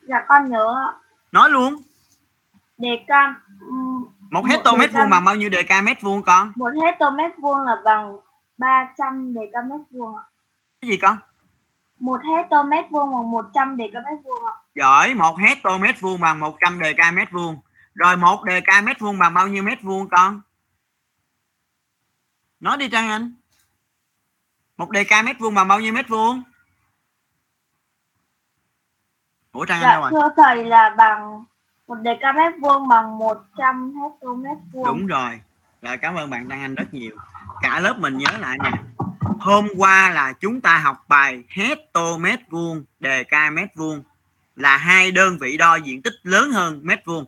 Dạ 0.09 0.24
con 0.28 0.50
nhớ 0.50 0.92
nói 1.33 1.50
luôn 1.50 1.83
deca 2.81 3.35
ừm, 3.61 4.05
một 4.31 4.43
đề 4.45 4.88
ca- 4.93 5.01
vuông 5.01 5.11
bằng 5.11 5.25
bao 5.25 5.35
nhiêu 5.37 5.49
đề 5.49 5.62
ca 5.62 5.83
mét 5.83 6.03
vuông 6.03 6.23
con 6.23 6.53
một 6.57 6.71
hectomét 6.83 7.31
vuông 7.38 7.59
là 7.61 7.77
bằng 7.85 8.16
300 8.59 9.35
decamet 9.35 9.81
vuông 9.90 10.16
ạ. 10.16 10.23
cái 10.81 10.90
gì 10.90 10.97
con 10.97 11.19
Một 12.01 12.21
hectomét 12.25 12.87
vuông 12.90 13.12
bằng 13.12 13.31
100 13.31 13.77
decamet 13.79 14.19
vuông 14.25 14.45
ạ. 14.45 14.53
giỏi 14.75 15.14
một 15.14 15.37
hectomét 15.38 16.01
vuông 16.01 16.21
bằng 16.21 16.40
100 16.40 16.79
đề 16.81 16.95
ca 16.97 17.11
mét 17.11 17.31
vuông 17.33 17.61
rồi 17.95 18.16
một 18.16 18.45
đề 18.45 18.61
ca 18.61 18.81
mét 18.81 19.01
vuông 19.01 19.19
bằng 19.19 19.35
bao 19.35 19.49
nhiêu 19.49 19.62
mét 19.62 19.83
vuông 19.83 20.09
con 20.09 20.40
nói 22.61 22.77
đi 22.77 22.88
trang 22.88 23.09
anh 23.09 23.33
một 24.77 24.90
đề 24.90 25.05
ca 25.05 25.23
mét 25.23 25.38
vuông 25.38 25.55
bằng 25.55 25.69
bao 25.69 25.81
nhiêu 25.81 25.93
mét 25.93 26.09
vuông 26.09 26.43
ủa 29.53 29.64
trang 29.64 29.81
anh 29.81 29.88
Dạ 29.88 29.93
đâu 29.93 30.03
rồi 30.03 30.11
thưa 30.11 30.29
thầy 30.37 30.64
là 30.64 30.95
bằng 30.99 31.45
một 31.90 31.96
decamet 32.05 32.53
vuông 32.61 32.88
bằng 32.88 33.18
100 33.18 33.94
hectomét 33.94 34.59
vuông. 34.72 34.85
đúng 34.85 35.07
rồi. 35.07 35.40
Rồi, 35.83 35.96
cảm 35.96 36.14
ơn 36.14 36.31
bạn 36.31 36.48
Đăng 36.48 36.61
Anh 36.61 36.74
rất 36.74 36.94
nhiều. 36.94 37.16
Cả 37.62 37.81
lớp 37.81 37.98
mình 37.98 38.18
nhớ 38.18 38.31
lại 38.38 38.59
nè. 38.64 38.70
Hôm 39.40 39.68
qua 39.76 40.11
là 40.11 40.33
chúng 40.33 40.61
ta 40.61 40.79
học 40.79 41.05
bài 41.09 41.44
hecto 41.48 42.16
mét 42.16 42.40
vuông, 42.50 42.85
đề 43.00 43.24
ca 43.24 43.50
mét 43.50 43.68
vuông. 43.76 44.03
Là 44.57 44.76
hai 44.76 45.11
đơn 45.11 45.38
vị 45.40 45.57
đo 45.57 45.76
diện 45.76 46.03
tích 46.03 46.12
lớn 46.22 46.53
hơn 46.53 46.81
mét 46.83 47.05
vuông. 47.05 47.24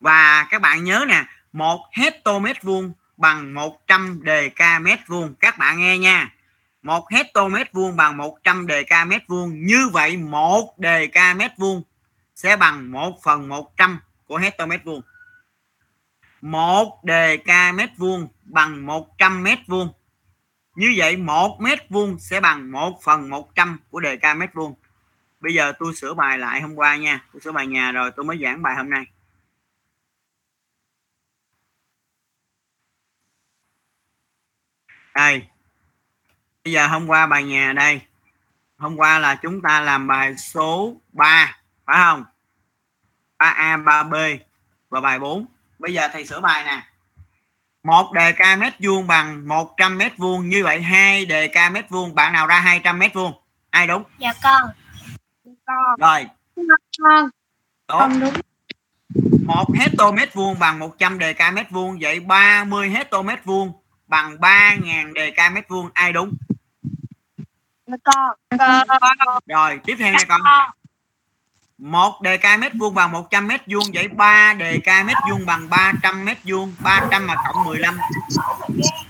Và 0.00 0.46
các 0.50 0.62
bạn 0.62 0.84
nhớ 0.84 1.04
nè, 1.08 1.24
một 1.52 1.80
hecto 1.92 2.38
mét 2.38 2.62
vuông 2.62 2.92
bằng 3.16 3.54
100 3.54 4.20
đề 4.22 4.48
ca 4.48 4.78
mét 4.78 4.98
vuông. 5.06 5.34
Các 5.40 5.58
bạn 5.58 5.78
nghe 5.78 5.98
nha. 5.98 6.32
Một 6.82 7.10
hecto 7.10 7.48
mét 7.48 7.72
vuông 7.72 7.96
bằng 7.96 8.16
100 8.16 8.66
đề 8.66 8.82
ca 8.82 9.04
mét 9.04 9.22
vuông. 9.28 9.66
Như 9.66 9.88
vậy, 9.92 10.16
một 10.16 10.78
đề 10.78 11.06
ca 11.06 11.34
mét 11.34 11.50
vuông 11.56 11.82
sẽ 12.36 12.56
bằng 12.56 12.92
1 12.92 13.18
phần 13.24 13.48
100 13.48 14.00
của 14.26 14.36
hecto 14.36 14.66
mét 14.66 14.84
vuông 14.84 15.02
một 16.40 17.04
đề 17.04 17.36
ca 17.36 17.72
mét 17.72 17.90
vuông 17.96 18.28
bằng 18.44 18.86
100 18.86 19.42
mét 19.42 19.58
vuông. 19.66 19.92
Như 20.74 20.94
vậy, 20.96 21.16
một 21.16 21.60
mét 21.60 21.78
vuông 21.88 22.18
sẽ 22.18 22.40
bằng 22.40 22.70
1 22.72 23.00
phần 23.02 23.30
100 23.30 23.78
của 23.90 24.00
đề 24.00 24.16
ca 24.16 24.34
mét 24.34 24.54
vuông. 24.54 24.74
Bây 25.40 25.54
giờ 25.54 25.72
tôi 25.78 25.94
sửa 25.94 26.14
bài 26.14 26.38
lại 26.38 26.60
hôm 26.60 26.74
qua 26.74 26.96
nha. 26.96 27.26
Tôi 27.32 27.40
sửa 27.40 27.52
bài 27.52 27.66
nhà 27.66 27.92
rồi, 27.92 28.10
tôi 28.16 28.24
mới 28.24 28.38
giảng 28.42 28.62
bài 28.62 28.76
hôm 28.76 28.90
nay. 28.90 29.06
Đây. 35.14 35.46
Bây 36.64 36.72
giờ 36.72 36.86
hôm 36.86 37.06
qua 37.06 37.26
bài 37.26 37.44
nhà 37.44 37.72
đây. 37.72 38.00
Hôm 38.76 38.96
qua 38.96 39.18
là 39.18 39.38
chúng 39.42 39.62
ta 39.62 39.80
làm 39.80 40.06
bài 40.06 40.36
số 40.36 40.96
3 41.12 41.55
phải 41.86 41.96
không? 42.04 42.24
3A 43.38 43.84
3B 43.84 44.38
và 44.88 45.00
bài 45.00 45.18
4 45.18 45.46
bây 45.78 45.94
giờ 45.94 46.08
thầy 46.12 46.26
sửa 46.26 46.40
bài 46.40 46.64
nè. 46.64 46.82
Một 47.82 48.12
đề 48.12 48.32
ca 48.32 48.56
mét 48.56 48.72
vuông 48.78 49.06
bằng 49.06 49.48
100 49.48 49.98
mét 49.98 50.18
vuông 50.18 50.48
như 50.48 50.64
vậy 50.64 50.82
hai 50.82 51.26
đề 51.26 51.48
ca 51.48 51.70
mét 51.70 51.90
vuông. 51.90 52.14
Bạn 52.14 52.32
nào 52.32 52.46
ra 52.46 52.60
200 52.60 52.98
mét 52.98 53.14
vuông? 53.14 53.32
Ai 53.70 53.86
đúng? 53.86 54.02
Dạ 54.18 54.32
con. 54.42 54.62
Con. 55.66 55.96
rồi 55.98 56.26
Con. 57.86 58.00
Không 58.00 58.20
đúng. 58.20 58.34
1 59.46 59.64
hectare 59.78 60.26
vuông 60.34 60.58
bằng 60.58 60.78
100 60.78 61.18
dk 61.18 61.54
mét 61.54 61.70
vuông 61.70 61.98
vậy 62.00 62.20
30 62.20 62.90
hectare 62.90 63.22
vuông 63.44 63.72
bằng 64.06 64.36
3.000 64.36 65.12
dk 65.12 65.54
mét 65.54 65.68
vuông. 65.68 65.90
Ai 65.94 66.12
đúng? 66.12 66.34
Con. 68.04 68.36
Rồi 69.46 69.80
tiếp 69.84 69.96
theo 69.98 70.12
nha 70.12 70.18
con 70.28 70.40
một 71.78 72.20
dk 72.24 72.58
mét 72.58 72.72
vuông 72.74 72.94
bằng 72.94 73.12
100 73.12 73.46
mét 73.48 73.60
vuông 73.66 73.84
vậy 73.94 74.08
3 74.08 74.54
dk 74.54 75.06
mét 75.06 75.16
vuông 75.30 75.46
bằng 75.46 75.70
300 75.70 76.24
mét 76.24 76.38
vuông 76.44 76.74
300 76.78 77.26
mà 77.26 77.34
cộng 77.34 77.64
15 77.64 77.98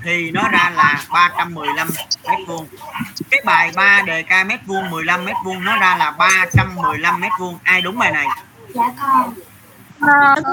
thì 0.04 0.30
nó 0.30 0.48
ra 0.48 0.72
là 0.74 1.04
315 1.12 1.88
mét 2.28 2.38
vuông. 2.46 2.66
Cái 3.30 3.40
bài 3.44 3.72
3 3.74 4.02
dk 4.06 4.46
mét 4.46 4.60
vuông 4.66 4.90
15 4.90 5.24
mét 5.24 5.36
vuông 5.44 5.64
nó 5.64 5.76
ra 5.76 5.96
là 5.96 6.10
315 6.10 7.20
mét 7.20 7.32
vuông. 7.40 7.58
Ai 7.62 7.80
đúng 7.80 7.98
bài 7.98 8.12
này? 8.12 8.26
Dạ 8.74 8.82
con. 9.00 9.34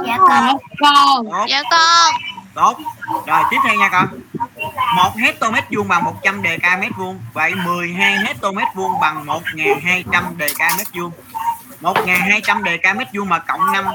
Dạ 0.08 0.18
con. 0.18 0.58
Con. 0.80 1.26
Tốt. 1.32 1.46
Dạ 1.50 1.62
con. 1.72 2.14
Tốt. 2.54 2.78
Rồi 3.28 3.44
tiếp 3.52 3.58
theo 3.64 3.76
nha 3.76 3.90
con. 3.90 4.08
Một 4.96 5.12
hecto 5.18 5.52
mét 5.52 5.64
vuông 5.72 5.88
bằng 5.88 6.04
100 6.04 6.42
dk 6.44 6.80
mét 6.80 6.92
vuông 6.98 7.20
vậy 7.34 7.56
12 7.56 8.18
hecto 8.18 8.52
mét 8.52 8.68
vuông 8.76 9.00
bằng 9.02 9.26
1200 9.26 10.24
dk 10.40 10.78
mét 10.78 10.88
vuông 10.94 11.12
1200 11.84 12.62
dk 12.64 12.96
mét 12.96 13.08
vuông 13.14 13.30
mà 13.30 13.40
cộng 13.40 13.72
5 13.74 13.86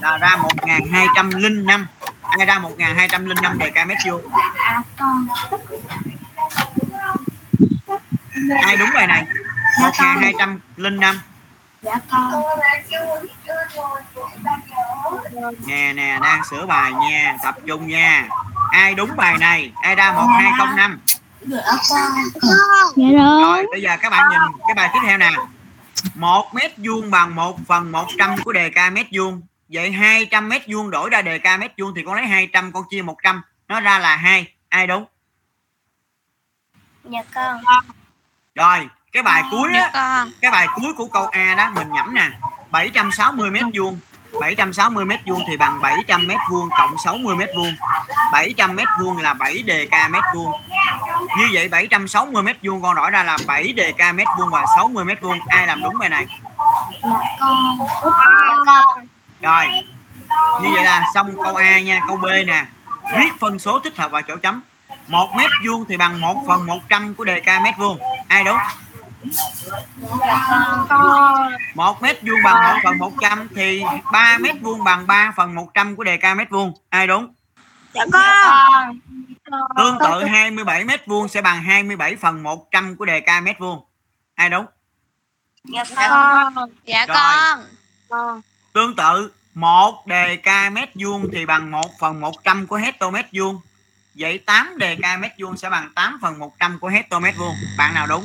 là 0.00 0.18
ra 0.18 0.36
1205 0.36 1.86
ai 2.38 2.46
ra 2.46 2.58
1205 2.58 3.58
dk 3.58 3.86
mét 3.86 3.98
vuông 4.06 4.22
ai 8.62 8.76
đúng 8.76 8.88
bài 8.94 9.06
này? 9.06 9.26
1205 9.82 11.20
Dạ 11.82 11.94
con. 12.10 12.42
nè 15.66 15.92
nè 15.92 16.18
đang 16.22 16.44
sửa 16.50 16.66
bài 16.66 16.92
nha 16.92 17.36
tập 17.42 17.54
trung 17.66 17.88
nha. 17.88 18.28
Ai 18.70 18.94
đúng 18.94 19.16
bài 19.16 19.38
này? 19.38 19.72
Ai 19.82 19.94
ra 19.94 20.12
1205 20.12 20.98
Dạ 22.96 23.06
rồi. 23.18 23.42
Rồi 23.42 23.66
bây 23.72 23.82
giờ 23.82 23.96
các 24.02 24.10
bạn 24.10 24.28
nhìn 24.30 24.40
cái 24.66 24.74
bài 24.74 24.90
tiếp 24.92 24.98
theo 25.06 25.18
nè 25.18 25.30
một 26.14 26.54
mét 26.54 26.72
vuông 26.76 27.10
bằng 27.10 27.34
1 27.34 27.58
phần 27.66 27.92
100 27.92 28.36
của 28.44 28.52
đề 28.52 28.70
ca 28.70 28.90
mét 28.90 29.06
vuông. 29.12 29.42
Vậy 29.68 29.92
200 29.92 30.48
mét 30.48 30.62
vuông 30.68 30.90
đổi 30.90 31.10
ra 31.10 31.22
đề 31.22 31.38
ca 31.38 31.56
mét 31.56 31.72
vuông 31.78 31.92
thì 31.96 32.02
con 32.06 32.14
lấy 32.14 32.26
200 32.26 32.72
con 32.72 32.84
chia 32.90 33.02
100 33.02 33.42
Nó 33.68 33.80
ra 33.80 33.98
là 33.98 34.16
2 34.16 34.54
Ai 34.68 34.86
đúng? 34.86 35.04
Dạ 37.04 37.22
con. 37.34 37.60
Rồi 38.54 38.88
cái 39.12 39.22
bài 39.22 39.42
cuối 39.50 39.70
dạ 39.74 39.80
á 39.80 39.90
con. 39.92 40.32
Cái 40.40 40.50
bài 40.50 40.66
cuối 40.74 40.92
của 40.96 41.06
câu 41.06 41.26
A 41.26 41.54
đó 41.54 41.70
mình 41.74 41.88
nhẩm 41.92 42.14
nè. 42.14 42.30
760 42.70 43.50
mét 43.50 43.64
vuông 43.74 43.98
760 44.40 45.04
mét 45.04 45.20
vuông 45.26 45.42
thì 45.48 45.56
bằng 45.56 45.80
700 45.80 46.26
mét 46.26 46.38
vuông 46.50 46.68
cộng 46.78 46.98
60 47.04 47.36
mét 47.36 47.48
vuông. 47.56 47.74
700 48.32 48.76
mét 48.76 48.88
vuông 49.00 49.18
là 49.18 49.34
7 49.34 49.62
đề 49.62 49.86
ca 49.90 50.08
mét 50.08 50.22
vuông. 50.34 50.52
Như 51.38 51.48
vậy 51.52 51.68
760 51.68 52.42
mét 52.42 52.56
vuông 52.62 52.82
con 52.82 52.94
đổi 52.94 53.10
ra 53.10 53.22
là 53.22 53.38
7 53.46 53.72
đề 53.72 53.92
ca 53.92 54.12
mét 54.12 54.26
vuông 54.38 54.50
và 54.50 54.64
60 54.76 55.04
mét 55.04 55.20
vuông. 55.20 55.38
Ai 55.46 55.66
làm 55.66 55.82
đúng 55.82 55.98
bài 55.98 56.08
này? 56.08 56.26
Rồi. 59.42 59.66
Như 60.62 60.68
vậy 60.74 60.84
là 60.84 61.02
xong 61.14 61.30
câu 61.44 61.56
A 61.56 61.80
nha, 61.80 62.00
câu 62.08 62.16
B 62.16 62.24
nè. 62.46 62.64
Viết 63.18 63.30
phân 63.40 63.58
số 63.58 63.78
thích 63.78 63.96
hợp 63.96 64.10
vào 64.10 64.22
chỗ 64.22 64.36
chấm. 64.36 64.62
Một 65.08 65.28
mét 65.36 65.50
vuông 65.66 65.84
thì 65.88 65.96
bằng 65.96 66.20
1 66.20 66.36
phần 66.48 66.66
100 66.66 67.14
của 67.14 67.24
đề 67.24 67.40
ca 67.40 67.60
mét 67.60 67.74
vuông. 67.78 67.98
Ai 68.28 68.44
đúng? 68.44 68.58
Một 71.74 72.02
mét 72.02 72.22
vuông 72.22 72.42
bằng 72.44 72.74
1 72.74 72.80
phần 72.84 72.98
100 72.98 73.48
thì 73.54 73.82
3 74.12 74.38
mét 74.38 74.54
vuông 74.60 74.84
bằng 74.84 75.06
3 75.06 75.32
phần 75.36 75.54
100 75.54 75.96
của 75.96 76.04
đề 76.04 76.16
ca 76.16 76.34
mét 76.34 76.50
vuông. 76.50 76.72
Ai 76.88 77.06
đúng? 77.06 77.34
Dạ 77.94 78.04
con. 78.12 78.98
Tương 79.76 79.98
tự 79.98 80.24
27 80.24 80.84
mét 80.84 81.06
vuông 81.06 81.28
sẽ 81.28 81.42
bằng 81.42 81.62
27 81.62 82.16
phần 82.16 82.42
100 82.42 82.96
của 82.96 83.04
đề 83.04 83.20
ca 83.20 83.40
mét 83.40 83.58
vuông. 83.58 83.84
Ai 84.34 84.50
đúng? 84.50 84.66
Dạ 85.64 85.84
con. 85.96 86.54
con 86.54 86.70
dạ 86.84 87.06
Rồi. 87.06 87.16
con. 88.08 88.40
Tương 88.72 88.96
tự 88.96 89.32
một 89.54 90.06
đề 90.06 90.36
ca 90.36 90.70
mét 90.70 90.90
vuông 90.94 91.28
thì 91.32 91.46
bằng 91.46 91.70
1 91.70 91.90
phần 92.00 92.20
100 92.20 92.66
của 92.66 92.76
hecto 92.76 93.10
mét 93.10 93.26
vuông. 93.32 93.60
Vậy 94.14 94.38
8 94.38 94.78
đề 94.78 94.96
ca 95.02 95.16
mét 95.16 95.32
vuông 95.38 95.56
sẽ 95.56 95.70
bằng 95.70 95.90
8 95.94 96.18
phần 96.22 96.38
100 96.38 96.78
của 96.78 96.88
hecto 96.88 97.18
mét 97.18 97.36
vuông. 97.36 97.54
Bạn 97.78 97.94
nào 97.94 98.06
đúng 98.06 98.24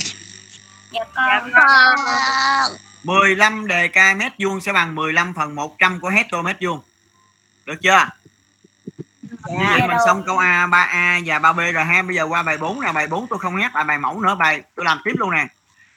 Dạ 0.92 1.04
con. 1.16 1.52
con. 1.54 2.72
15 3.04 3.68
đề 3.68 3.88
ca 3.88 4.14
mét 4.14 4.32
vuông 4.40 4.62
sẽ 4.62 4.74
bằng 4.74 4.96
15 4.96 5.34
phần 5.34 5.56
100 5.56 6.00
của 6.00 6.10
hecto 6.10 6.42
mét 6.42 6.58
vuông. 6.62 6.82
Được 7.66 7.82
chưa? 7.82 8.10
Như 9.30 9.66
vậy 9.70 9.88
mình 9.88 9.98
xong 10.06 10.24
câu 10.26 10.38
A 10.38 10.68
3A 10.68 11.22
và 11.26 11.40
3B 11.40 11.72
rồi 11.72 11.84
ha. 11.84 12.02
Bây 12.02 12.16
giờ 12.16 12.24
qua 12.24 12.44
bài 12.44 12.58
4 12.58 12.82
là 12.82 12.92
bài 12.92 13.08
4 13.08 13.28
tôi 13.28 13.40
không 13.40 13.60
nhắc 13.60 13.76
lại 13.76 13.84
bài 13.84 13.98
mẫu 13.98 14.22
nữa. 14.22 14.36
Bài 14.36 14.62
tôi 14.76 14.86
làm 14.86 15.02
tiếp 15.04 15.14
luôn 15.18 15.32
nè. 15.32 15.48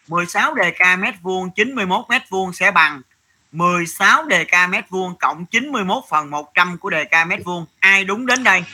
16 0.09 0.55
đề 0.55 0.71
ca 0.71 0.97
mét 0.97 1.15
vuông 1.23 1.51
91 1.51 2.05
mét 2.09 2.23
vuông 2.31 2.53
sẽ 2.53 2.71
bằng 2.71 3.03
16 3.53 4.25
đề 4.25 4.45
ca 4.45 4.67
mét 4.67 4.91
vuông 4.91 5.15
cộng 5.19 5.47
91 5.47 6.05
phần 6.11 6.31
100 6.31 6.79
của 6.79 6.91
đề 6.91 7.05
ca 7.05 7.25
mét 7.25 7.41
vuông. 7.45 7.67
Ai 7.81 8.05
đúng 8.05 8.27
đến 8.27 8.45
đây 8.45 8.65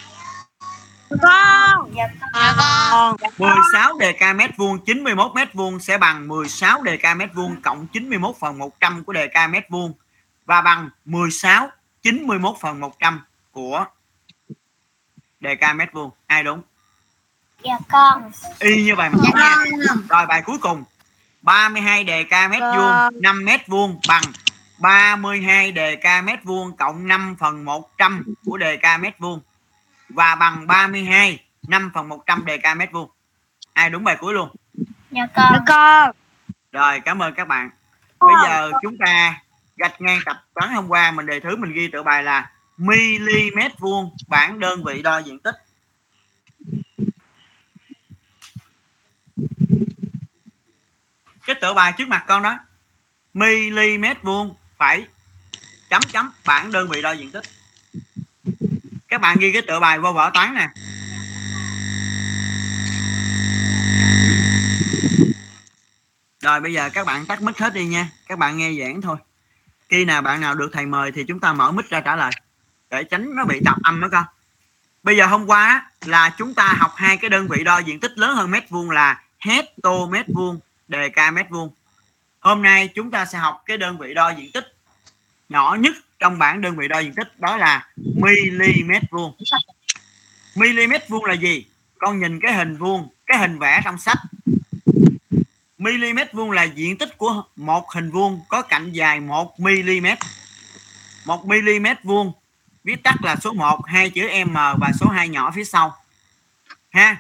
con. 1.11 1.95
Dạ 1.95 2.09
dạ 2.35 2.55
con. 2.91 3.17
16 3.39 3.99
đề 3.99 4.13
ca 4.13 4.33
mét 4.33 4.57
vuông 4.57 4.79
91 4.85 5.33
mét 5.35 5.55
vuông 5.55 5.81
sẽ 5.81 5.99
bằng 5.99 6.29
16 6.29 6.83
đề 6.83 6.97
ca 6.97 7.15
mét 7.15 7.35
vuông 7.35 7.63
cộng 7.63 7.87
91 7.93 8.37
phần 8.41 8.59
100 8.59 9.05
của 9.05 9.13
đề 9.13 9.27
ca 9.27 9.47
mét 9.47 9.65
vuông 9.71 9.93
và 10.47 10.61
bằng 10.61 10.91
16 11.05 11.71
91 12.03 12.57
phần 12.61 12.81
100 12.81 13.21
của 13.53 13.85
đề 15.41 15.55
ca 15.55 15.73
mét 15.73 15.93
vuông. 15.93 16.11
Ai 16.27 16.43
đúng? 16.43 16.63
Dạ 17.63 17.79
con. 17.89 18.31
y 18.59 18.85
như 18.85 18.97
bài 18.97 19.11
mẫu 19.11 19.23
nha 19.35 19.57
rồi 20.09 20.27
bài 20.27 20.43
cuối 20.43 20.59
cùng. 20.59 20.85
32 21.43 22.05
đề 22.05 22.25
ca 22.25 22.49
mét 22.49 22.61
vuông 22.61 23.23
5 23.23 23.45
mét 23.45 23.69
vuông 23.69 24.01
bằng 24.09 24.23
32 24.79 25.73
đề 25.73 25.97
ca 25.97 26.23
mét 26.23 26.45
vuông 26.45 26.77
cộng 26.77 27.09
5 27.09 27.37
phần 27.39 27.65
100 27.65 28.23
của 28.45 28.57
đề 28.57 28.77
ca 28.77 28.99
mét 28.99 29.19
vuông 29.19 29.41
và 30.09 30.35
bằng 30.35 30.67
32 30.67 31.45
5 31.69 31.91
phần 31.95 32.09
100 32.09 32.45
đề 32.45 32.59
ca 32.59 32.75
mét 32.75 32.93
vuông. 32.93 33.11
Ai 33.73 33.91
đúng 33.91 34.05
bài 34.05 34.17
cuối 34.21 34.35
luôn? 34.35 34.51
Dạ 35.11 35.27
con. 35.35 35.65
con. 35.67 36.11
Rồi 36.73 37.01
cảm 37.01 37.23
ơn 37.23 37.35
các 37.35 37.49
bạn. 37.49 37.71
Bây 38.21 38.35
giờ 38.45 38.73
chúng 38.83 38.97
ta 38.99 39.41
gạch 39.77 40.01
ngang 40.01 40.21
tập 40.27 40.45
toán 40.55 40.75
hôm 40.75 40.89
qua 40.89 41.11
mình 41.11 41.27
đề 41.27 41.41
thứ 41.41 41.57
mình 41.57 41.73
ghi 41.73 41.89
tự 41.89 42.03
bài 42.03 42.23
là 42.23 42.51
mm 42.77 43.61
vuông 43.79 44.17
bảng 44.29 44.61
đơn 44.61 44.85
vị 44.85 45.03
đo 45.03 45.19
diện 45.19 45.39
tích. 45.39 45.55
Cái 51.47 51.57
tự 51.61 51.75
bài 51.75 51.93
trước 51.99 52.09
mặt 52.09 52.25
con 52.29 52.43
đó 52.43 52.59
mm 53.35 54.05
vuông 54.23 54.55
phải 54.79 55.07
chấm 55.91 56.03
chấm 56.03 56.33
bảng 56.47 56.73
đơn 56.73 56.89
vị 56.89 57.03
đo 57.03 57.13
diện 57.13 57.31
tích 57.31 57.45
các 59.17 59.21
bạn 59.21 59.37
ghi 59.41 59.53
cái 59.53 59.63
tự 59.63 59.81
bài 59.81 59.99
vô 59.99 60.13
vở 60.13 60.31
toán 60.35 60.55
nè. 60.55 60.69
Rồi, 66.43 66.61
bây 66.61 66.73
giờ 66.73 66.91
các 66.91 67.07
bạn 67.07 67.27
tắt 67.27 67.43
mic 67.43 67.59
hết 67.59 67.75
đi 67.75 67.85
nha. 67.85 68.09
Các 68.29 68.39
bạn 68.39 68.59
nghe 68.59 68.73
giảng 68.81 69.01
thôi. 69.01 69.17
Khi 69.89 70.05
nào 70.05 70.23
bạn 70.23 70.41
nào 70.41 70.55
được 70.55 70.71
thầy 70.73 70.87
mời 70.87 71.13
thì 71.13 71.25
chúng 71.29 71.41
ta 71.41 71.53
mở 71.53 71.73
mic 71.73 71.91
ra 71.91 72.01
trả 72.01 72.17
lời. 72.17 72.31
Để 72.91 73.05
tránh 73.05 73.35
nó 73.37 73.45
bị 73.45 73.61
tạp 73.65 73.83
âm 73.83 74.01
đó 74.01 74.09
con. 74.13 74.25
Bây 75.03 75.17
giờ 75.17 75.27
hôm 75.27 75.47
qua 75.47 75.91
là 76.05 76.35
chúng 76.39 76.55
ta 76.55 76.75
học 76.79 76.93
hai 76.97 77.17
cái 77.17 77.31
đơn 77.31 77.49
vị 77.49 77.65
đo 77.65 77.79
diện 77.79 78.01
tích 78.01 78.19
lớn 78.19 78.37
hơn 78.37 78.51
mét 78.51 78.71
vuông 78.71 78.91
là 78.91 79.23
hecto 79.39 80.07
mét 80.07 80.27
vuông, 80.35 80.61
đề 80.89 81.09
ca 81.09 81.31
mét 81.31 81.47
vuông. 81.51 81.71
Hôm 82.41 82.63
nay 82.63 82.89
chúng 82.95 83.11
ta 83.11 83.25
sẽ 83.25 83.39
học 83.39 83.63
cái 83.67 83.77
đơn 83.77 83.99
vị 83.99 84.15
đo 84.15 84.31
diện 84.31 84.53
tích 84.53 84.77
nhỏ 85.49 85.77
nhất 85.81 85.95
trong 86.19 86.39
bảng 86.39 86.61
đơn 86.61 86.77
vị 86.77 86.89
đo 86.89 86.99
diện 86.99 87.15
tích 87.15 87.41
đó 87.41 87.57
là 87.57 87.87
mm 87.97 88.93
vuông. 89.11 89.37
Mm 90.55 90.93
vuông 91.09 91.25
là 91.25 91.35
gì? 91.35 91.65
Con 91.99 92.21
nhìn 92.21 92.41
cái 92.41 92.55
hình 92.55 92.77
vuông 92.77 93.09
cái 93.27 93.39
hình 93.39 93.59
vẽ 93.59 93.81
trong 93.85 93.99
sách. 93.99 94.19
Mm 95.79 96.19
vuông 96.33 96.51
là 96.51 96.63
diện 96.63 96.99
tích 96.99 97.19
của 97.19 97.43
một 97.57 97.91
hình 97.91 98.11
vuông 98.11 98.41
có 98.49 98.63
cạnh 98.63 98.93
dài 98.93 99.21
1 99.21 99.61
mm 99.61 100.07
1 101.25 101.47
mm 101.47 101.87
vuông 102.03 102.33
viết 102.85 103.03
tắt 103.03 103.15
là 103.23 103.37
số 103.37 103.53
1 103.53 103.87
hai 103.87 104.11
chữ 104.11 104.29
m 104.47 104.55
và 104.55 104.91
số 105.01 105.09
2 105.09 105.29
nhỏ 105.29 105.53
phía 105.55 105.65
sau. 105.65 105.97
Ha? 106.91 107.17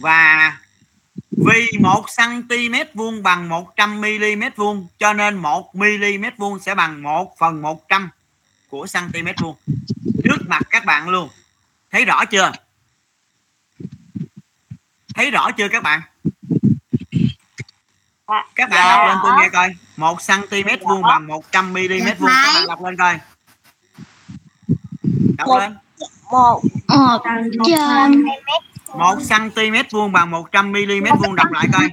Và 0.00 0.58
vì 1.36 1.78
1 1.80 2.06
cm 2.16 2.74
vuông 2.94 3.22
bằng 3.22 3.48
100 3.48 4.00
mm 4.00 4.42
vuông 4.56 4.86
cho 4.98 5.12
nên 5.12 5.34
1 5.34 5.74
mm 5.74 6.24
vuông 6.36 6.58
sẽ 6.58 6.74
bằng 6.74 7.02
1 7.02 7.34
phần 7.38 7.62
100 7.62 8.10
của 8.68 8.86
cm 8.92 9.28
vuông. 9.42 9.56
Trước 10.24 10.48
mặt 10.48 10.62
các 10.70 10.84
bạn 10.84 11.08
luôn. 11.08 11.28
Thấy 11.90 12.04
rõ 12.04 12.24
chưa? 12.24 12.52
Thấy 15.14 15.30
rõ 15.30 15.50
chưa 15.56 15.68
các 15.68 15.82
bạn? 15.82 16.00
Các 18.54 18.70
bạn 18.70 18.70
dạ. 18.70 18.96
đọc 18.96 19.08
lên 19.08 19.18
tôi 19.22 19.32
nghe 19.40 19.48
coi. 19.48 19.74
1 19.96 20.18
cm 20.26 20.88
vuông 20.88 21.02
bằng 21.02 21.26
100 21.26 21.72
mm 21.72 21.78
vuông. 22.18 22.30
Các 22.30 22.52
bạn 22.54 22.66
đọc 22.68 22.84
lên 22.84 22.96
coi. 22.96 23.18
Đọc 25.38 25.48
lên. 25.60 25.76
1 26.30 26.62
100 26.88 27.42
mm 27.52 28.28
1 28.98 29.18
cm 29.28 29.74
vuông 29.90 30.12
bằng 30.12 30.30
100 30.30 30.72
mm 30.72 31.06
vuông 31.18 31.36
đọc 31.36 31.46
lại 31.50 31.66
coi. 31.72 31.88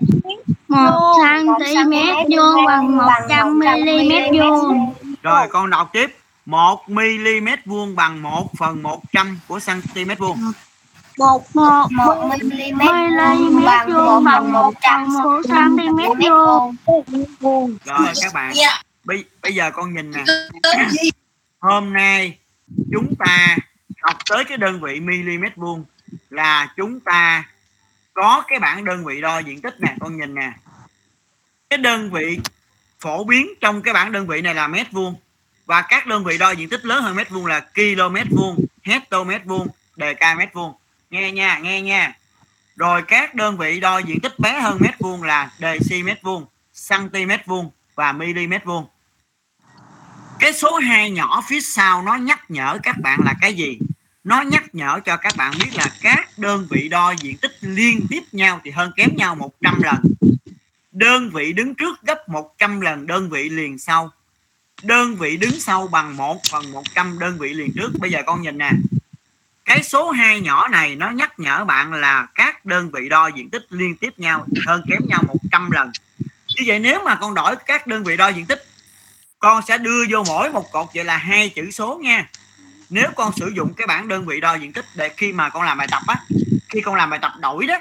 1 0.68 1.18
cm 1.60 1.94
vuông 2.36 2.66
bằng 2.66 2.98
100 2.98 3.60
mm 3.60 4.40
vuông. 4.40 4.94
Rồi 5.22 5.48
con 5.50 5.70
đọc 5.70 5.90
tiếp. 5.94 6.18
1 6.46 6.90
mm 6.90 7.48
vuông 7.66 7.96
bằng 7.96 8.22
1 8.22 8.52
phần 8.60 8.84
100 8.84 9.40
của 9.48 9.60
cm 9.66 10.12
vuông. 10.18 10.52
1 11.18 11.56
1 11.56 11.88
mm 12.42 12.82
vuông 13.88 14.24
bằng 14.24 14.54
1 14.54 14.74
phần 14.88 15.02
100 15.04 15.08
của 15.24 15.42
cm 15.44 16.22
vuông. 17.40 17.78
Rồi 17.86 18.08
các 18.22 18.34
bạn. 18.34 18.52
Dạ. 18.56 18.82
Bây 19.04 19.24
bây 19.42 19.56
giờ 19.56 19.72
con 19.74 19.94
nhìn 19.94 20.12
nè. 20.12 20.24
Hôm 21.60 21.94
nay 21.94 22.38
chúng 22.92 23.16
ta 23.20 23.58
học 24.02 24.18
tới 24.30 24.44
cái 24.46 24.58
đơn 24.58 24.82
vị 24.82 25.00
mm 25.00 25.46
vuông 25.56 25.84
là 26.30 26.74
chúng 26.78 27.00
ta 27.00 27.44
có 28.14 28.44
cái 28.48 28.60
bảng 28.60 28.86
đơn 28.86 29.06
vị 29.06 29.22
đo 29.22 29.40
diện 29.40 29.62
tích 29.62 29.76
nè, 29.80 29.96
con 30.00 30.18
nhìn 30.18 30.36
nè. 30.36 30.52
Cái 31.70 31.78
đơn 31.78 32.12
vị 32.12 32.40
phổ 33.00 33.24
biến 33.24 33.48
trong 33.62 33.82
cái 33.82 33.94
bảng 33.94 34.12
đơn 34.12 34.28
vị 34.28 34.42
này 34.42 34.56
là 34.56 34.68
mét 34.68 34.92
vuông. 34.92 35.16
Và 35.66 35.82
các 35.82 36.06
đơn 36.06 36.24
vị 36.24 36.38
đo 36.38 36.52
diện 36.52 36.70
tích 36.70 36.86
lớn 36.86 37.04
hơn 37.04 37.16
mét 37.16 37.30
vuông 37.30 37.46
là 37.46 37.60
km 37.60 38.36
vuông 38.36 38.66
hectomét 38.84 39.46
vuông 39.46 39.68
dk 39.96 40.38
mét 40.38 40.54
vuông. 40.54 40.74
Nghe 41.10 41.32
nha 41.32 41.58
nghe 41.58 41.82
nha. 41.82 42.14
Rồi 42.76 43.02
các 43.08 43.36
đơn 43.36 43.58
vị 43.58 43.80
đo 43.80 43.98
diện 43.98 44.20
tích 44.20 44.40
bé 44.40 44.60
hơn 44.60 44.78
mét 44.82 45.00
vuông 45.00 45.24
là 45.24 45.52
deci 45.60 46.04
mét 46.04 46.22
vuông 46.22 46.46
cm 46.90 47.32
vuông 47.46 47.72
và 47.96 48.12
mm 48.12 48.54
vuông. 48.64 48.86
Cái 50.40 50.54
số 50.54 50.78
2 50.78 51.12
nhỏ 51.12 51.44
phía 51.48 51.62
sau 51.62 52.02
nó 52.02 52.16
nhắc 52.16 52.52
nhở 52.52 52.78
các 52.84 52.96
bạn 52.98 53.20
là 53.26 53.34
cái 53.42 53.54
gì? 53.54 53.80
Nó 54.24 54.42
nhắc 54.42 54.64
nhở 54.76 55.00
cho 55.06 55.18
các 55.18 55.34
bạn 55.38 55.54
biết 55.60 55.70
là 55.76 55.88
các 56.02 56.30
đơn 56.38 56.68
vị 56.70 56.90
đo 56.90 57.14
diện 57.22 57.38
tích 57.38 57.58
liên 57.62 58.06
tiếp 58.10 58.22
nhau 58.32 58.62
thì 58.64 58.72
hơn 58.72 58.92
kém 58.96 59.10
nhau 59.16 59.36
100 59.36 59.82
lần. 59.84 59.96
Đơn 60.92 61.30
vị 61.30 61.54
đứng 61.54 61.76
trước 61.76 62.02
gấp 62.02 62.30
100 62.30 62.82
lần 62.82 63.08
đơn 63.08 63.30
vị 63.30 63.50
liền 63.50 63.80
sau. 63.80 64.12
Đơn 64.84 65.16
vị 65.16 65.38
đứng 65.38 65.60
sau 65.60 65.88
bằng 65.88 66.18
1 66.18 66.42
phần 66.52 66.72
100 66.72 67.20
đơn 67.20 67.38
vị 67.38 67.54
liền 67.54 67.72
trước. 67.76 67.92
Bây 68.00 68.12
giờ 68.12 68.22
con 68.26 68.42
nhìn 68.42 68.58
nè. 68.58 68.72
Cái 69.66 69.84
số 69.84 70.12
2 70.12 70.42
nhỏ 70.42 70.68
này 70.68 70.96
nó 70.96 71.10
nhắc 71.10 71.40
nhở 71.40 71.66
bạn 71.66 71.94
là 71.94 72.28
các 72.36 72.66
đơn 72.66 72.92
vị 72.92 73.10
đo 73.10 73.28
diện 73.28 73.50
tích 73.50 73.66
liên 73.70 73.96
tiếp 73.96 74.20
nhau 74.20 74.46
thì 74.56 74.62
hơn 74.68 74.84
kém 74.90 75.00
nhau 75.08 75.24
100 75.28 75.72
lần. 75.72 75.92
Như 76.48 76.64
vậy 76.68 76.80
nếu 76.80 77.04
mà 77.06 77.16
con 77.16 77.34
đổi 77.34 77.56
các 77.66 77.88
đơn 77.88 78.04
vị 78.04 78.18
đo 78.18 78.28
diện 78.28 78.46
tích, 78.46 78.66
con 79.40 79.62
sẽ 79.68 79.78
đưa 79.78 80.06
vô 80.10 80.24
mỗi 80.28 80.50
một 80.50 80.72
cột. 80.72 80.88
Vậy 80.96 81.04
là 81.04 81.18
hai 81.18 81.50
chữ 81.50 81.72
số 81.72 82.00
nha 82.04 82.30
nếu 82.92 83.08
con 83.16 83.32
sử 83.36 83.52
dụng 83.56 83.74
cái 83.74 83.88
bảng 83.88 84.08
đơn 84.08 84.26
vị 84.26 84.42
đo 84.42 84.56
diện 84.56 84.74
tích 84.74 84.86
để 84.96 85.10
khi 85.18 85.34
mà 85.34 85.50
con 85.50 85.64
làm 85.64 85.78
bài 85.78 85.88
tập 85.92 86.02
á, 86.08 86.16
khi 86.70 86.82
con 86.82 86.96
làm 86.96 87.10
bài 87.10 87.20
tập 87.22 87.32
đổi 87.40 87.68
đó, 87.68 87.78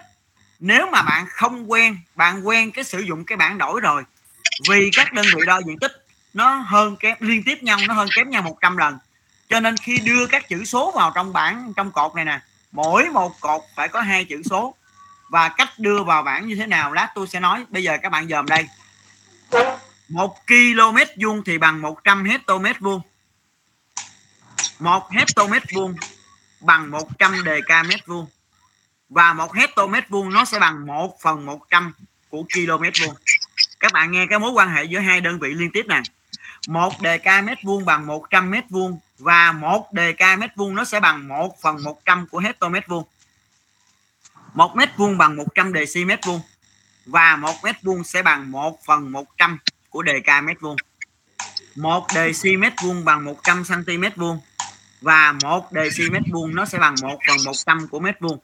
nếu 0.61 0.87
mà 0.87 1.03
bạn 1.03 1.27
không 1.29 1.71
quen, 1.71 1.97
bạn 2.15 2.47
quen 2.49 2.71
cái 2.71 2.85
sử 2.85 3.01
dụng 3.01 3.25
cái 3.25 3.37
bảng 3.37 3.59
đổi 3.59 3.81
rồi, 3.81 4.03
vì 4.69 4.91
các 4.97 5.13
đơn 5.13 5.27
vị 5.35 5.47
đo 5.47 5.61
diện 5.67 5.79
tích 5.79 5.93
nó 6.35 6.55
hơn 6.55 6.97
kém, 6.97 7.17
liên 7.21 7.43
tiếp 7.47 7.63
nhau, 7.63 7.79
nó 7.89 7.95
hơn 7.95 8.09
kém 8.17 8.31
nhau 8.31 8.43
100 8.43 8.77
lần. 8.77 8.99
Cho 9.49 9.61
nên 9.61 9.77
khi 9.77 9.99
đưa 9.99 10.27
các 10.27 10.49
chữ 10.49 10.65
số 10.65 10.93
vào 10.97 11.13
trong 11.15 11.33
bảng, 11.33 11.73
trong 11.77 11.93
cột 11.93 12.15
này 12.15 12.25
nè, 12.25 12.41
mỗi 12.73 13.09
một 13.09 13.41
cột 13.41 13.61
phải 13.77 13.89
có 13.89 14.01
hai 14.01 14.25
chữ 14.25 14.43
số. 14.51 14.75
Và 15.31 15.49
cách 15.49 15.69
đưa 15.79 16.03
vào 16.03 16.23
bảng 16.23 16.49
như 16.49 16.55
thế 16.55 16.67
nào 16.67 16.93
lát 16.93 17.09
tôi 17.15 17.27
sẽ 17.27 17.41
nói. 17.41 17.65
Bây 17.69 17.83
giờ 17.83 17.97
các 18.03 18.09
bạn 18.13 18.29
dòm 18.29 18.47
đây. 18.47 18.67
Một 20.09 20.37
km 20.47 20.97
vuông 21.23 21.45
thì 21.45 21.59
bằng 21.59 21.83
100 21.83 22.25
hectomét 22.25 22.81
vuông 22.81 23.01
một 24.81 25.11
hectomét 25.11 25.63
vuông 25.73 25.95
bằng 26.61 26.91
100 26.91 27.35
dk 27.45 27.89
mét 27.89 28.07
vuông. 28.07 28.27
Và 29.09 29.33
một 29.33 29.55
hectomét 29.55 30.09
vuông 30.09 30.33
nó 30.33 30.45
sẽ 30.45 30.59
bằng 30.59 30.87
1 30.87 31.17
phần 31.23 31.47
100 31.47 31.93
của 32.29 32.43
km 32.43 33.05
vuông. 33.05 33.15
Các 33.81 33.93
bạn 33.93 34.13
nghe 34.13 34.27
cái 34.27 34.39
mối 34.39 34.51
quan 34.51 34.69
hệ 34.69 34.85
giữa 34.85 34.99
hai 34.99 35.21
đơn 35.21 35.39
vị 35.39 35.49
liên 35.55 35.71
tiếp 35.73 35.85
nè 35.89 36.03
một 36.69 36.93
dk 36.99 37.45
mét 37.45 37.59
vuông 37.63 37.85
bằng 37.85 38.07
100 38.07 38.51
mét 38.51 38.65
vuông 38.71 38.99
và 39.19 39.53
một 39.53 39.89
dk 39.93 40.39
mét 40.39 40.51
vuông 40.57 40.75
nó 40.75 40.85
sẽ 40.85 41.01
bằng 41.01 41.29
1 41.29 41.61
phần 41.63 41.83
100 41.83 42.27
của 42.27 42.39
hectomét 42.39 42.89
vuông. 42.89 43.05
Một 44.55 44.77
mét 44.77 44.97
vuông 44.97 45.19
bằng 45.19 45.37
100 45.37 45.73
decimet 45.73 46.27
vuông 46.27 46.41
và 47.07 47.37
một 47.37 47.55
mét 47.65 47.77
vuông 47.83 48.05
sẽ 48.05 48.23
bằng 48.23 48.51
1 48.51 48.79
phần 48.87 49.13
100 49.13 49.59
của 49.91 50.05
dk 50.07 50.45
mét 50.45 50.61
vuông. 50.61 50.77
Một 51.77 52.07
mét 52.59 52.73
vuông 52.83 53.05
bằng 53.05 53.25
100 53.25 53.65
cm 53.65 54.05
vuông 54.17 54.41
và 55.01 55.35
một 55.43 55.69
dm 55.71 56.33
vuông 56.33 56.55
nó 56.55 56.65
sẽ 56.65 56.79
bằng 56.79 56.95
1 57.03 57.19
phần 57.29 57.37
100 57.45 57.89
của 57.89 58.01
mét 58.01 58.21
vuông. 58.21 58.39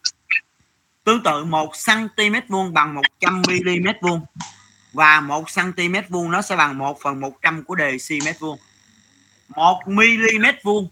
Tương 1.05 1.23
tự 1.23 1.45
1 1.45 1.73
cm 1.87 2.35
vuông 2.49 2.75
bằng 2.75 2.95
100 2.95 3.43
mm 3.49 3.89
vuông. 4.01 4.21
Và 4.93 5.21
1 5.21 5.45
cm 5.55 5.95
vuông 6.09 6.31
nó 6.31 6.43
sẽ 6.43 6.57
bằng 6.57 6.79
1 6.79 6.99
phần 7.03 7.21
100 7.21 7.65
của 7.65 7.77
dm 7.77 8.29
vuông. 8.39 8.59
1 9.49 9.83
mm 9.87 10.47
vuông 10.65 10.89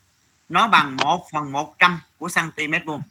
nó 0.49 0.69
bằng 0.69 0.97
1 0.97 1.27
phần 1.33 1.53
100 1.53 2.01
của 2.19 2.29
cm 2.35 2.73
vuông. 2.87 3.03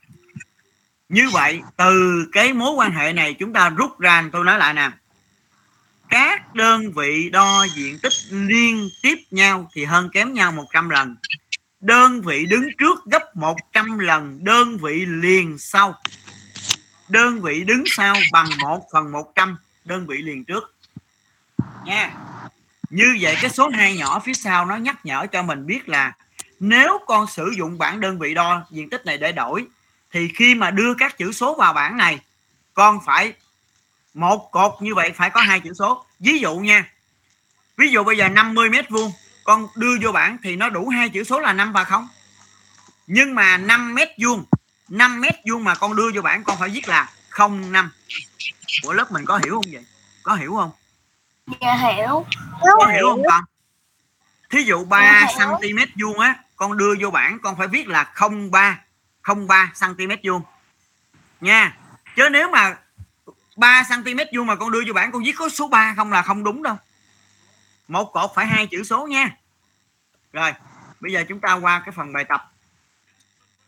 Như 1.10 1.30
vậy, 1.30 1.62
từ 1.78 2.26
cái 2.32 2.54
mối 2.54 2.72
quan 2.72 2.92
hệ 2.92 3.14
này 3.14 3.34
chúng 3.34 3.54
ta 3.54 3.70
rút 3.70 4.00
ra 4.00 4.30
tôi 4.32 4.46
nói 4.46 4.58
lại 4.58 4.74
nè. 4.74 4.92
Các 6.10 6.56
đơn 6.56 6.92
vị 6.94 7.30
đo 7.30 7.66
diện 7.76 8.00
tích 8.00 8.14
liên 8.30 8.90
tiếp 9.02 9.16
nhau 9.32 9.70
thì 9.74 9.86
hơn 9.86 10.10
kém 10.14 10.34
nhau 10.34 10.52
100 10.52 10.90
lần 10.90 11.16
đơn 11.84 12.22
vị 12.22 12.46
đứng 12.46 12.70
trước 12.78 13.06
gấp 13.06 13.36
100 13.36 14.00
lần, 14.00 14.44
đơn 14.44 14.78
vị 14.78 15.06
liền 15.06 15.58
sau. 15.58 16.00
Đơn 17.10 17.42
vị 17.42 17.64
đứng 17.64 17.84
sau 17.86 18.16
bằng 18.32 18.48
1 18.62 18.86
phần 18.94 19.12
100 19.12 19.58
đơn 19.86 20.08
vị 20.08 20.18
liền 20.18 20.44
trước. 20.44 20.76
Nha. 21.86 22.14
Như 22.90 23.18
vậy 23.22 23.38
cái 23.42 23.50
số 23.50 23.70
2 23.70 23.96
nhỏ 23.98 24.20
phía 24.20 24.34
sau 24.34 24.66
nó 24.66 24.76
nhắc 24.76 25.06
nhở 25.06 25.26
cho 25.32 25.44
mình 25.44 25.66
biết 25.66 25.90
là 25.90 26.14
nếu 26.60 27.00
con 27.08 27.28
sử 27.28 27.54
dụng 27.58 27.78
bảng 27.78 28.00
đơn 28.00 28.20
vị 28.20 28.34
đo, 28.34 28.66
diện 28.72 28.90
tích 28.90 29.06
này 29.06 29.18
để 29.18 29.32
đổi, 29.32 29.66
thì 30.12 30.28
khi 30.36 30.56
mà 30.56 30.72
đưa 30.72 30.94
các 30.94 31.18
chữ 31.18 31.32
số 31.32 31.56
vào 31.56 31.74
bảng 31.74 31.98
này, 31.98 32.20
con 32.74 33.00
phải 33.06 33.34
một 34.14 34.52
cột 34.52 34.72
như 34.82 34.96
vậy 34.96 35.12
phải 35.16 35.30
có 35.30 35.42
hai 35.42 35.60
chữ 35.60 35.74
số. 35.74 36.06
Ví 36.20 36.40
dụ 36.40 36.56
nha, 36.56 36.92
ví 37.78 37.90
dụ 37.90 38.04
bây 38.04 38.18
giờ 38.18 38.30
50 38.30 38.70
mét 38.70 38.90
vuông 38.90 39.12
con 39.44 39.68
đưa 39.76 39.98
vô 40.02 40.12
bảng 40.12 40.38
thì 40.44 40.56
nó 40.56 40.70
đủ 40.70 40.90
hai 40.90 41.10
chữ 41.10 41.24
số 41.24 41.40
là 41.40 41.54
5 41.54 41.74
và 41.74 41.84
không? 41.84 42.08
Nhưng 43.08 43.36
mà 43.36 43.58
5 43.58 43.96
mét 43.96 44.10
vuông 44.24 44.46
5 44.90 45.22
mét 45.22 45.36
vuông 45.50 45.64
mà 45.64 45.76
con 45.76 45.96
đưa 45.96 46.12
vô 46.16 46.22
bảng 46.22 46.44
con 46.44 46.58
phải 46.60 46.70
viết 46.70 46.88
là 46.88 47.10
05 47.50 47.92
của 48.84 48.94
lớp 48.94 49.12
mình 49.12 49.26
có 49.26 49.40
hiểu 49.44 49.54
không 49.56 49.72
vậy? 49.72 49.86
Có 50.24 50.36
hiểu 50.36 50.56
không? 50.56 50.72
Dạ 51.62 51.76
hiểu. 51.76 52.26
có 52.62 52.88
hiểu 52.94 53.08
không 53.10 53.24
con? 53.30 53.44
Thí 54.50 54.64
dụ 54.64 54.86
3 54.86 55.28
Dạ, 55.38 55.46
cm 55.46 55.78
vuông 56.02 56.20
á 56.20 56.36
con 56.56 56.78
đưa 56.78 56.94
vô 57.00 57.12
bảng 57.12 57.40
con 57.40 57.58
phải 57.58 57.68
viết 57.68 57.88
là 57.88 58.14
03 58.52 58.80
03 59.48 59.72
cm 59.80 60.12
vuông. 60.24 60.42
Nha. 61.42 61.78
Chứ 62.16 62.30
nếu 62.30 62.50
mà 62.50 62.76
3 63.58 63.84
cm 63.90 64.20
vuông 64.36 64.48
mà 64.48 64.56
con 64.56 64.72
đưa 64.72 64.84
vô 64.88 64.94
bảng 64.94 65.12
con 65.12 65.24
viết 65.24 65.36
có 65.38 65.50
số 65.50 65.68
3 65.68 65.94
không 65.96 66.12
là 66.12 66.22
không 66.22 66.44
đúng 66.44 66.64
đâu 66.64 66.78
một 67.88 68.14
cột 68.14 68.32
phải 68.36 68.46
hai 68.46 68.68
chữ 68.68 68.84
số 68.84 69.08
nha. 69.08 69.30
Rồi 70.34 70.52
bây 71.00 71.12
giờ 71.12 71.24
chúng 71.30 71.40
ta 71.40 71.54
qua 71.54 71.82
cái 71.86 71.94
phần 71.96 72.14
bài 72.14 72.24
tập. 72.24 72.52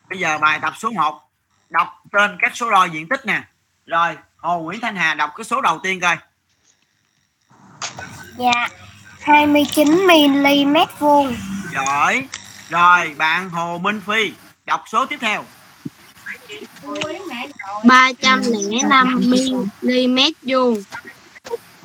Bây 0.09 0.19
giờ 0.19 0.37
bài 0.37 0.59
tập 0.61 0.73
số 0.77 0.91
1 0.91 1.21
đọc 1.69 2.03
tên 2.11 2.37
các 2.39 2.51
số 2.55 2.71
đo 2.71 2.85
diện 2.85 3.07
tích 3.09 3.25
nè. 3.25 3.43
Rồi 3.85 4.17
Hồ 4.37 4.59
Nguyễn 4.59 4.79
Thanh 4.81 4.95
Hà 4.95 5.13
đọc 5.13 5.31
cái 5.35 5.43
số 5.43 5.61
đầu 5.61 5.79
tiên 5.83 5.99
coi. 5.99 6.17
Dạ. 8.37 8.67
29 9.21 10.07
mm 10.07 10.77
vuông. 10.99 11.35
giỏi. 11.73 12.27
Rồi 12.69 13.15
bạn 13.17 13.49
Hồ 13.49 13.77
Minh 13.77 14.01
Phi 14.07 14.33
đọc 14.65 14.83
số 14.91 15.05
tiếp 15.05 15.17
theo. 15.21 15.45
305 17.83 19.21
mm 19.81 20.19
vuông 20.41 20.83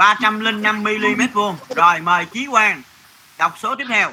305 0.00 0.82
mm 0.82 1.22
vuông. 1.32 1.56
Rồi 1.76 2.00
mời 2.00 2.24
Chí 2.24 2.46
Quang 2.50 2.82
đọc 3.38 3.54
số 3.58 3.74
tiếp 3.74 3.84
theo. 3.88 4.12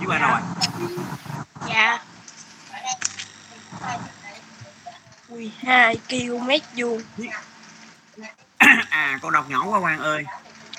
Chí 0.00 0.06
Quang 0.06 0.22
rồi? 0.22 0.40
Dạ. 1.68 1.98
12 5.28 5.96
km 6.08 6.50
vuông. 6.76 7.02
À 8.90 9.18
con 9.22 9.32
đọc 9.32 9.50
nhỏ 9.50 9.64
quá 9.64 9.80
Quang 9.80 9.98
ơi. 9.98 10.24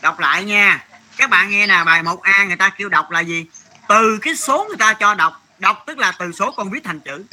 Đọc 0.02 0.20
lại 0.20 0.44
nha. 0.44 0.86
Các 1.18 1.30
bạn 1.30 1.50
nghe 1.50 1.68
nè 1.68 1.84
bài 1.86 2.04
1A 2.04 2.48
người 2.48 2.56
ta 2.56 2.70
kêu 2.70 2.90
đọc 2.90 3.12
là 3.12 3.20
gì? 3.20 3.46
Từ 3.88 4.20
cái 4.22 4.36
số 4.36 4.66
người 4.68 4.78
ta 4.78 4.94
cho 4.94 5.14
đọc. 5.14 5.42
Đọc 5.60 5.84
tức 5.88 5.98
là 5.98 6.12
từ 6.20 6.32
số 6.32 6.52
con 6.52 6.70
viết 6.70 6.84
thành 6.84 7.00
chữ 7.00 7.26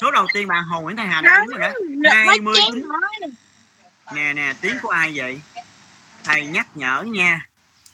số 0.00 0.10
đầu 0.10 0.26
tiên 0.32 0.48
bạn 0.48 0.64
Hồ 0.64 0.80
Nguyễn 0.80 0.96
Thanh 0.96 1.08
Hà 1.08 1.20
đọc 1.20 1.32
đúng 1.38 1.58
rồi 1.58 1.60
đó. 1.60 1.70
29 2.12 2.88
nè 4.14 4.32
nè 4.32 4.52
tiếng 4.60 4.78
của 4.82 4.88
ai 4.88 5.12
vậy? 5.14 5.40
Thầy 6.24 6.46
nhắc 6.46 6.66
nhở 6.74 7.02
nha. 7.02 7.46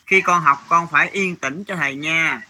Khi 0.06 0.20
con 0.20 0.40
học 0.42 0.64
con 0.68 0.88
phải 0.88 1.08
yên 1.08 1.36
tĩnh 1.36 1.64
cho 1.64 1.76
thầy 1.76 1.94
nha. 1.94 2.42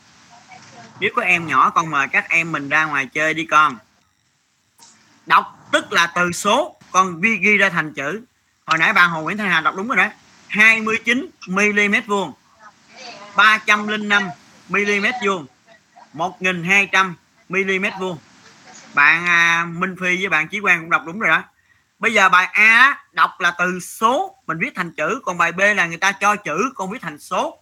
Nếu 1.00 1.10
có 1.16 1.22
em 1.22 1.46
nhỏ 1.46 1.70
con 1.70 1.90
mời 1.90 2.08
các 2.08 2.28
em 2.28 2.52
mình 2.52 2.68
ra 2.68 2.84
ngoài 2.84 3.06
chơi 3.06 3.34
đi 3.34 3.44
con. 3.44 3.78
Đọc 5.26 5.68
tức 5.72 5.92
là 5.92 6.06
từ 6.06 6.32
số 6.32 6.76
con 6.90 7.20
ghi, 7.20 7.36
ghi 7.36 7.56
ra 7.56 7.68
thành 7.68 7.92
chữ. 7.92 8.20
Hồi 8.66 8.78
nãy 8.78 8.92
bạn 8.92 9.10
Hồ 9.10 9.22
Nguyễn 9.22 9.36
Thanh 9.36 9.50
Hà 9.50 9.60
đọc 9.60 9.76
đúng 9.76 9.88
rồi 9.88 9.96
đó. 9.96 10.08
29 10.48 11.26
mm 11.46 11.94
vuông. 12.06 12.32
305 13.36 14.28
mm 14.68 15.06
vuông. 15.24 15.46
1200 16.12 17.14
mm 17.48 17.86
vuông 18.00 18.18
bạn 18.94 19.26
à, 19.26 19.64
Minh 19.64 19.96
Phi 20.00 20.16
với 20.16 20.28
bạn 20.28 20.48
Chí 20.48 20.60
Quang 20.60 20.80
cũng 20.80 20.90
đọc 20.90 21.02
đúng 21.06 21.18
rồi 21.18 21.28
đó. 21.28 21.42
Bây 21.98 22.14
giờ 22.14 22.28
bài 22.28 22.48
A 22.52 22.98
đọc 23.12 23.40
là 23.40 23.54
từ 23.58 23.80
số 23.80 24.36
mình 24.46 24.58
viết 24.58 24.72
thành 24.74 24.92
chữ 24.92 25.20
còn 25.24 25.38
bài 25.38 25.52
B 25.52 25.60
là 25.76 25.86
người 25.86 25.96
ta 25.96 26.12
cho 26.12 26.36
chữ 26.36 26.72
con 26.74 26.90
viết 26.90 27.02
thành 27.02 27.18
số. 27.18 27.58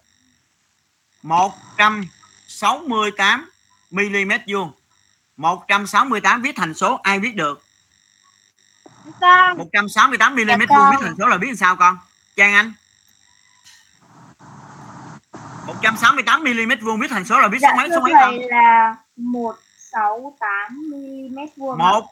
168 1.23 3.51
mm 3.91 4.33
vuông. 4.47 4.73
168 5.37 6.43
viết 6.43 6.57
thành 6.57 6.75
số 6.75 7.01
ai 7.03 7.19
viết 7.19 7.35
được? 7.35 7.63
Con 9.21 9.59
168 9.59 10.35
mm 10.35 10.39
Dạ 10.49 10.57
vuông 10.57 10.91
viết 10.91 10.97
thành 11.01 11.15
số 11.19 11.27
là 11.27 11.37
biết 11.37 11.55
sao 11.57 11.77
con? 11.77 11.99
Trang 12.37 12.53
Anh. 12.53 12.73
168 15.67 16.45
mm 16.45 16.73
vuông 16.81 17.01
viết 17.01 17.11
thành 17.11 17.25
số 17.25 17.41
là 17.41 17.49
biết 17.49 17.59
dạ 17.61 17.69
số 17.71 17.77
mấy 17.77 17.89
số 17.91 18.01
mấy 18.01 18.13
con? 18.21 18.35
là 18.51 18.97
168 19.93 20.91
mm 20.91 21.39
vuông 21.57 21.79
một 21.79 22.05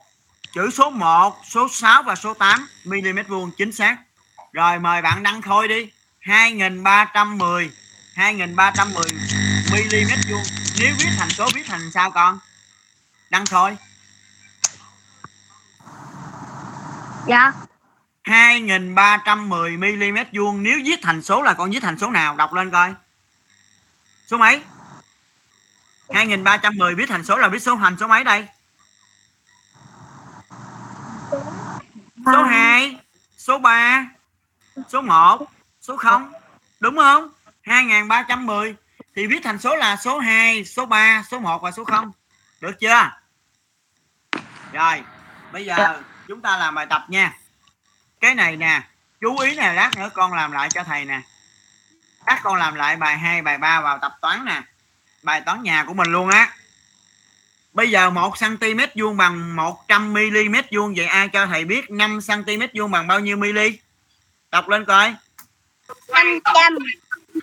chữ 0.55 0.71
số 0.71 0.91
1 0.91 1.37
số 1.45 1.69
6 1.69 2.03
và 2.03 2.15
số 2.15 2.35
8 2.35 2.69
mm 2.85 3.19
vuông 3.29 3.51
chính 3.57 3.73
xác. 3.73 3.97
Rồi 4.53 4.79
mời 4.79 5.03
bạn 5.03 5.23
đăng 5.23 5.43
khôi 5.43 5.69
đi. 5.69 5.91
2310 6.21 7.71
2310 8.15 9.85
mm 9.85 10.31
vuông. 10.31 10.43
Nếu 10.81 10.95
viết 10.99 11.11
thành 11.19 11.31
số 11.31 11.49
viết 11.55 11.63
thành 11.67 11.91
sao 11.95 12.11
con? 12.11 12.39
Đăng 13.31 13.47
khôi. 13.47 13.77
Dạ. 17.27 17.53
2310 18.23 19.77
mm 19.77 20.19
vuông. 20.33 20.63
Nếu 20.63 20.79
viết 20.85 20.99
thành 21.03 21.23
số 21.23 21.43
là 21.43 21.55
con 21.55 21.71
viết 21.71 21.81
thành 21.83 21.99
số 21.99 22.11
nào? 22.11 22.37
Đọc 22.37 22.53
lên 22.53 22.71
coi. 22.71 22.95
Số 24.27 24.37
mấy 24.37 24.61
2310 26.11 26.95
viết 26.95 27.09
thành 27.09 27.25
số 27.25 27.37
là 27.37 27.49
viết 27.49 27.59
số 27.59 27.77
thành 27.77 27.97
số 28.01 28.07
mấy 28.07 28.25
đây? 28.25 28.47
Số 32.27 32.43
2 32.43 32.97
số 33.39 33.59
3 33.59 34.07
số 34.89 35.01
1 35.01 35.51
số 35.81 35.97
0 35.97 36.33
đúng 36.81 36.97
không? 36.97 37.29
2310 37.63 38.77
thì 39.15 39.27
viết 39.27 39.41
thành 39.45 39.59
số 39.59 39.77
là 39.77 39.97
số 39.97 40.19
2 40.19 40.65
số 40.65 40.87
3 40.87 41.23
số 41.31 41.39
1 41.39 41.63
và 41.63 41.71
số 41.71 41.85
0 41.85 42.13
được 42.61 42.81
chưa? 42.81 43.11
Rồi 44.73 45.03
bây 45.53 45.65
giờ 45.65 46.03
chúng 46.29 46.41
ta 46.41 46.57
làm 46.57 46.75
bài 46.75 46.87
tập 46.91 47.05
nha. 47.09 47.39
Cái 48.21 48.35
này 48.35 48.57
nè 48.57 48.83
chú 49.21 49.39
ý 49.39 49.57
nè 49.57 49.73
lát 49.73 49.91
nữa 49.97 50.11
con 50.15 50.35
làm 50.35 50.53
lại 50.53 50.69
cho 50.71 50.85
thầy 50.85 51.05
nè. 51.05 51.21
Lát 52.27 52.41
con 52.43 52.57
làm 52.57 52.75
lại 52.75 52.97
bài 52.97 53.19
2 53.19 53.43
bài 53.43 53.59
3 53.59 53.81
vào 53.81 53.99
tập 53.99 54.19
toán 54.21 54.45
nè 54.45 54.63
bài 55.27 55.41
toán 55.41 55.63
nhà 55.63 55.85
của 55.85 55.95
mình 55.95 56.13
luôn 56.13 56.29
á. 56.29 56.51
Bây 57.73 57.91
giờ 57.91 58.11
1 58.11 58.35
cm 58.41 58.81
vuông 58.95 59.17
bằng 59.17 59.57
100 59.57 60.13
mm 60.13 60.55
vuông 60.73 60.95
vậy 60.97 61.07
ai 61.07 61.29
cho 61.29 61.47
thầy 61.47 61.65
biết 61.65 61.91
5 61.91 62.19
cm 62.27 62.63
vuông 62.75 62.91
bằng 62.91 63.07
bao 63.07 63.21
nhiêu 63.21 63.37
mili? 63.37 63.79
Đọc 64.51 64.69
lên 64.69 64.85
coi. 64.85 65.15
500 66.09 66.77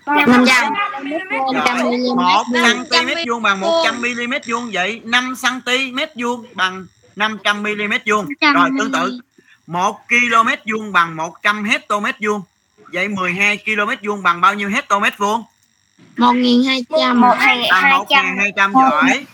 500 0.05 0.73
Rồi, 1.77 1.97
1 2.15 2.43
cm 2.89 3.09
vuông 3.27 3.41
bằng 3.41 3.59
100 3.59 4.01
mm 4.01 4.33
vuông 4.47 4.69
vậy 4.73 5.01
5 5.03 5.33
cm 5.41 5.99
vuông 6.15 6.45
bằng 6.53 6.85
500 7.15 7.63
mm 7.63 7.93
vuông. 8.05 8.27
Rồi 8.53 8.69
tương 8.77 8.91
tự 8.91 9.19
1 9.67 9.99
km 10.07 10.71
vuông 10.71 10.91
bằng 10.91 11.15
100 11.15 11.63
hectare 11.63 12.11
vuông 12.21 12.41
vậy 12.77 13.07
12 13.07 13.57
km 13.57 14.07
vuông 14.07 14.23
bằng 14.23 14.41
bao 14.41 14.53
nhiêu 14.53 14.69
hectare 14.69 15.09
vuông 15.17 15.43
1200 16.17 17.21
một 17.21 17.35
hai 17.39 17.67
bằng 17.71 17.83
hai 17.83 17.99
trăm. 18.09 18.25
1200 18.35 18.73
giỏi. 18.73 19.25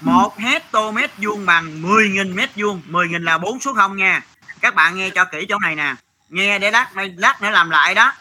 1 0.00 0.38
hectare 0.38 1.06
vuông 1.18 1.46
bằng 1.46 1.82
10.000 1.82 2.34
mét 2.34 2.50
vuông. 2.56 2.82
10.000 2.90 3.22
là 3.22 3.38
4 3.38 3.60
số 3.60 3.74
0 3.74 3.96
nha. 3.96 4.22
Các 4.60 4.74
bạn 4.74 4.96
nghe 4.96 5.10
cho 5.10 5.24
kỹ 5.24 5.46
chỗ 5.48 5.58
này 5.58 5.76
nè. 5.76 5.94
Nghe 6.28 6.58
để 6.58 6.70
lát 6.70 6.90
lát 7.16 7.42
nữa 7.42 7.50
làm 7.50 7.70
lại 7.70 7.94
đó. 7.94 8.12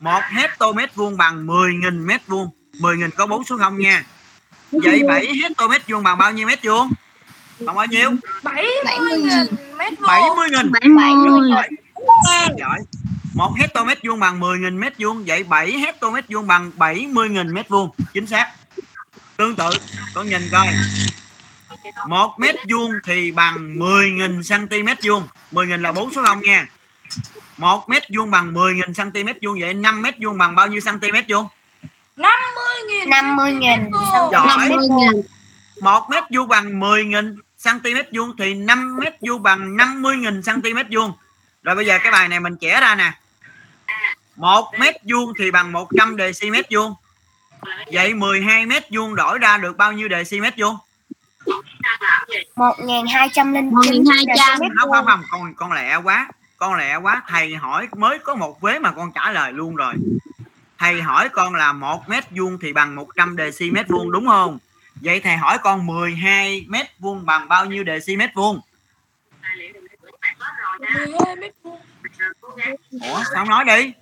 1 0.00 0.20
hectare 0.30 0.72
mét 0.76 0.94
vuông 0.94 1.16
bằng 1.16 1.46
10.000 1.46 2.06
mét 2.06 2.26
vuông. 2.26 2.50
10.000 2.72 3.10
có 3.16 3.26
4 3.26 3.44
số 3.44 3.56
0 3.58 3.78
nha. 3.78 4.04
Vậy 4.72 5.02
7 5.08 5.26
hectare 5.42 5.68
mét 5.68 5.88
vuông 5.88 6.02
bằng 6.02 6.18
bao 6.18 6.32
nhiêu 6.32 6.46
mét 6.46 6.64
vuông? 6.64 6.90
Bằng 7.60 7.76
bao 7.76 7.86
nhiêu? 7.86 8.10
70 8.42 9.18
nghìn 9.18 9.76
mét 9.76 9.92
vuông. 9.98 10.08
70 10.08 10.48
nghìn. 10.50 10.72
70 10.72 11.50
giỏi 12.58 12.78
một 13.38 13.56
hectare 13.58 13.86
mét 13.86 13.98
vuông 14.04 14.20
bằng 14.20 14.40
10.000 14.40 14.78
mét 14.78 14.92
vuông 14.98 15.24
vậy 15.26 15.42
7 15.44 15.72
hectare 15.72 16.12
mét 16.12 16.24
vuông 16.28 16.46
bằng 16.46 16.72
70.000 16.76 17.52
mét 17.52 17.68
vuông. 17.68 17.90
Chính 18.14 18.26
xác. 18.26 18.52
Tương 19.36 19.56
tự 19.56 19.70
con 20.14 20.28
nhìn 20.28 20.42
coi. 20.52 20.66
Một 22.08 22.34
mét 22.38 22.54
vuông 22.70 22.90
thì 23.04 23.30
bằng 23.30 23.78
10.000 23.78 24.42
cm 24.42 25.08
vuông. 25.08 25.28
10.000 25.52 25.80
là 25.80 25.92
4 25.92 26.12
số 26.14 26.22
0 26.24 26.40
nha. 26.40 26.66
Một 27.56 27.88
mét 27.88 28.02
vuông 28.16 28.30
bằng 28.30 28.54
10.000 28.54 29.10
cm 29.10 29.28
vuông 29.42 29.60
vậy 29.60 29.74
5 29.74 30.02
mét 30.02 30.14
vuông 30.20 30.38
bằng 30.38 30.54
bao 30.54 30.66
nhiêu 30.66 30.80
cm 30.84 31.16
vuông? 31.28 31.48
50 32.16 32.64
nghìn 32.88 33.10
50 33.10 33.52
nghìn 33.52 33.90
Giỏi. 34.32 34.46
50 34.46 34.88
nghìn 34.90 35.22
một 35.82 36.06
mét 36.10 36.24
vuông 36.30 36.48
bằng 36.48 36.80
10.000 36.80 37.36
cm 37.64 38.16
vuông 38.16 38.36
thì 38.38 38.54
5 38.54 38.96
mét 38.96 39.14
vuông 39.20 39.42
bằng 39.42 39.76
50.000 39.76 40.42
cm 40.42 40.94
vuông. 40.94 41.12
Rồi 41.62 41.74
bây 41.74 41.86
giờ 41.86 41.98
cái 42.02 42.12
bài 42.12 42.28
này 42.28 42.40
mình 42.40 42.56
chẻ 42.60 42.80
ra 42.80 42.94
nè 42.94 43.12
một 44.38 44.70
mét 44.78 44.96
vuông 45.04 45.32
thì 45.38 45.50
bằng 45.50 45.72
100 45.72 46.16
dm 46.16 46.54
vuông. 46.70 46.94
Vậy 47.92 48.14
12 48.14 48.66
mét 48.66 48.84
vuông 48.90 49.14
đổi 49.14 49.38
ra 49.38 49.58
được 49.58 49.76
bao 49.76 49.92
nhiêu 49.92 50.08
dm 50.08 50.44
vuông? 50.56 50.76
1209 52.56 53.70
1200. 53.70 54.58
không 54.58 54.90
không 54.90 55.06
không 55.06 55.22
con 55.30 55.54
con 55.54 55.72
lẹ 55.72 55.96
quá 55.96 56.28
con 56.56 56.74
lẹ 56.74 56.96
quá. 56.96 57.22
Thầy 57.28 57.56
hỏi 57.56 57.88
mới 57.96 58.18
có 58.18 58.34
một 58.34 58.60
vế 58.60 58.78
mà 58.78 58.90
con 58.92 59.12
trả 59.12 59.30
lời 59.30 59.52
luôn 59.52 59.76
rồi. 59.76 59.94
Thầy 60.78 61.02
hỏi 61.02 61.28
con 61.28 61.54
là 61.54 61.72
một 61.72 62.08
mét 62.08 62.24
vuông 62.30 62.58
thì 62.62 62.72
bằng 62.72 62.94
100 62.94 63.36
dm 63.36 63.76
vuông 63.88 64.12
đúng 64.12 64.26
không? 64.26 64.58
Vậy 64.94 65.20
thầy 65.20 65.36
hỏi 65.36 65.58
con 65.58 65.86
12 65.86 66.64
mét 66.68 66.86
vuông 66.98 67.26
bằng 67.26 67.48
bao 67.48 67.64
nhiêu 67.64 67.84
dm 67.84 68.20
vuông? 68.34 68.60
12 70.80 71.36
mét 71.36 71.54
vuông. 71.62 71.80
Ủa 73.02 73.22
sao 73.32 73.34
không 73.34 73.48
nói 73.48 73.64
đi 73.64 73.92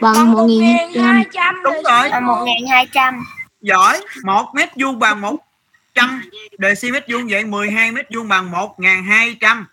bằng 0.00 0.32
1200 0.32 0.32
1200 0.32 1.62
đúng 1.64 1.74
rồi. 1.74 2.08
Là 2.08 2.20
1200 2.20 3.24
giỏi. 3.60 4.00
Một 4.24 4.54
mét 4.54 4.68
vuông 4.76 4.98
bằng 4.98 5.20
100 5.20 6.22
dm 6.58 6.94
vuông 7.08 7.28
vậy 7.28 7.44
12 7.44 7.92
mét 7.92 8.06
vuông 8.14 8.28
bằng 8.28 8.50
1200 8.50 9.66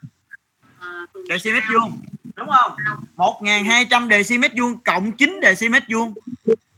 dm 1.14 1.74
vuông. 1.74 2.02
Đúng 2.36 2.50
không? 2.50 2.72
1200 3.16 4.10
dm 4.10 4.44
vuông 4.58 4.80
cộng 4.80 5.12
9 5.12 5.40
dm 5.60 5.76
vuông. 5.90 6.14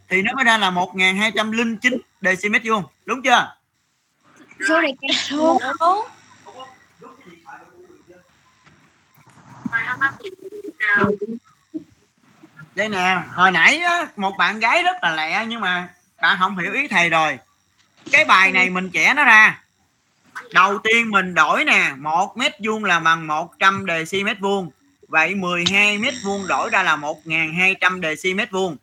Thì 0.10 0.22
nó 0.22 0.34
mới 0.34 0.46
ra 0.46 0.58
là 0.58 0.70
1209 0.70 1.98
dm 2.22 2.54
vuông. 2.64 2.84
Đúng 3.06 3.22
chưa? 3.22 3.56
Số 4.70 4.82
này 4.82 4.94
đúng 5.40 5.60
đây 12.76 12.90
nè 12.90 13.22
hồi 13.34 13.52
nãy 13.52 13.78
á, 13.78 14.08
một 14.16 14.36
bạn 14.38 14.60
gái 14.60 14.84
rất 14.84 14.96
là 15.02 15.16
lẹ 15.16 15.46
nhưng 15.48 15.62
mà 15.62 15.88
bạn 16.22 16.38
không 16.40 16.58
hiểu 16.58 16.74
ý 16.74 16.88
thầy 16.88 17.10
rồi. 17.10 17.38
Cái 18.12 18.26
bài 18.26 18.52
này 18.52 18.70
mình 18.70 18.90
trẻ 18.90 19.14
nó 19.14 19.24
ra. 19.24 19.60
Đầu 20.54 20.80
tiên 20.80 21.12
mình 21.12 21.34
đổi 21.34 21.66
nè 21.66 21.92
một 21.98 22.38
mét 22.38 22.52
vuông 22.60 22.84
là 22.84 23.00
bằng 23.00 23.28
100 23.28 23.86
dm 24.12 24.28
vuông. 24.40 24.72
Vậy 25.08 25.36
12 25.36 25.98
mét 25.98 26.14
vuông 26.24 26.48
đổi 26.48 26.70
ra 26.70 26.84
là 26.84 26.96
1200 26.96 28.02
mét 28.36 28.52
vuông. 28.52 28.78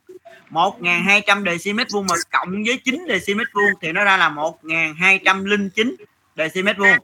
1200 0.50 1.44
mét 1.74 1.90
vuông 1.90 2.06
mà 2.06 2.14
cộng 2.30 2.64
với 2.66 2.80
9 2.84 3.06
dm 3.08 3.40
vuông 3.52 3.72
thì 3.82 3.92
nó 3.92 4.04
ra 4.04 4.16
là 4.16 4.28
1209 4.28 5.96
mét 6.64 6.78
vuông. 6.78 6.98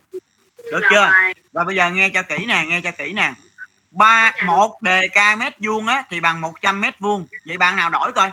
Được 0.72 0.80
chưa? 0.91 1.11
Và 1.53 1.64
bây 1.64 1.76
giờ 1.76 1.91
nghe 1.91 2.09
cho 2.09 2.22
kỹ 2.22 2.45
nè 2.47 2.64
nghe 2.68 2.80
cho 2.80 2.91
kỹ 2.91 3.12
nè 3.12 3.32
ba 3.97 4.32
một 4.44 4.82
đề 4.82 5.09
ca 5.09 5.36
mét 5.36 5.57
vuông 5.59 5.86
á 5.86 6.05
thì 6.11 6.20
bằng 6.20 6.40
100 6.40 6.80
mét 6.80 6.99
vuông 6.99 7.26
vậy 7.47 7.59
bạn 7.59 7.76
nào 7.76 7.90
đổi 7.90 8.12
coi 8.12 8.32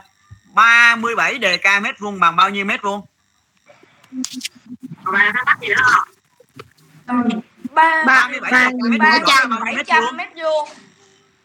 37 0.53 1.37
đề 1.37 1.57
ca 1.57 1.79
mét 1.79 1.99
vuông 1.99 2.19
bằng 2.19 2.35
bao 2.35 2.49
nhiêu 2.49 2.65
mét 2.65 2.81
vuông 2.81 3.05
ba 7.71 8.03
37 8.05 8.51
ba 8.51 8.69
mét 8.69 8.73
vuông 8.81 8.97
ba 8.97 9.19
trăm 9.25 9.49
nhiêu 9.49 9.59
bảy 9.59 9.75
mét 9.75 9.87
trăm 9.87 10.01
vuông 10.01 10.17
mét 10.17 10.29
vuông 10.35 10.69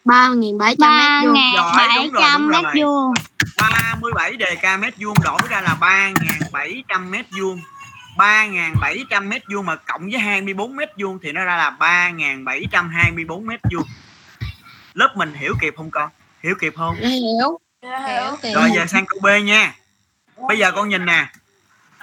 3.700 0.05 0.57
mét 0.57 1.25
vuông. 1.25 1.35
Giỏi, 1.55 1.87
đúng 1.95 2.11
rồi, 2.11 2.23
đúng 2.37 2.47
3.700 2.47 2.49
rồi 2.49 2.49
mét 2.49 2.63
mày. 2.63 2.73
vuông. 2.75 3.13
37 3.57 4.37
dk 4.39 4.79
mét 4.79 4.93
vuông 4.97 5.15
đổi 5.23 5.39
ra 5.49 5.61
là 5.61 5.77
3.700 5.79 7.09
mét 7.09 7.25
vuông 7.39 7.61
3.700 8.17 9.27
mét 9.27 9.43
vuông 9.53 9.65
mà 9.65 9.75
cộng 9.75 10.09
với 10.09 10.19
24 10.19 10.75
mét 10.75 10.89
vuông 10.97 11.19
thì 11.23 11.31
nó 11.31 11.43
ra 11.43 11.55
là 11.55 11.75
3.724 11.79 13.45
mét 13.45 13.59
vuông 13.73 13.87
lớp 14.93 15.13
mình 15.15 15.33
hiểu 15.33 15.53
kịp 15.61 15.73
không 15.77 15.91
con? 15.91 16.09
Hiểu 16.43 16.55
kịp 16.61 16.73
không? 16.77 16.95
Hiểu. 16.95 17.59
Hiểu. 17.81 18.53
Rồi 18.53 18.69
giờ 18.75 18.85
sang 18.85 19.05
câu 19.05 19.19
B 19.21 19.27
nha. 19.43 19.75
Bây 20.47 20.57
giờ 20.57 20.71
con 20.71 20.89
nhìn 20.89 21.05
nè. 21.05 21.27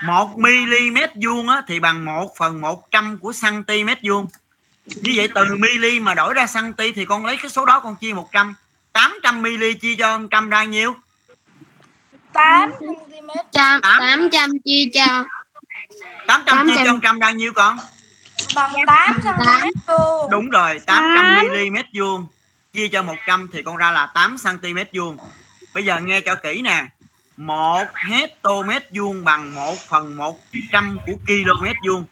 1 0.02 0.38
mm 0.38 0.98
vuông 1.24 1.48
á, 1.48 1.62
thì 1.68 1.80
bằng 1.80 2.04
1 2.04 2.36
phần 2.38 2.60
100 2.60 3.18
của 3.18 3.32
cm 3.42 3.88
vuông. 4.02 4.26
Như 4.86 5.12
vậy 5.16 5.28
từ 5.34 5.44
mili 5.58 6.00
mà 6.00 6.14
đổi 6.14 6.34
ra 6.34 6.46
cm 6.54 6.82
thì 6.94 7.04
con 7.04 7.26
lấy 7.26 7.36
cái 7.36 7.50
số 7.50 7.64
đó 7.64 7.80
con 7.80 7.96
chia 7.96 8.12
100 8.12 8.54
800 8.92 9.42
mili 9.42 9.74
chia 9.74 9.96
cho 9.98 10.18
100 10.18 10.50
ra 10.50 10.64
nhiêu? 10.64 10.94
8 12.32 12.72
cm. 12.80 13.28
Trăm, 13.52 13.80
Tám. 13.82 14.00
800 14.00 14.50
chia 14.64 14.84
cho. 14.94 15.24
800 16.26 16.68
chia 16.68 16.74
800. 16.74 16.86
cho 16.86 16.92
100 16.92 17.18
ra 17.18 17.30
nhiêu 17.30 17.52
con? 17.52 17.78
Bằng 18.54 18.72
8 18.86 19.20
cm 19.22 19.70
vuông. 19.86 20.30
Đúng 20.30 20.50
rồi, 20.50 20.80
800 20.86 21.46
mm 21.46 21.76
vuông 21.98 22.26
chia 22.76 22.88
cho 22.88 23.02
100 23.02 23.48
thì 23.52 23.62
con 23.62 23.76
ra 23.76 23.90
là 23.90 24.06
8 24.14 24.36
cm 24.42 24.78
vuông. 24.92 25.16
Bây 25.74 25.84
giờ 25.84 26.00
nghe 26.00 26.20
cho 26.20 26.34
kỹ 26.34 26.62
nè. 26.62 26.86
1 27.36 27.84
hectare 27.94 28.80
vuông 28.94 29.24
bằng 29.24 29.54
1 29.54 29.76
phần 29.88 30.16
100 30.16 30.98
của 31.06 31.12
km 31.26 31.88
vuông. 31.88 32.04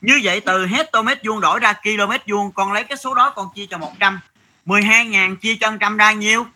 Như 0.00 0.20
vậy 0.22 0.40
từ 0.40 0.66
hectare 0.66 1.14
vuông 1.24 1.40
đổi 1.40 1.60
ra 1.60 1.72
km 1.72 2.30
vuông 2.32 2.52
con 2.52 2.72
lấy 2.72 2.84
cái 2.84 2.96
số 2.96 3.14
đó 3.14 3.30
con 3.30 3.48
chia 3.54 3.66
cho 3.66 3.78
100. 3.78 4.20
12.000 4.66 5.36
chia 5.36 5.56
cho 5.60 5.70
100 5.70 5.96
ra 5.96 6.12
nhiêu? 6.12 6.46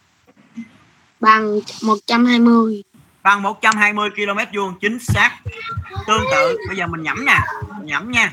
bằng 1.25 1.61
120. 1.83 2.83
Bằng 3.23 3.43
120 3.43 4.11
km 4.11 4.57
vuông 4.57 4.75
chính 4.81 4.99
xác. 4.99 5.31
Tương 6.07 6.23
tự 6.33 6.59
bây 6.69 6.77
giờ 6.77 6.87
mình 6.87 7.03
nhẩm 7.03 7.25
nè, 7.25 7.39
nhẩm 7.83 8.11
nha. 8.11 8.33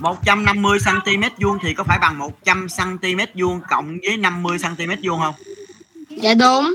150 0.00 0.78
cm 0.84 1.22
vuông 1.38 1.58
thì 1.62 1.74
có 1.74 1.84
phải 1.84 1.98
bằng 1.98 2.18
100 2.18 2.66
cm 2.76 3.18
vuông 3.34 3.60
cộng 3.70 3.98
với 4.02 4.16
50 4.16 4.58
cm 4.58 4.90
vuông 5.02 5.20
không? 5.20 5.34
Dạ 6.08 6.34
đúng. 6.34 6.74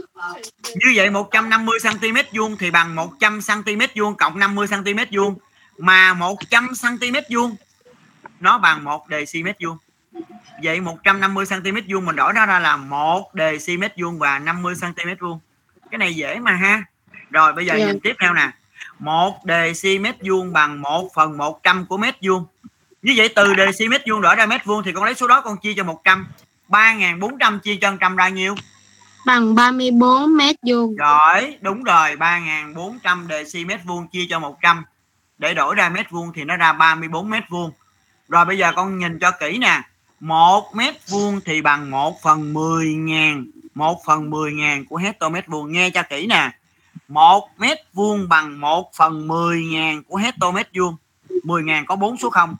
Như 0.65 0.93
vậy 0.95 1.09
150 1.09 1.79
cm 1.83 2.17
vuông 2.37 2.57
thì 2.57 2.71
bằng 2.71 2.95
100 2.95 3.39
cm 3.47 3.81
vuông 3.95 4.15
cộng 4.15 4.39
50 4.39 4.67
cm 4.67 4.99
vuông 5.11 5.35
mà 5.77 6.13
100 6.13 6.67
cm 6.81 7.15
vuông 7.33 7.55
nó 8.39 8.57
bằng 8.57 8.83
1 8.83 9.05
dm 9.09 9.47
vuông. 9.63 9.77
Vậy 10.63 10.81
150 10.81 11.45
cm 11.45 11.77
vuông 11.93 12.05
mình 12.05 12.15
đổi 12.15 12.33
nó 12.33 12.45
ra 12.45 12.59
là 12.59 12.77
1 12.77 13.31
dm 13.33 13.83
vuông 13.97 14.19
và 14.19 14.39
50 14.39 14.75
cm 14.81 15.09
vuông. 15.19 15.39
Cái 15.91 15.97
này 15.97 16.15
dễ 16.15 16.39
mà 16.39 16.51
ha. 16.51 16.83
Rồi 17.29 17.53
bây 17.53 17.65
giờ 17.65 17.75
Dạ. 17.77 17.85
nhìn 17.85 17.99
tiếp 17.99 18.15
theo 18.21 18.33
nè. 18.33 18.51
1 18.99 19.39
dm 19.83 20.05
vuông 20.29 20.53
bằng 20.53 20.81
1 20.81 21.09
phần 21.15 21.37
100 21.37 21.85
của 21.85 21.97
mét 21.97 22.15
vuông. 22.21 22.45
Như 23.05 23.13
vậy 23.17 23.29
từ 23.35 23.53
dm 23.73 23.93
vuông 24.09 24.21
đổi 24.21 24.35
ra 24.35 24.45
mét 24.45 24.65
vuông 24.65 24.83
thì 24.83 24.91
con 24.91 25.03
lấy 25.03 25.15
số 25.15 25.27
đó 25.27 25.41
con 25.41 25.57
chia 25.57 25.73
cho 25.73 25.83
100. 25.83 26.27
3.400 26.69 27.59
chia 27.59 27.75
cho 27.81 27.91
100 27.91 28.15
ra 28.15 28.29
nhiêu? 28.29 28.55
Bằng 29.25 29.55
34 29.55 30.37
mét 30.37 30.55
vuông. 30.67 30.95
Rồi, 30.95 31.57
đúng 31.61 31.83
rồi, 31.83 32.15
3.400 32.15 33.45
dm 33.45 33.87
vuông 33.87 34.07
chia 34.07 34.25
cho 34.29 34.39
100 34.39 34.83
để 35.37 35.53
đổi 35.53 35.75
ra 35.75 35.89
mét 35.89 36.11
vuông 36.11 36.31
thì 36.35 36.43
nó 36.43 36.57
ra 36.57 36.73
34 36.73 37.29
mét 37.29 37.43
vuông. 37.49 37.71
Rồi 38.27 38.45
bây 38.45 38.57
giờ 38.57 38.71
con 38.75 38.99
nhìn 38.99 39.19
cho 39.19 39.31
kỹ 39.31 39.57
nè. 39.57 39.81
1 40.19 40.75
mét 40.75 40.95
vuông 41.07 41.39
thì 41.45 41.61
bằng 41.61 41.91
1 41.91 42.21
phần 42.23 42.53
10 42.53 42.93
ngàn 42.93 43.45
1 43.75 44.01
phần 44.05 44.29
10 44.29 44.53
ngàn 44.53 44.85
của 44.85 44.97
hecto 44.97 45.29
mét 45.29 45.47
vuông 45.47 45.71
nghe 45.71 45.89
cho 45.89 46.03
kỹ 46.09 46.27
nè 46.27 46.51
1 47.07 47.49
mét 47.57 47.77
vuông 47.93 48.29
bằng 48.29 48.59
1 48.59 48.91
phần 48.97 49.27
10 49.27 49.65
ngàn 49.65 50.03
của 50.03 50.17
hecto 50.17 50.51
mét 50.51 50.69
vuông 50.75 50.95
10 51.43 51.63
ngàn 51.63 51.85
có 51.85 51.95
4 51.95 52.17
số 52.17 52.29
0 52.29 52.55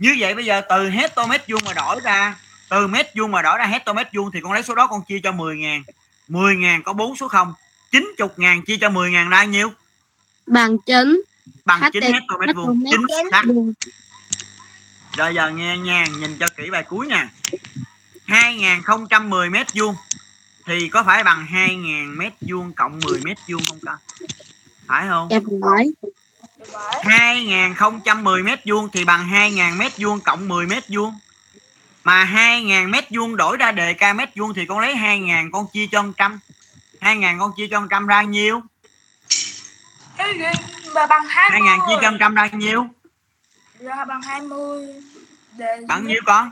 như 0.00 0.16
vậy 0.18 0.34
bây 0.34 0.44
giờ 0.44 0.60
từ 0.68 0.90
hecto 0.90 1.26
mét 1.26 1.48
vuông 1.48 1.62
mà 1.64 1.72
đổi 1.72 2.00
ra 2.00 2.36
từ 2.70 2.86
mét 2.86 3.06
vuông 3.16 3.30
mà 3.30 3.42
đổi 3.42 3.58
ra 3.58 3.66
hecto 3.66 3.92
mét 3.92 4.08
vuông 4.12 4.30
thì 4.30 4.40
con 4.40 4.52
lấy 4.52 4.62
số 4.62 4.74
đó 4.74 4.86
con 4.86 5.02
chia 5.08 5.20
cho 5.22 5.32
10 5.32 5.56
ngàn 5.56 5.82
10 6.28 6.56
ngàn 6.56 6.82
có 6.82 6.92
4 6.92 7.16
số 7.16 7.28
0 7.28 7.54
90 7.90 8.28
ngàn 8.36 8.62
chia 8.62 8.76
cho 8.80 8.90
10 8.90 9.10
ngàn 9.10 9.28
ra 9.28 9.44
nhiêu 9.44 9.72
Bằng 10.46 10.78
9 10.78 11.22
bằng 11.64 11.80
HT 11.80 11.92
9 11.92 12.02
hecto 12.02 12.36
mét 12.38 12.56
vuông 12.56 12.84
chính 12.90 13.06
xác. 13.30 13.42
Rồi 15.16 15.34
giờ 15.34 15.50
nghe 15.50 15.78
nha, 15.78 16.04
nhìn 16.18 16.36
cho 16.40 16.46
kỹ 16.56 16.70
bài 16.70 16.82
cuối 16.82 17.06
nè. 17.06 17.28
2010 18.26 19.50
mét 19.50 19.66
vuông 19.74 19.94
thì 20.66 20.88
có 20.88 21.02
phải 21.02 21.24
bằng 21.24 21.46
2000 21.46 22.18
mét 22.18 22.32
vuông 22.40 22.72
cộng 22.72 23.00
10 23.00 23.20
mét 23.24 23.38
vuông 23.48 23.62
không 23.68 23.78
con? 23.86 23.96
Phải 24.86 25.08
không? 25.08 25.28
Dạ 25.30 25.38
phải. 25.62 25.86
2010 27.02 28.42
mét 28.42 28.60
vuông 28.66 28.88
thì 28.92 29.04
bằng 29.04 29.24
2000 29.28 29.78
mét 29.78 29.92
vuông 29.98 30.20
cộng 30.20 30.48
10 30.48 30.66
mét 30.66 30.84
vuông. 30.88 31.18
Mà 32.04 32.24
2000 32.24 32.90
mét 32.90 33.04
vuông 33.10 33.36
đổi 33.36 33.56
ra 33.56 33.72
đề 33.72 33.92
ca 33.94 34.12
mét 34.12 34.28
vuông 34.36 34.54
thì 34.54 34.66
con 34.66 34.78
lấy 34.80 34.96
2000 34.96 35.50
con 35.52 35.66
chia 35.72 35.86
cho 35.92 36.02
100. 36.02 36.38
2000 37.00 37.38
con 37.38 37.52
chia 37.56 37.66
cho 37.70 37.80
100 37.80 38.06
ra 38.06 38.22
nhiêu? 38.22 38.60
Và 40.94 41.06
bằng 41.06 41.22
20. 41.28 41.60
2000 41.68 41.80
chia 41.88 41.96
cho 42.02 42.10
100 42.10 42.34
ra 42.34 42.46
nhiêu? 42.52 42.86
Ra 43.80 44.04
bằng 44.04 44.22
20. 44.22 44.88
Để 45.56 45.80
Bằng 45.88 46.06
nhiêu 46.06 46.20
con? 46.26 46.50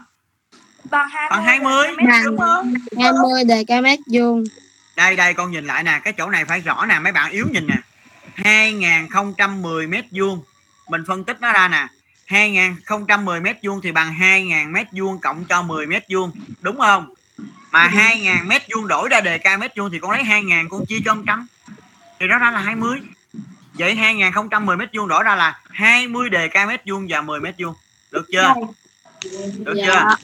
bằng 0.90 1.08
20. 1.08 1.28
Bằng 1.30 1.44
20. 1.44 1.86
Bằng 1.96 2.24
Đúng 2.24 2.38
không? 2.38 2.74
20 2.98 3.44
đề 3.44 3.64
ca 3.68 3.80
mét 3.80 3.98
vuông. 4.12 4.44
đây 4.96 5.16
đây 5.16 5.34
con 5.34 5.50
nhìn 5.50 5.66
lại 5.66 5.82
nè 5.82 6.00
cái 6.04 6.12
chỗ 6.12 6.30
này 6.30 6.44
phải 6.44 6.60
rõ 6.60 6.86
nè 6.86 6.98
mấy 6.98 7.12
bạn 7.12 7.30
yếu 7.32 7.46
nhìn 7.52 7.66
nè 7.66 7.74
2010 8.44 9.86
mét 9.86 10.04
vuông. 10.10 10.42
Mình 10.88 11.04
phân 11.06 11.24
tích 11.24 11.40
nó 11.40 11.52
ra 11.52 11.68
nè. 11.68 11.86
2010 12.26 13.40
mét 13.40 13.56
vuông 13.62 13.80
thì 13.82 13.92
bằng 13.92 14.14
2000 14.14 14.72
mét 14.72 14.86
vuông 14.92 15.20
cộng 15.20 15.44
cho 15.44 15.62
10 15.62 15.86
mét 15.86 16.04
vuông. 16.08 16.32
Đúng 16.60 16.78
không? 16.78 17.14
Mà 17.70 17.88
2000 17.88 18.48
mét 18.48 18.62
vuông 18.70 18.88
đổi 18.88 19.08
ra 19.08 19.20
đề 19.20 19.38
ca 19.38 19.56
mét 19.56 19.76
vuông 19.76 19.90
thì 19.90 19.98
con 19.98 20.10
lấy 20.10 20.24
2000 20.24 20.68
con 20.68 20.86
chia 20.86 20.98
cho 21.04 21.14
100 21.14 21.46
thì 22.20 22.26
nó 22.26 22.38
ra 22.38 22.50
là 22.50 22.60
20 22.60 23.00
vậy 23.72 23.94
2010 23.94 24.76
mét 24.76 24.88
vuông 24.94 25.08
đổi 25.08 25.24
ra 25.24 25.34
là 25.34 25.60
20 25.70 26.30
đề 26.30 26.48
ca 26.48 26.66
mét 26.66 26.82
vuông 26.86 27.06
và 27.08 27.20
10 27.20 27.40
mét 27.40 27.54
vuông. 27.58 27.74
Được 28.10 28.26
chưa? 28.32 28.54
Được 29.58 29.74
chưa? 29.86 29.92
Dạ. 29.92 30.16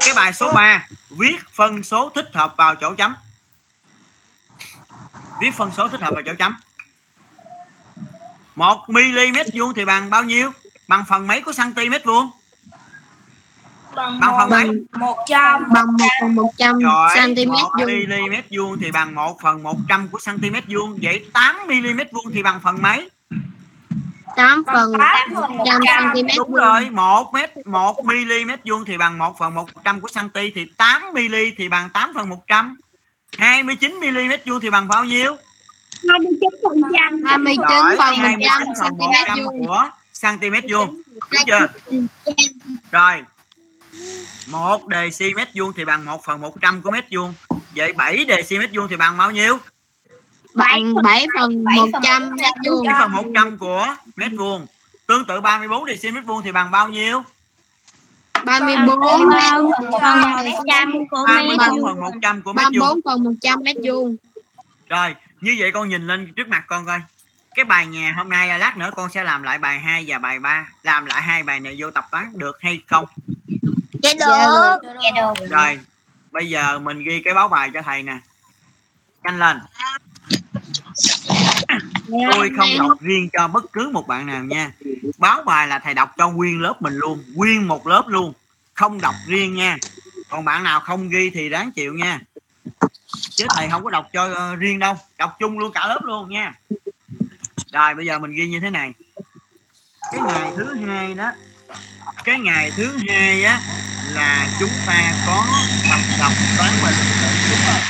cái 0.00 0.14
bài 0.16 0.32
số 0.32 0.52
3 0.52 0.86
viết 1.10 1.36
phân 1.52 1.82
số 1.82 2.10
thích 2.14 2.28
hợp 2.32 2.54
vào 2.56 2.74
chỗ 2.74 2.94
chấm. 2.94 3.14
Viết 5.40 5.50
phân 5.56 5.70
số 5.76 5.88
thích 5.88 6.00
hợp 6.00 6.10
vào 6.14 6.22
chỗ 6.26 6.34
chấm 6.38 6.54
1 8.56 8.88
mm 8.88 9.36
vuông 9.54 9.74
thì 9.74 9.84
bằng 9.84 10.10
bao 10.10 10.24
nhiêu? 10.24 10.50
Bằng 10.88 11.04
phần 11.08 11.26
mấy 11.26 11.40
của 11.40 11.52
cm 11.56 11.92
vuông? 12.04 12.30
Bằng 13.94 14.20
bằng 14.20 14.34
phần 14.38 14.50
mấy? 14.50 14.64
Bằng 14.64 15.00
100. 15.00 15.62
bằng 15.72 15.86
1 15.98 16.06
phần 16.20 16.34
100 16.34 16.78
rồi 16.78 17.10
cm 17.14 17.52
1 17.52 17.70
vuông. 17.78 17.86
mm 17.86 18.34
vuông 18.50 18.78
thì 18.80 18.90
bằng 18.90 19.14
1 19.14 19.38
phần 19.42 19.62
100 19.62 20.08
của 20.08 20.18
cm 20.24 20.54
vuông. 20.68 20.98
Vậy 21.02 21.24
8 21.32 21.56
mm 21.66 22.00
vuông 22.12 22.32
thì 22.34 22.42
bằng 22.42 22.60
phần 22.62 22.82
mấy? 22.82 23.10
8 24.36 24.62
phần 24.66 24.92
8 24.98 25.34
100 25.34 25.80
cm 26.14 26.26
đúng 26.36 26.54
rồi 26.54 26.90
1 26.90 27.34
mét 27.34 27.66
1 27.66 28.04
mm 28.04 28.50
vuông 28.64 28.84
thì 28.84 28.96
bằng 28.96 29.18
1 29.18 29.38
phần 29.38 29.54
100 29.54 30.00
của 30.00 30.08
cm 30.14 30.40
thì 30.54 30.64
8 30.76 31.02
mm 31.12 31.34
thì 31.56 31.68
bằng 31.68 31.90
8 31.90 32.12
phần 32.14 32.28
100 32.28 32.76
29 33.38 33.94
mm 34.00 34.32
vuông 34.46 34.60
thì 34.60 34.70
bằng 34.70 34.88
bao 34.88 35.04
nhiêu 35.04 35.36
29 36.08 36.50
Rồi, 36.62 37.96
phần 37.98 38.14
29 38.16 38.38
100 38.38 38.62
phần 38.80 38.92
cm 38.98 38.98
100 38.98 39.38
vuông. 39.44 39.66
của 39.66 39.90
cm 40.20 40.72
vuông. 40.72 41.02
Đúng 41.30 41.42
chưa? 41.46 41.66
Rồi 42.90 43.22
1 44.46 44.82
dm 45.18 45.38
vuông 45.54 45.72
thì 45.76 45.84
bằng 45.84 46.04
1 46.04 46.24
phần 46.24 46.40
100 46.40 46.82
của 46.82 46.90
mét 46.90 47.04
vuông. 47.10 47.34
Vậy 47.76 47.92
7 47.92 48.26
dm 48.28 48.74
vuông 48.74 48.88
thì 48.90 48.96
bằng 48.96 49.16
bao 49.16 49.30
nhiêu? 49.30 49.58
Bằng 50.54 50.94
7 51.02 51.26
phần 51.38 51.64
100 51.64 52.30
mét 52.36 52.52
vuông. 52.66 52.86
7 52.86 52.94
phần 53.00 53.12
100 53.12 53.58
của 53.58 53.86
mét 54.16 54.32
vuông. 54.38 54.66
Tương 55.06 55.24
tự 55.26 55.40
34 55.40 55.84
dm 56.02 56.20
vuông 56.26 56.42
thì 56.42 56.52
bằng 56.52 56.70
bao 56.70 56.88
nhiêu? 56.88 57.22
34 58.44 59.28
mét 59.28 59.42
phần 60.02 60.30
100 60.30 60.92
của 61.10 61.26
mét 61.28 61.58
34 61.58 61.82
phần 61.82 62.00
100 62.00 62.42
của 62.42 62.52
mét 62.52 62.66
vuông. 62.66 62.80
34 62.80 63.00
phần 63.04 63.24
100 63.24 63.60
mét 63.62 63.76
vuông. 63.84 64.16
rồi 64.88 65.14
như 65.40 65.56
vậy 65.58 65.70
con 65.72 65.88
nhìn 65.88 66.06
lên 66.06 66.32
trước 66.36 66.48
mặt 66.48 66.64
con 66.66 66.86
coi. 66.86 67.00
Cái 67.54 67.64
bài 67.64 67.86
nhà 67.86 68.14
hôm 68.16 68.28
nay 68.28 68.58
lát 68.58 68.76
nữa 68.76 68.90
con 68.96 69.10
sẽ 69.10 69.24
làm 69.24 69.42
lại 69.42 69.58
bài 69.58 69.80
2 69.80 70.04
và 70.06 70.18
bài 70.18 70.38
3 70.38 70.68
làm 70.82 71.06
lại 71.06 71.22
hai 71.22 71.42
bài 71.42 71.60
này 71.60 71.76
vô 71.78 71.90
tập 71.90 72.04
toán 72.10 72.38
được 72.38 72.58
hay 72.60 72.82
không? 72.86 73.06
Dạ 74.02 74.10
Dạ 74.18 74.26
được. 74.26 74.78
được. 74.82 74.92
Dạ 75.02 75.10
được. 75.40 75.46
rồi 75.50 75.80
bây 76.30 76.48
giờ 76.48 76.78
mình 76.78 77.04
ghi 77.04 77.22
cái 77.24 77.34
báo 77.34 77.48
bài 77.48 77.70
cho 77.74 77.82
thầy 77.82 78.02
nè. 78.02 78.18
Nhanh 79.22 79.38
lên. 79.38 79.58
Tôi 82.32 82.50
không 82.56 82.68
đọc 82.78 83.00
riêng 83.00 83.28
cho 83.32 83.48
bất 83.48 83.72
cứ 83.72 83.90
một 83.92 84.08
bạn 84.08 84.26
nào 84.26 84.44
nha. 84.44 84.72
Báo 85.18 85.42
bài 85.42 85.68
là 85.68 85.78
thầy 85.78 85.94
đọc 85.94 86.12
cho 86.16 86.30
nguyên 86.30 86.60
lớp 86.60 86.82
mình 86.82 86.94
luôn 86.94 87.24
nguyên 87.34 87.68
một 87.68 87.86
lớp 87.86 88.04
luôn. 88.06 88.32
Không 88.74 89.00
đọc 89.00 89.14
riêng 89.26 89.54
nha. 89.54 89.76
Còn 90.28 90.44
bạn 90.44 90.64
nào 90.64 90.80
không 90.80 91.08
ghi 91.08 91.30
thì 91.30 91.48
đáng 91.48 91.72
chịu 91.72 91.94
nha 91.94 92.20
chứ 93.30 93.46
thầy 93.56 93.68
không 93.70 93.84
có 93.84 93.90
đọc 93.90 94.08
cho 94.12 94.34
ờ, 94.34 94.56
riêng 94.56 94.78
đâu 94.78 94.96
đọc 95.18 95.36
chung 95.38 95.58
luôn 95.58 95.72
cả 95.72 95.86
lớp 95.86 96.00
luôn 96.02 96.28
nha. 96.28 96.54
Rồi 97.72 97.94
bây 97.94 98.06
giờ 98.06 98.18
mình 98.18 98.32
ghi 98.32 98.48
như 98.48 98.60
thế 98.60 98.70
này. 98.70 98.92
Cái 100.12 100.20
ngày 100.20 100.52
thứ 100.56 100.74
hai 100.74 101.14
đó 101.14 101.32
cái 102.24 102.38
ngày 102.38 102.72
thứ 102.76 102.96
hai 103.08 103.44
á 103.44 103.60
là 104.12 104.48
chúng 104.60 104.70
ta 104.86 105.12
có 105.26 105.46
tập 105.90 106.00
đọc 106.18 106.32
toán 106.58 106.70
và 106.82 106.90
lịch 106.90 107.16
sử 107.20 107.50
đúng 107.50 107.58
không? 107.66 107.82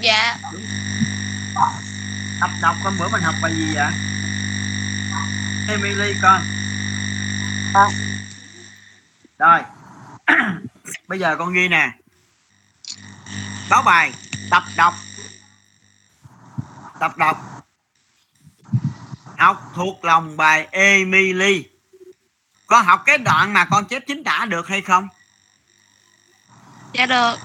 Dạ. 0.00 0.36
Tập 2.40 2.50
đọc 2.62 2.76
hôm 2.82 2.98
bữa 2.98 3.08
mình 3.08 3.22
học 3.22 3.34
bài 3.42 3.52
gì 3.54 3.74
vậy? 3.74 3.92
Emily 5.68 6.14
con. 6.22 6.42
Rồi. 9.38 9.60
Bây 11.08 11.18
giờ 11.18 11.36
con 11.36 11.52
ghi 11.52 11.68
nè 11.68 11.92
báo 13.70 13.82
bài 13.82 14.12
tập 14.50 14.62
đọc. 14.76 14.94
Tập 17.00 17.16
đọc. 17.16 17.36
Học 19.38 19.62
thuộc 19.74 20.04
lòng 20.04 20.36
bài 20.36 20.68
Emily. 20.70 21.64
Con 22.66 22.84
học 22.84 23.02
cái 23.06 23.18
đoạn 23.18 23.52
mà 23.52 23.64
con 23.64 23.84
chép 23.84 24.02
chính 24.06 24.24
tả 24.24 24.46
được 24.48 24.68
hay 24.68 24.80
không? 24.80 25.08
Dạ 26.92 27.06
được. 27.06 27.36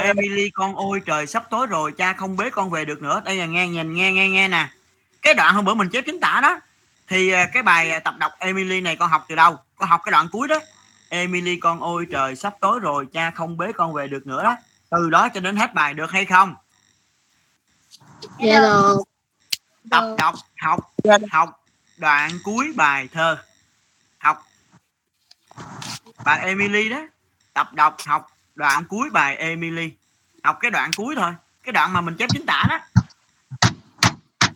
Emily 0.00 0.50
con 0.50 0.76
ôi 0.76 1.00
trời 1.06 1.26
sắp 1.26 1.44
tối 1.50 1.66
rồi 1.66 1.92
cha 1.98 2.12
không 2.12 2.36
bế 2.36 2.50
con 2.50 2.70
về 2.70 2.84
được 2.84 3.02
nữa. 3.02 3.22
Đây 3.24 3.36
là 3.36 3.46
nghe 3.46 3.68
nhìn 3.68 3.94
nghe 3.94 4.12
nghe 4.12 4.28
nghe 4.28 4.48
nè. 4.48 4.68
Cái 5.22 5.34
đoạn 5.34 5.54
hôm 5.54 5.64
bữa 5.64 5.74
mình 5.74 5.88
chép 5.88 6.04
chính 6.06 6.20
tả 6.20 6.40
đó 6.42 6.60
thì 7.08 7.30
ờ, 7.30 7.44
cái 7.52 7.62
bài 7.62 7.90
ờ, 7.90 7.98
tập 7.98 8.14
đọc 8.18 8.32
Emily 8.38 8.80
này 8.80 8.96
con 8.96 9.10
học 9.10 9.24
từ 9.28 9.34
đâu? 9.34 9.58
Con 9.76 9.88
học 9.88 10.00
cái 10.04 10.12
đoạn 10.12 10.28
cuối 10.32 10.48
đó. 10.48 10.60
Emily 11.08 11.56
con 11.56 11.80
ôi 11.80 12.06
trời 12.12 12.36
sắp 12.36 12.54
tối 12.60 12.80
rồi 12.80 13.06
cha 13.12 13.30
không 13.30 13.56
bế 13.56 13.72
con 13.72 13.92
về 13.92 14.08
được 14.08 14.26
nữa 14.26 14.42
đó 14.42 14.56
từ 14.90 15.10
đó 15.10 15.28
cho 15.34 15.40
đến 15.40 15.56
hết 15.56 15.74
bài 15.74 15.94
được 15.94 16.10
hay 16.10 16.24
không? 16.24 16.54
Dạ 18.38 18.60
được. 18.60 18.98
tập 19.90 20.04
đọc 20.18 20.34
học 20.56 20.92
học 21.30 21.64
đoạn 21.96 22.30
cuối 22.44 22.72
bài 22.76 23.08
thơ. 23.12 23.38
Học. 24.18 24.42
Bài 26.24 26.40
Emily 26.40 26.88
đó. 26.88 27.00
Tập 27.52 27.74
đọc 27.74 27.96
học 28.06 28.26
đoạn 28.54 28.84
cuối 28.84 29.10
bài 29.10 29.36
Emily. 29.36 29.90
Học 30.44 30.56
cái 30.60 30.70
đoạn 30.70 30.90
cuối 30.96 31.14
thôi. 31.18 31.34
Cái 31.62 31.72
đoạn 31.72 31.92
mà 31.92 32.00
mình 32.00 32.16
chép 32.16 32.30
chính 32.32 32.46
tả 32.46 32.64
đó. 32.68 32.78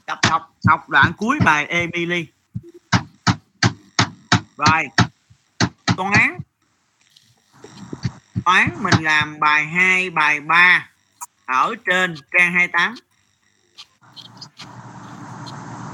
Tập 0.06 0.18
đọc 0.30 0.54
học 0.68 0.88
đoạn 0.88 1.12
cuối 1.16 1.38
bài 1.44 1.66
Emily. 1.66 2.26
Rồi. 4.56 4.82
Toán 5.96 6.38
toán 8.44 8.70
mình 8.78 8.94
làm 9.04 9.40
bài 9.40 9.66
2 9.66 10.10
bài 10.10 10.40
3 10.40 10.88
ở 11.46 11.74
trên 11.86 12.14
trang 12.32 12.52
28 12.52 12.94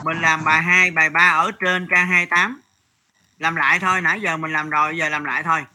mình 0.05 0.20
làm 0.20 0.44
bài 0.44 0.62
2 0.62 0.90
bài 0.90 1.11
3 1.11 1.28
ở 1.28 1.51
trên 1.61 1.88
trang 1.90 2.07
28 2.07 2.61
làm 3.38 3.57
lại 3.57 3.78
thôi, 3.78 4.01
nãy 4.01 4.20
giờ 4.20 4.36
mình 4.36 4.53
làm 4.53 4.70
rồi, 4.70 4.97
giờ 4.97 5.09
làm 5.09 5.24
lại 5.24 5.42
thôi. 5.42 5.66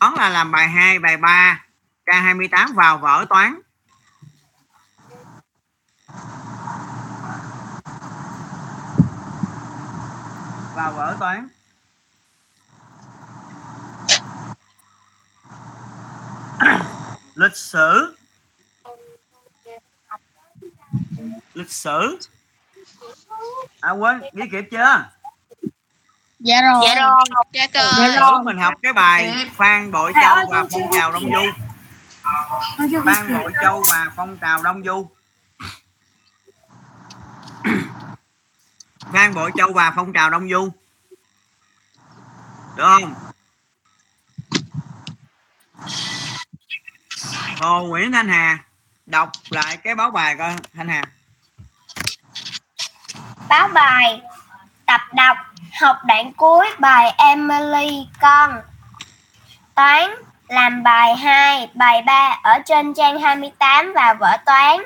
Toán 0.00 0.14
là 0.14 0.28
làm 0.28 0.50
bài 0.50 0.68
2 0.68 0.98
bài 0.98 1.16
3 1.16 1.64
trang 2.06 2.22
28 2.22 2.72
vào 2.72 2.98
vở 2.98 3.26
toán. 3.28 3.60
Vào 10.74 10.92
vở 10.92 11.16
toán. 11.20 11.48
lịch 17.34 17.56
sử. 17.56 18.16
Lịch 21.54 21.72
sử. 21.72 22.18
À 23.80 23.90
quên 23.90 24.20
ghi 24.32 24.44
kịp 24.52 24.64
chưa? 24.70 25.04
Dạ 26.38 26.62
rồi. 26.62 26.82
dạ 26.86 26.94
rồi. 26.94 27.24
Dạ 27.52 27.66
cơ 27.66 27.90
sử 28.14 28.42
mình 28.44 28.58
học 28.58 28.74
cái 28.82 28.92
bài 28.92 29.48
phan 29.54 29.92
bội 29.92 30.12
châu 30.22 30.36
và 30.50 30.64
phong 30.70 30.92
trào 30.92 31.12
đông 31.12 31.30
du. 31.32 31.42
Phan 33.04 33.38
bội 33.38 33.52
châu 33.62 33.82
và 33.90 34.12
phong 34.16 34.36
trào 34.36 34.62
đông 34.62 34.82
du. 34.84 35.08
Phan 39.12 39.34
bội 39.34 39.50
châu 39.56 39.72
và 39.72 39.92
phong 39.96 40.12
trào 40.12 40.30
đông 40.30 40.48
du. 40.48 40.68
Được 42.76 42.84
không 42.84 43.14
hồ 47.60 47.86
nguyễn 47.86 48.12
thanh 48.12 48.28
hà. 48.28 48.58
Đọc 49.06 49.30
lại 49.50 49.76
cái 49.76 49.94
báo 49.94 50.10
bài 50.10 50.36
coi 50.38 50.52
thanh 50.74 50.88
hà. 50.88 51.02
Báo 53.48 53.68
bài 53.68 54.20
Tập 54.86 55.00
đọc 55.12 55.36
Học 55.80 55.96
đoạn 56.06 56.32
cuối 56.32 56.66
bài 56.78 57.14
Emily 57.18 58.06
con. 58.20 58.60
Toán 59.74 60.10
Làm 60.48 60.82
bài 60.82 61.16
2, 61.16 61.70
bài 61.74 62.02
3 62.02 62.40
ở 62.42 62.58
trên 62.66 62.94
trang 62.94 63.20
28 63.20 63.92
và 63.94 64.14
vở 64.14 64.36
toán. 64.46 64.76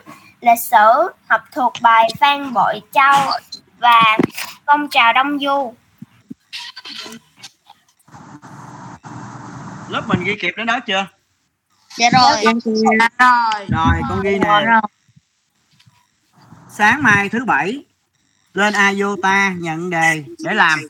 Lịch 0.40 0.60
sử 0.60 1.12
Học 1.28 1.40
thuộc 1.52 1.72
bài 1.82 2.08
Phan 2.20 2.52
Bội 2.52 2.80
Châu 2.92 3.30
và 3.78 4.18
Phong 4.66 4.88
trào 4.88 5.12
Đông 5.12 5.38
Du. 5.38 5.74
Lớp 9.88 10.02
mình 10.06 10.24
ghi 10.24 10.36
kịp 10.40 10.54
đến 10.56 10.66
đó 10.66 10.80
chưa 10.86 11.06
Dạ 11.96 12.10
rồi. 12.12 12.44
dạ 12.64 13.08
rồi. 13.18 13.66
Rồi 13.68 14.00
con 14.08 14.22
ghi 14.22 14.38
nè. 14.38 14.80
Sáng 16.70 17.02
mai 17.02 17.28
thứ 17.28 17.44
bảy 17.44 17.84
lên 18.54 18.74
Iota 18.96 19.52
nhận 19.58 19.90
đề 19.90 20.24
để 20.38 20.54
làm. 20.54 20.80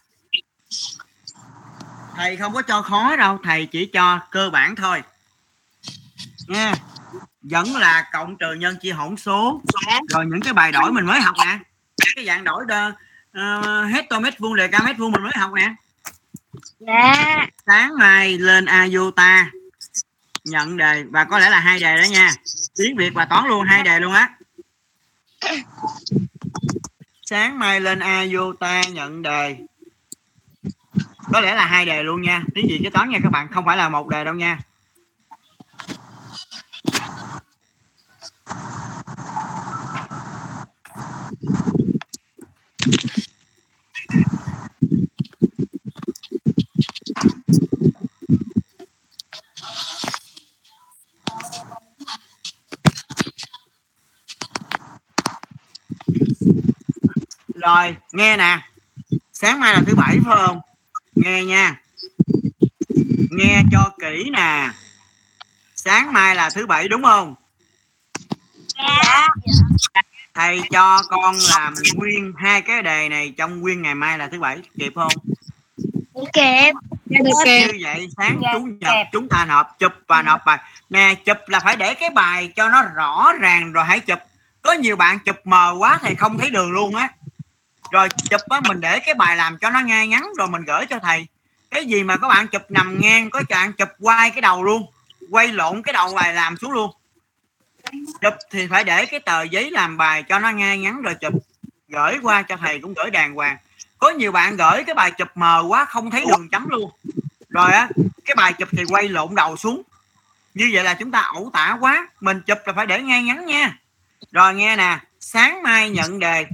Thầy 2.16 2.36
không 2.36 2.52
có 2.52 2.62
cho 2.62 2.82
khó 2.82 3.16
đâu 3.16 3.38
thầy 3.44 3.66
chỉ 3.66 3.86
cho 3.86 4.20
cơ 4.30 4.50
bản 4.50 4.76
thôi. 4.76 5.02
Nha. 6.46 6.74
Vẫn 7.42 7.76
là 7.76 8.08
cộng 8.12 8.36
trừ 8.36 8.54
nhân 8.54 8.76
chia 8.82 8.92
hỗn 8.92 9.16
số. 9.16 9.60
Rồi 10.08 10.26
những 10.26 10.40
cái 10.40 10.52
bài 10.52 10.72
đổi 10.72 10.92
mình 10.92 11.06
mới 11.06 11.20
học 11.20 11.34
nè. 11.46 11.58
Cái 12.16 12.26
dạng 12.26 12.44
đổi 12.44 12.64
đơ 12.68 12.92
uh, 13.38 13.92
hecto 13.92 14.20
mét 14.20 14.38
vuông 14.38 14.56
đề 14.56 14.68
ca 14.68 14.82
mét 14.82 14.98
vuông 14.98 15.12
mình 15.12 15.22
mới 15.22 15.32
học 15.36 15.50
nè. 15.52 15.74
Dạ. 16.78 17.46
sáng 17.66 17.98
mai 17.98 18.38
lên 18.38 18.66
Iota 18.66 19.50
nhận 20.44 20.76
đề. 20.76 21.04
Và 21.10 21.24
có 21.24 21.38
lẽ 21.38 21.50
là 21.50 21.60
hai 21.60 21.80
đề 21.80 21.96
đó 21.96 22.04
nha. 22.10 22.30
Tiếng 22.76 22.96
Việt 22.96 23.14
và 23.14 23.24
toán 23.24 23.48
luôn, 23.48 23.64
hai 23.66 23.82
đề 23.82 24.00
luôn 24.00 24.12
á. 24.12 24.30
Sáng 27.26 27.58
mai 27.58 27.80
lên 27.80 28.00
Iota 28.00 28.82
nhận 28.82 29.22
đề. 29.22 29.56
Có 31.32 31.40
lẽ 31.40 31.54
là 31.54 31.66
hai 31.66 31.86
đề 31.86 32.02
luôn 32.02 32.22
nha. 32.22 32.42
Tiếng 32.54 32.68
gì 32.68 32.78
cái 32.82 32.90
toán 32.90 33.10
nha 33.10 33.18
các 33.22 33.30
bạn. 33.32 33.48
Không 33.48 33.64
phải 33.64 33.76
là 33.76 33.88
một 33.88 34.08
đề 34.08 34.24
đâu 34.24 34.34
nha. 34.34 34.58
Rồi 57.62 57.96
nghe 58.12 58.36
nè. 58.36 58.58
Sáng 59.32 59.60
mai 59.60 59.74
là 59.74 59.80
thứ 59.86 59.94
bảy 59.94 60.18
phải 60.24 60.36
không? 60.46 60.60
Nghe 61.14 61.44
nha. 61.44 61.80
Nghe 63.30 63.62
cho 63.72 63.90
kỹ 64.00 64.30
nè. 64.32 64.70
Sáng 65.74 66.12
mai 66.12 66.34
là 66.34 66.50
thứ 66.50 66.66
bảy 66.66 66.88
đúng 66.88 67.02
không? 67.02 67.34
Thầy 70.34 70.60
cho 70.70 71.02
con 71.08 71.34
làm 71.50 71.74
nguyên 71.94 72.32
hai 72.36 72.62
cái 72.62 72.82
đề 72.82 73.08
này 73.08 73.34
trong 73.36 73.60
nguyên 73.60 73.82
ngày 73.82 73.94
mai 73.94 74.18
là 74.18 74.28
thứ 74.28 74.40
bảy 74.40 74.58
kịp 74.78 74.92
không? 74.94 75.12
Kịp. 76.32 76.72
như 77.06 77.78
vậy 77.82 78.08
sáng 78.16 78.40
Dạ, 78.42 78.52
chủ 78.52 78.68
nhật 78.80 79.06
chúng 79.12 79.28
ta 79.28 79.44
nộp 79.44 79.78
chụp 79.78 79.92
và 80.06 80.22
nộp 80.22 80.40
bài. 80.46 80.58
Nè 80.90 81.14
chụp 81.14 81.36
là 81.46 81.60
phải 81.60 81.76
để 81.76 81.94
cái 81.94 82.10
bài 82.10 82.52
cho 82.56 82.68
nó 82.68 82.82
rõ 82.82 83.32
ràng 83.40 83.72
rồi 83.72 83.84
hãy 83.84 84.00
chụp. 84.00 84.18
Có 84.62 84.72
nhiều 84.72 84.96
bạn 84.96 85.18
chụp 85.18 85.36
mờ 85.44 85.74
quá 85.78 85.98
thì 86.02 86.14
không 86.14 86.38
thấy 86.38 86.50
đường 86.50 86.72
luôn 86.72 86.94
á 86.94 87.08
rồi, 87.92 88.08
chụp 88.30 88.40
á, 88.48 88.60
mình 88.68 88.80
để 88.80 88.98
cái 88.98 89.14
bài 89.14 89.36
làm 89.36 89.58
cho 89.58 89.70
nó 89.70 89.80
ngay 89.80 90.08
ngắn 90.08 90.28
rồi 90.38 90.48
mình 90.48 90.64
gửi 90.64 90.86
cho 90.86 90.98
thầy. 91.02 91.26
Cái 91.70 91.84
gì 91.84 92.02
mà 92.02 92.16
các 92.16 92.28
bạn 92.28 92.48
chụp 92.48 92.62
nằm 92.68 93.00
ngang, 93.00 93.30
có 93.30 93.42
bạn 93.48 93.72
chụp 93.72 93.88
quay 93.98 94.30
cái 94.30 94.40
đầu 94.40 94.62
luôn, 94.62 94.86
quay 95.30 95.48
lộn 95.48 95.82
cái 95.82 95.92
đầu 95.92 96.14
bài 96.14 96.34
làm 96.34 96.56
xuống 96.56 96.72
luôn. 96.72 96.90
Chụp 98.20 98.34
thì 98.50 98.66
phải 98.66 98.84
để 98.84 99.06
cái 99.06 99.20
tờ 99.20 99.42
giấy 99.42 99.70
làm 99.70 99.96
bài 99.96 100.22
cho 100.22 100.38
nó 100.38 100.50
ngay 100.50 100.78
ngắn 100.78 101.02
rồi 101.02 101.14
chụp. 101.20 101.32
Gửi 101.88 102.18
qua 102.22 102.42
cho 102.42 102.56
thầy 102.56 102.80
cũng 102.80 102.94
gửi 102.94 103.10
đàng 103.10 103.34
hoàng. 103.34 103.56
Có 103.98 104.10
nhiều 104.10 104.32
bạn 104.32 104.56
gửi 104.56 104.84
cái 104.84 104.94
bài 104.94 105.10
chụp 105.10 105.28
mờ 105.34 105.64
quá, 105.68 105.84
không 105.84 106.10
thấy 106.10 106.24
đường 106.28 106.48
chấm 106.52 106.68
luôn. 106.68 106.90
Rồi 107.48 107.72
á, 107.72 107.88
cái 108.24 108.34
bài 108.34 108.52
chụp 108.52 108.68
thì 108.72 108.84
quay 108.88 109.08
lộn 109.08 109.34
đầu 109.34 109.56
xuống. 109.56 109.82
Như 110.54 110.70
vậy 110.72 110.84
là 110.84 110.94
chúng 110.94 111.10
ta 111.10 111.20
ẩu 111.20 111.50
tả 111.52 111.76
quá. 111.80 112.08
Mình 112.20 112.40
chụp 112.40 112.58
là 112.66 112.72
phải 112.72 112.86
để 112.86 113.02
ngay 113.02 113.22
ngắn 113.22 113.46
nha. 113.46 113.78
Rồi 114.32 114.54
nghe 114.54 114.76
nè, 114.76 114.98
sáng 115.20 115.62
mai 115.62 115.90
nhận 115.90 116.18
đề 116.18 116.46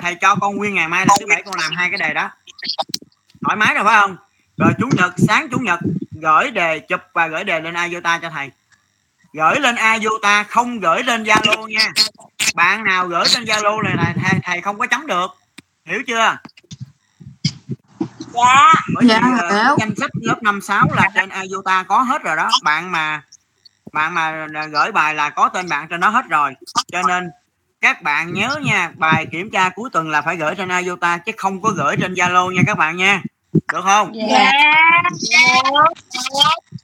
thầy 0.00 0.14
cho 0.14 0.34
con 0.34 0.56
nguyên 0.56 0.74
ngày 0.74 0.88
mai 0.88 1.06
là 1.06 1.14
thứ 1.20 1.26
bảy 1.28 1.42
con 1.42 1.54
làm 1.60 1.72
hai 1.76 1.90
cái 1.90 1.98
đề 1.98 2.14
đó. 2.14 2.30
Thoải 3.44 3.56
mái 3.56 3.74
rồi 3.74 3.84
phải 3.84 4.00
không? 4.00 4.16
Rồi 4.56 4.70
chủ 4.78 4.88
nhật 4.96 5.14
sáng 5.28 5.48
chủ 5.50 5.58
nhật 5.58 5.80
gửi 6.10 6.50
đề 6.50 6.78
chụp 6.78 7.00
và 7.12 7.26
gửi 7.26 7.44
đề 7.44 7.60
lên 7.60 7.74
Iota 7.90 8.18
cho 8.18 8.30
thầy. 8.30 8.50
Gửi 9.32 9.60
lên 9.60 9.76
Iota 10.00 10.42
không 10.42 10.80
gửi 10.80 11.02
lên 11.02 11.24
Zalo 11.24 11.66
nha. 11.68 11.92
Bạn 12.54 12.84
nào 12.84 13.06
gửi 13.06 13.24
lên 13.34 13.44
Zalo 13.44 13.82
này 13.82 13.94
là 13.96 14.14
thầy, 14.22 14.40
thầy 14.42 14.60
không 14.60 14.78
có 14.78 14.86
chấm 14.86 15.06
được. 15.06 15.26
Hiểu 15.84 16.02
chưa? 16.06 16.36
Dạ. 18.34 18.72
Bởi 18.94 19.02
vì 19.02 19.08
Dạ, 19.08 19.20
ờ, 19.40 19.64
hiểu. 19.64 19.76
danh 19.78 19.94
sách 20.00 20.10
lớp 20.14 20.42
5 20.42 20.60
6 20.60 20.86
là 20.96 21.08
trên 21.14 21.28
Iota 21.42 21.82
có 21.82 22.02
hết 22.02 22.22
rồi 22.22 22.36
đó. 22.36 22.50
Bạn 22.62 22.92
mà 22.92 23.22
bạn 23.92 24.14
mà 24.14 24.46
gửi 24.72 24.92
bài 24.92 25.14
là 25.14 25.30
có 25.30 25.48
tên 25.48 25.68
bạn 25.68 25.88
trên 25.88 26.00
đó 26.00 26.08
hết 26.08 26.24
rồi. 26.28 26.54
Cho 26.92 27.02
nên 27.02 27.30
các 27.82 28.02
bạn 28.02 28.34
nhớ 28.34 28.56
nha 28.62 28.90
bài 28.94 29.26
kiểm 29.32 29.50
tra 29.50 29.68
cuối 29.68 29.90
tuần 29.92 30.10
là 30.10 30.22
phải 30.22 30.36
gửi 30.36 30.54
trên 30.54 30.68
Iota 30.68 31.18
chứ 31.18 31.32
không 31.36 31.62
có 31.62 31.70
gửi 31.70 31.96
trên 32.00 32.14
Zalo 32.14 32.50
nha 32.52 32.62
các 32.66 32.78
bạn 32.78 32.96
nha. 32.96 33.22
Được 33.52 33.82
không? 33.84 34.12
Dạ. 34.30 34.52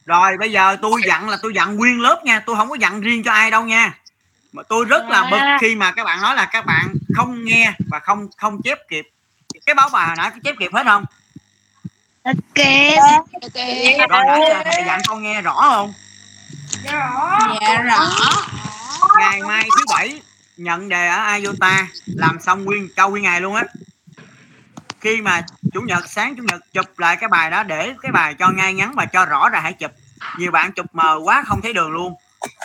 Rồi 0.06 0.36
bây 0.36 0.52
giờ 0.52 0.76
tôi 0.82 1.00
dặn 1.06 1.28
là 1.28 1.36
tôi 1.42 1.52
dặn 1.54 1.76
nguyên 1.76 2.00
lớp 2.00 2.24
nha 2.24 2.40
tôi 2.46 2.56
không 2.56 2.68
có 2.68 2.76
dặn 2.80 3.00
riêng 3.00 3.22
cho 3.22 3.32
ai 3.32 3.50
đâu 3.50 3.64
nha. 3.64 3.94
Mà 4.52 4.62
tôi 4.68 4.84
rất 4.84 5.04
là 5.08 5.28
bực 5.30 5.40
khi 5.60 5.76
mà 5.76 5.92
các 5.92 6.04
bạn 6.04 6.20
nói 6.20 6.34
là 6.34 6.44
các 6.44 6.66
bạn 6.66 6.94
không 7.14 7.44
nghe 7.44 7.72
và 7.90 7.98
không 7.98 8.28
không 8.36 8.62
chép 8.62 8.78
kịp. 8.88 9.08
Cái 9.66 9.74
báo 9.74 9.88
bài 9.88 10.06
hồi 10.06 10.16
nãy 10.16 10.30
có 10.30 10.36
chép 10.44 10.54
kịp 10.58 10.70
hết 10.72 10.86
không? 10.86 11.04
Ok. 12.24 12.64
Ok 13.42 13.54
rồi 14.10 14.24
nãy 14.24 14.64
thầy 14.64 14.82
dặn 14.86 15.00
con 15.08 15.22
nghe 15.22 15.42
rõ 15.42 15.54
không? 15.60 15.92
Dạ 16.84 17.82
rõ. 17.84 18.10
Ngày 19.18 19.42
mai 19.42 19.62
thứ 19.76 19.84
bảy 19.94 20.20
nhận 20.58 20.88
đề 20.88 21.06
ở 21.08 21.34
Iota 21.34 21.86
làm 22.06 22.40
xong 22.40 22.64
nguyên 22.64 22.88
câu 22.96 23.10
nguyên 23.10 23.22
ngày 23.22 23.40
luôn 23.40 23.54
á. 23.54 23.64
Khi 25.00 25.20
mà 25.20 25.42
chủ 25.72 25.80
nhật 25.80 26.04
sáng 26.08 26.36
chủ 26.36 26.42
nhật 26.42 26.60
chụp 26.72 26.98
lại 26.98 27.16
cái 27.16 27.28
bài 27.28 27.50
đó 27.50 27.62
để 27.62 27.94
cái 28.02 28.12
bài 28.12 28.34
cho 28.38 28.50
ngay 28.50 28.74
ngắn 28.74 28.92
và 28.94 29.04
cho 29.04 29.24
rõ 29.24 29.48
rồi 29.48 29.60
hãy 29.60 29.72
chụp. 29.72 29.90
Nhiều 30.38 30.50
bạn 30.50 30.72
chụp 30.72 30.86
mờ 30.92 31.20
quá 31.24 31.42
không 31.46 31.60
thấy 31.62 31.72
đường 31.72 31.90
luôn. 31.90 32.14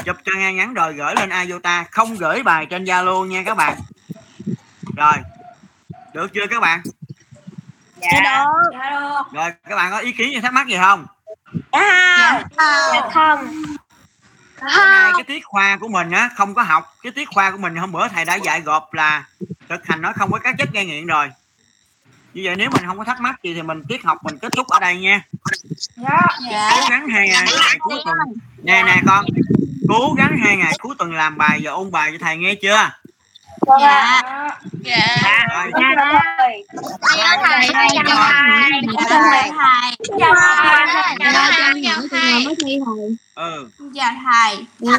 Chụp 0.05 0.17
cho 0.25 0.31
ngay 0.37 0.53
ngắn 0.53 0.73
rồi 0.73 0.93
gửi 0.93 1.15
lên 1.15 1.29
Iota 1.29 1.85
không 1.91 2.15
gửi 2.15 2.43
bài 2.43 2.65
trên 2.69 2.83
Zalo 2.83 3.25
nha 3.25 3.43
các 3.45 3.57
bạn. 3.57 3.77
Rồi 4.97 5.13
được 6.13 6.33
chưa 6.33 6.47
các 6.49 6.59
bạn? 6.59 6.81
Dạ. 8.01 8.45
Rồi 9.33 9.51
các 9.69 9.75
bạn 9.75 9.91
có 9.91 9.97
ý 9.97 10.11
kiến 10.11 10.33
gì 10.33 10.41
thắc 10.41 10.53
mắc 10.53 10.67
gì 10.67 10.77
không? 10.77 11.05
Dạ. 11.71 12.43
Dạ 12.93 13.09
không 13.13 13.47
bữa 14.63 14.85
nay 14.85 15.11
cái 15.13 15.23
tiết 15.23 15.45
khoa 15.45 15.77
của 15.77 15.87
mình 15.87 16.11
á 16.11 16.29
không 16.35 16.53
có 16.53 16.63
học. 16.63 16.95
Cái 17.03 17.11
tiết 17.11 17.27
khoa 17.33 17.51
của 17.51 17.57
mình 17.57 17.75
hôm 17.75 17.91
bữa 17.91 18.07
thầy 18.07 18.25
đã 18.25 18.35
dạy 18.35 18.61
gộp 18.61 18.93
là 18.93 19.25
thực 19.69 19.85
hành 19.85 20.01
nó 20.01 20.13
không 20.15 20.31
có 20.31 20.39
các 20.39 20.55
chất 20.57 20.69
gây 20.73 20.85
nghiện 20.85 21.05
rồi. 21.05 21.31
Như 22.33 22.41
vậy 22.45 22.55
nếu 22.55 22.69
mình 22.69 22.83
không 22.85 22.97
có 22.97 23.03
thắc 23.03 23.21
mắc 23.21 23.43
gì 23.43 23.53
thì 23.53 23.61
mình 23.61 23.83
tiết 23.87 24.03
học 24.03 24.17
mình 24.23 24.37
kết 24.37 24.51
thúc 24.55 24.67
ở 24.67 24.79
đây 24.79 24.97
nha. 24.97 25.21
Dạ 25.95 26.71
cố 26.71 26.89
gắng 26.89 27.07
hai 27.07 27.27
ngày, 27.27 27.45
hai 27.45 27.55
ngày 27.59 27.77
cuối 27.79 27.99
tuần. 28.05 28.17
Nè 28.63 28.83
nè 28.83 29.01
con. 29.07 29.25
Cố 29.89 30.13
gắng 30.17 30.37
hai 30.43 30.57
ngày 30.57 30.73
cuối 30.79 30.95
tuần 30.97 31.13
làm 31.13 31.37
bài 31.37 31.59
và 31.63 31.71
ôn 31.71 31.91
bài 31.91 32.11
cho 32.11 32.17
thầy 32.21 32.37
nghe 32.37 32.55
chưa 32.55 32.89
dạ 33.67 34.21
dạ 34.83 35.17
Dạ 37.17 37.37
thầy, 37.41 37.69
thầy, 37.73 37.87
dạ 37.95 38.03
thầy. 38.07 39.51
thầy 39.57 39.91
dạ 40.19 40.33
thầy 40.33 41.11
Dạ, 41.81 42.29
nào 42.31 42.39
mới 42.45 42.55
thi 42.65 42.79
thầy. 42.85 43.15
ừ 43.35 43.69
dạ 43.93 44.13
thầy 44.25 44.65
Dạ, 44.79 44.97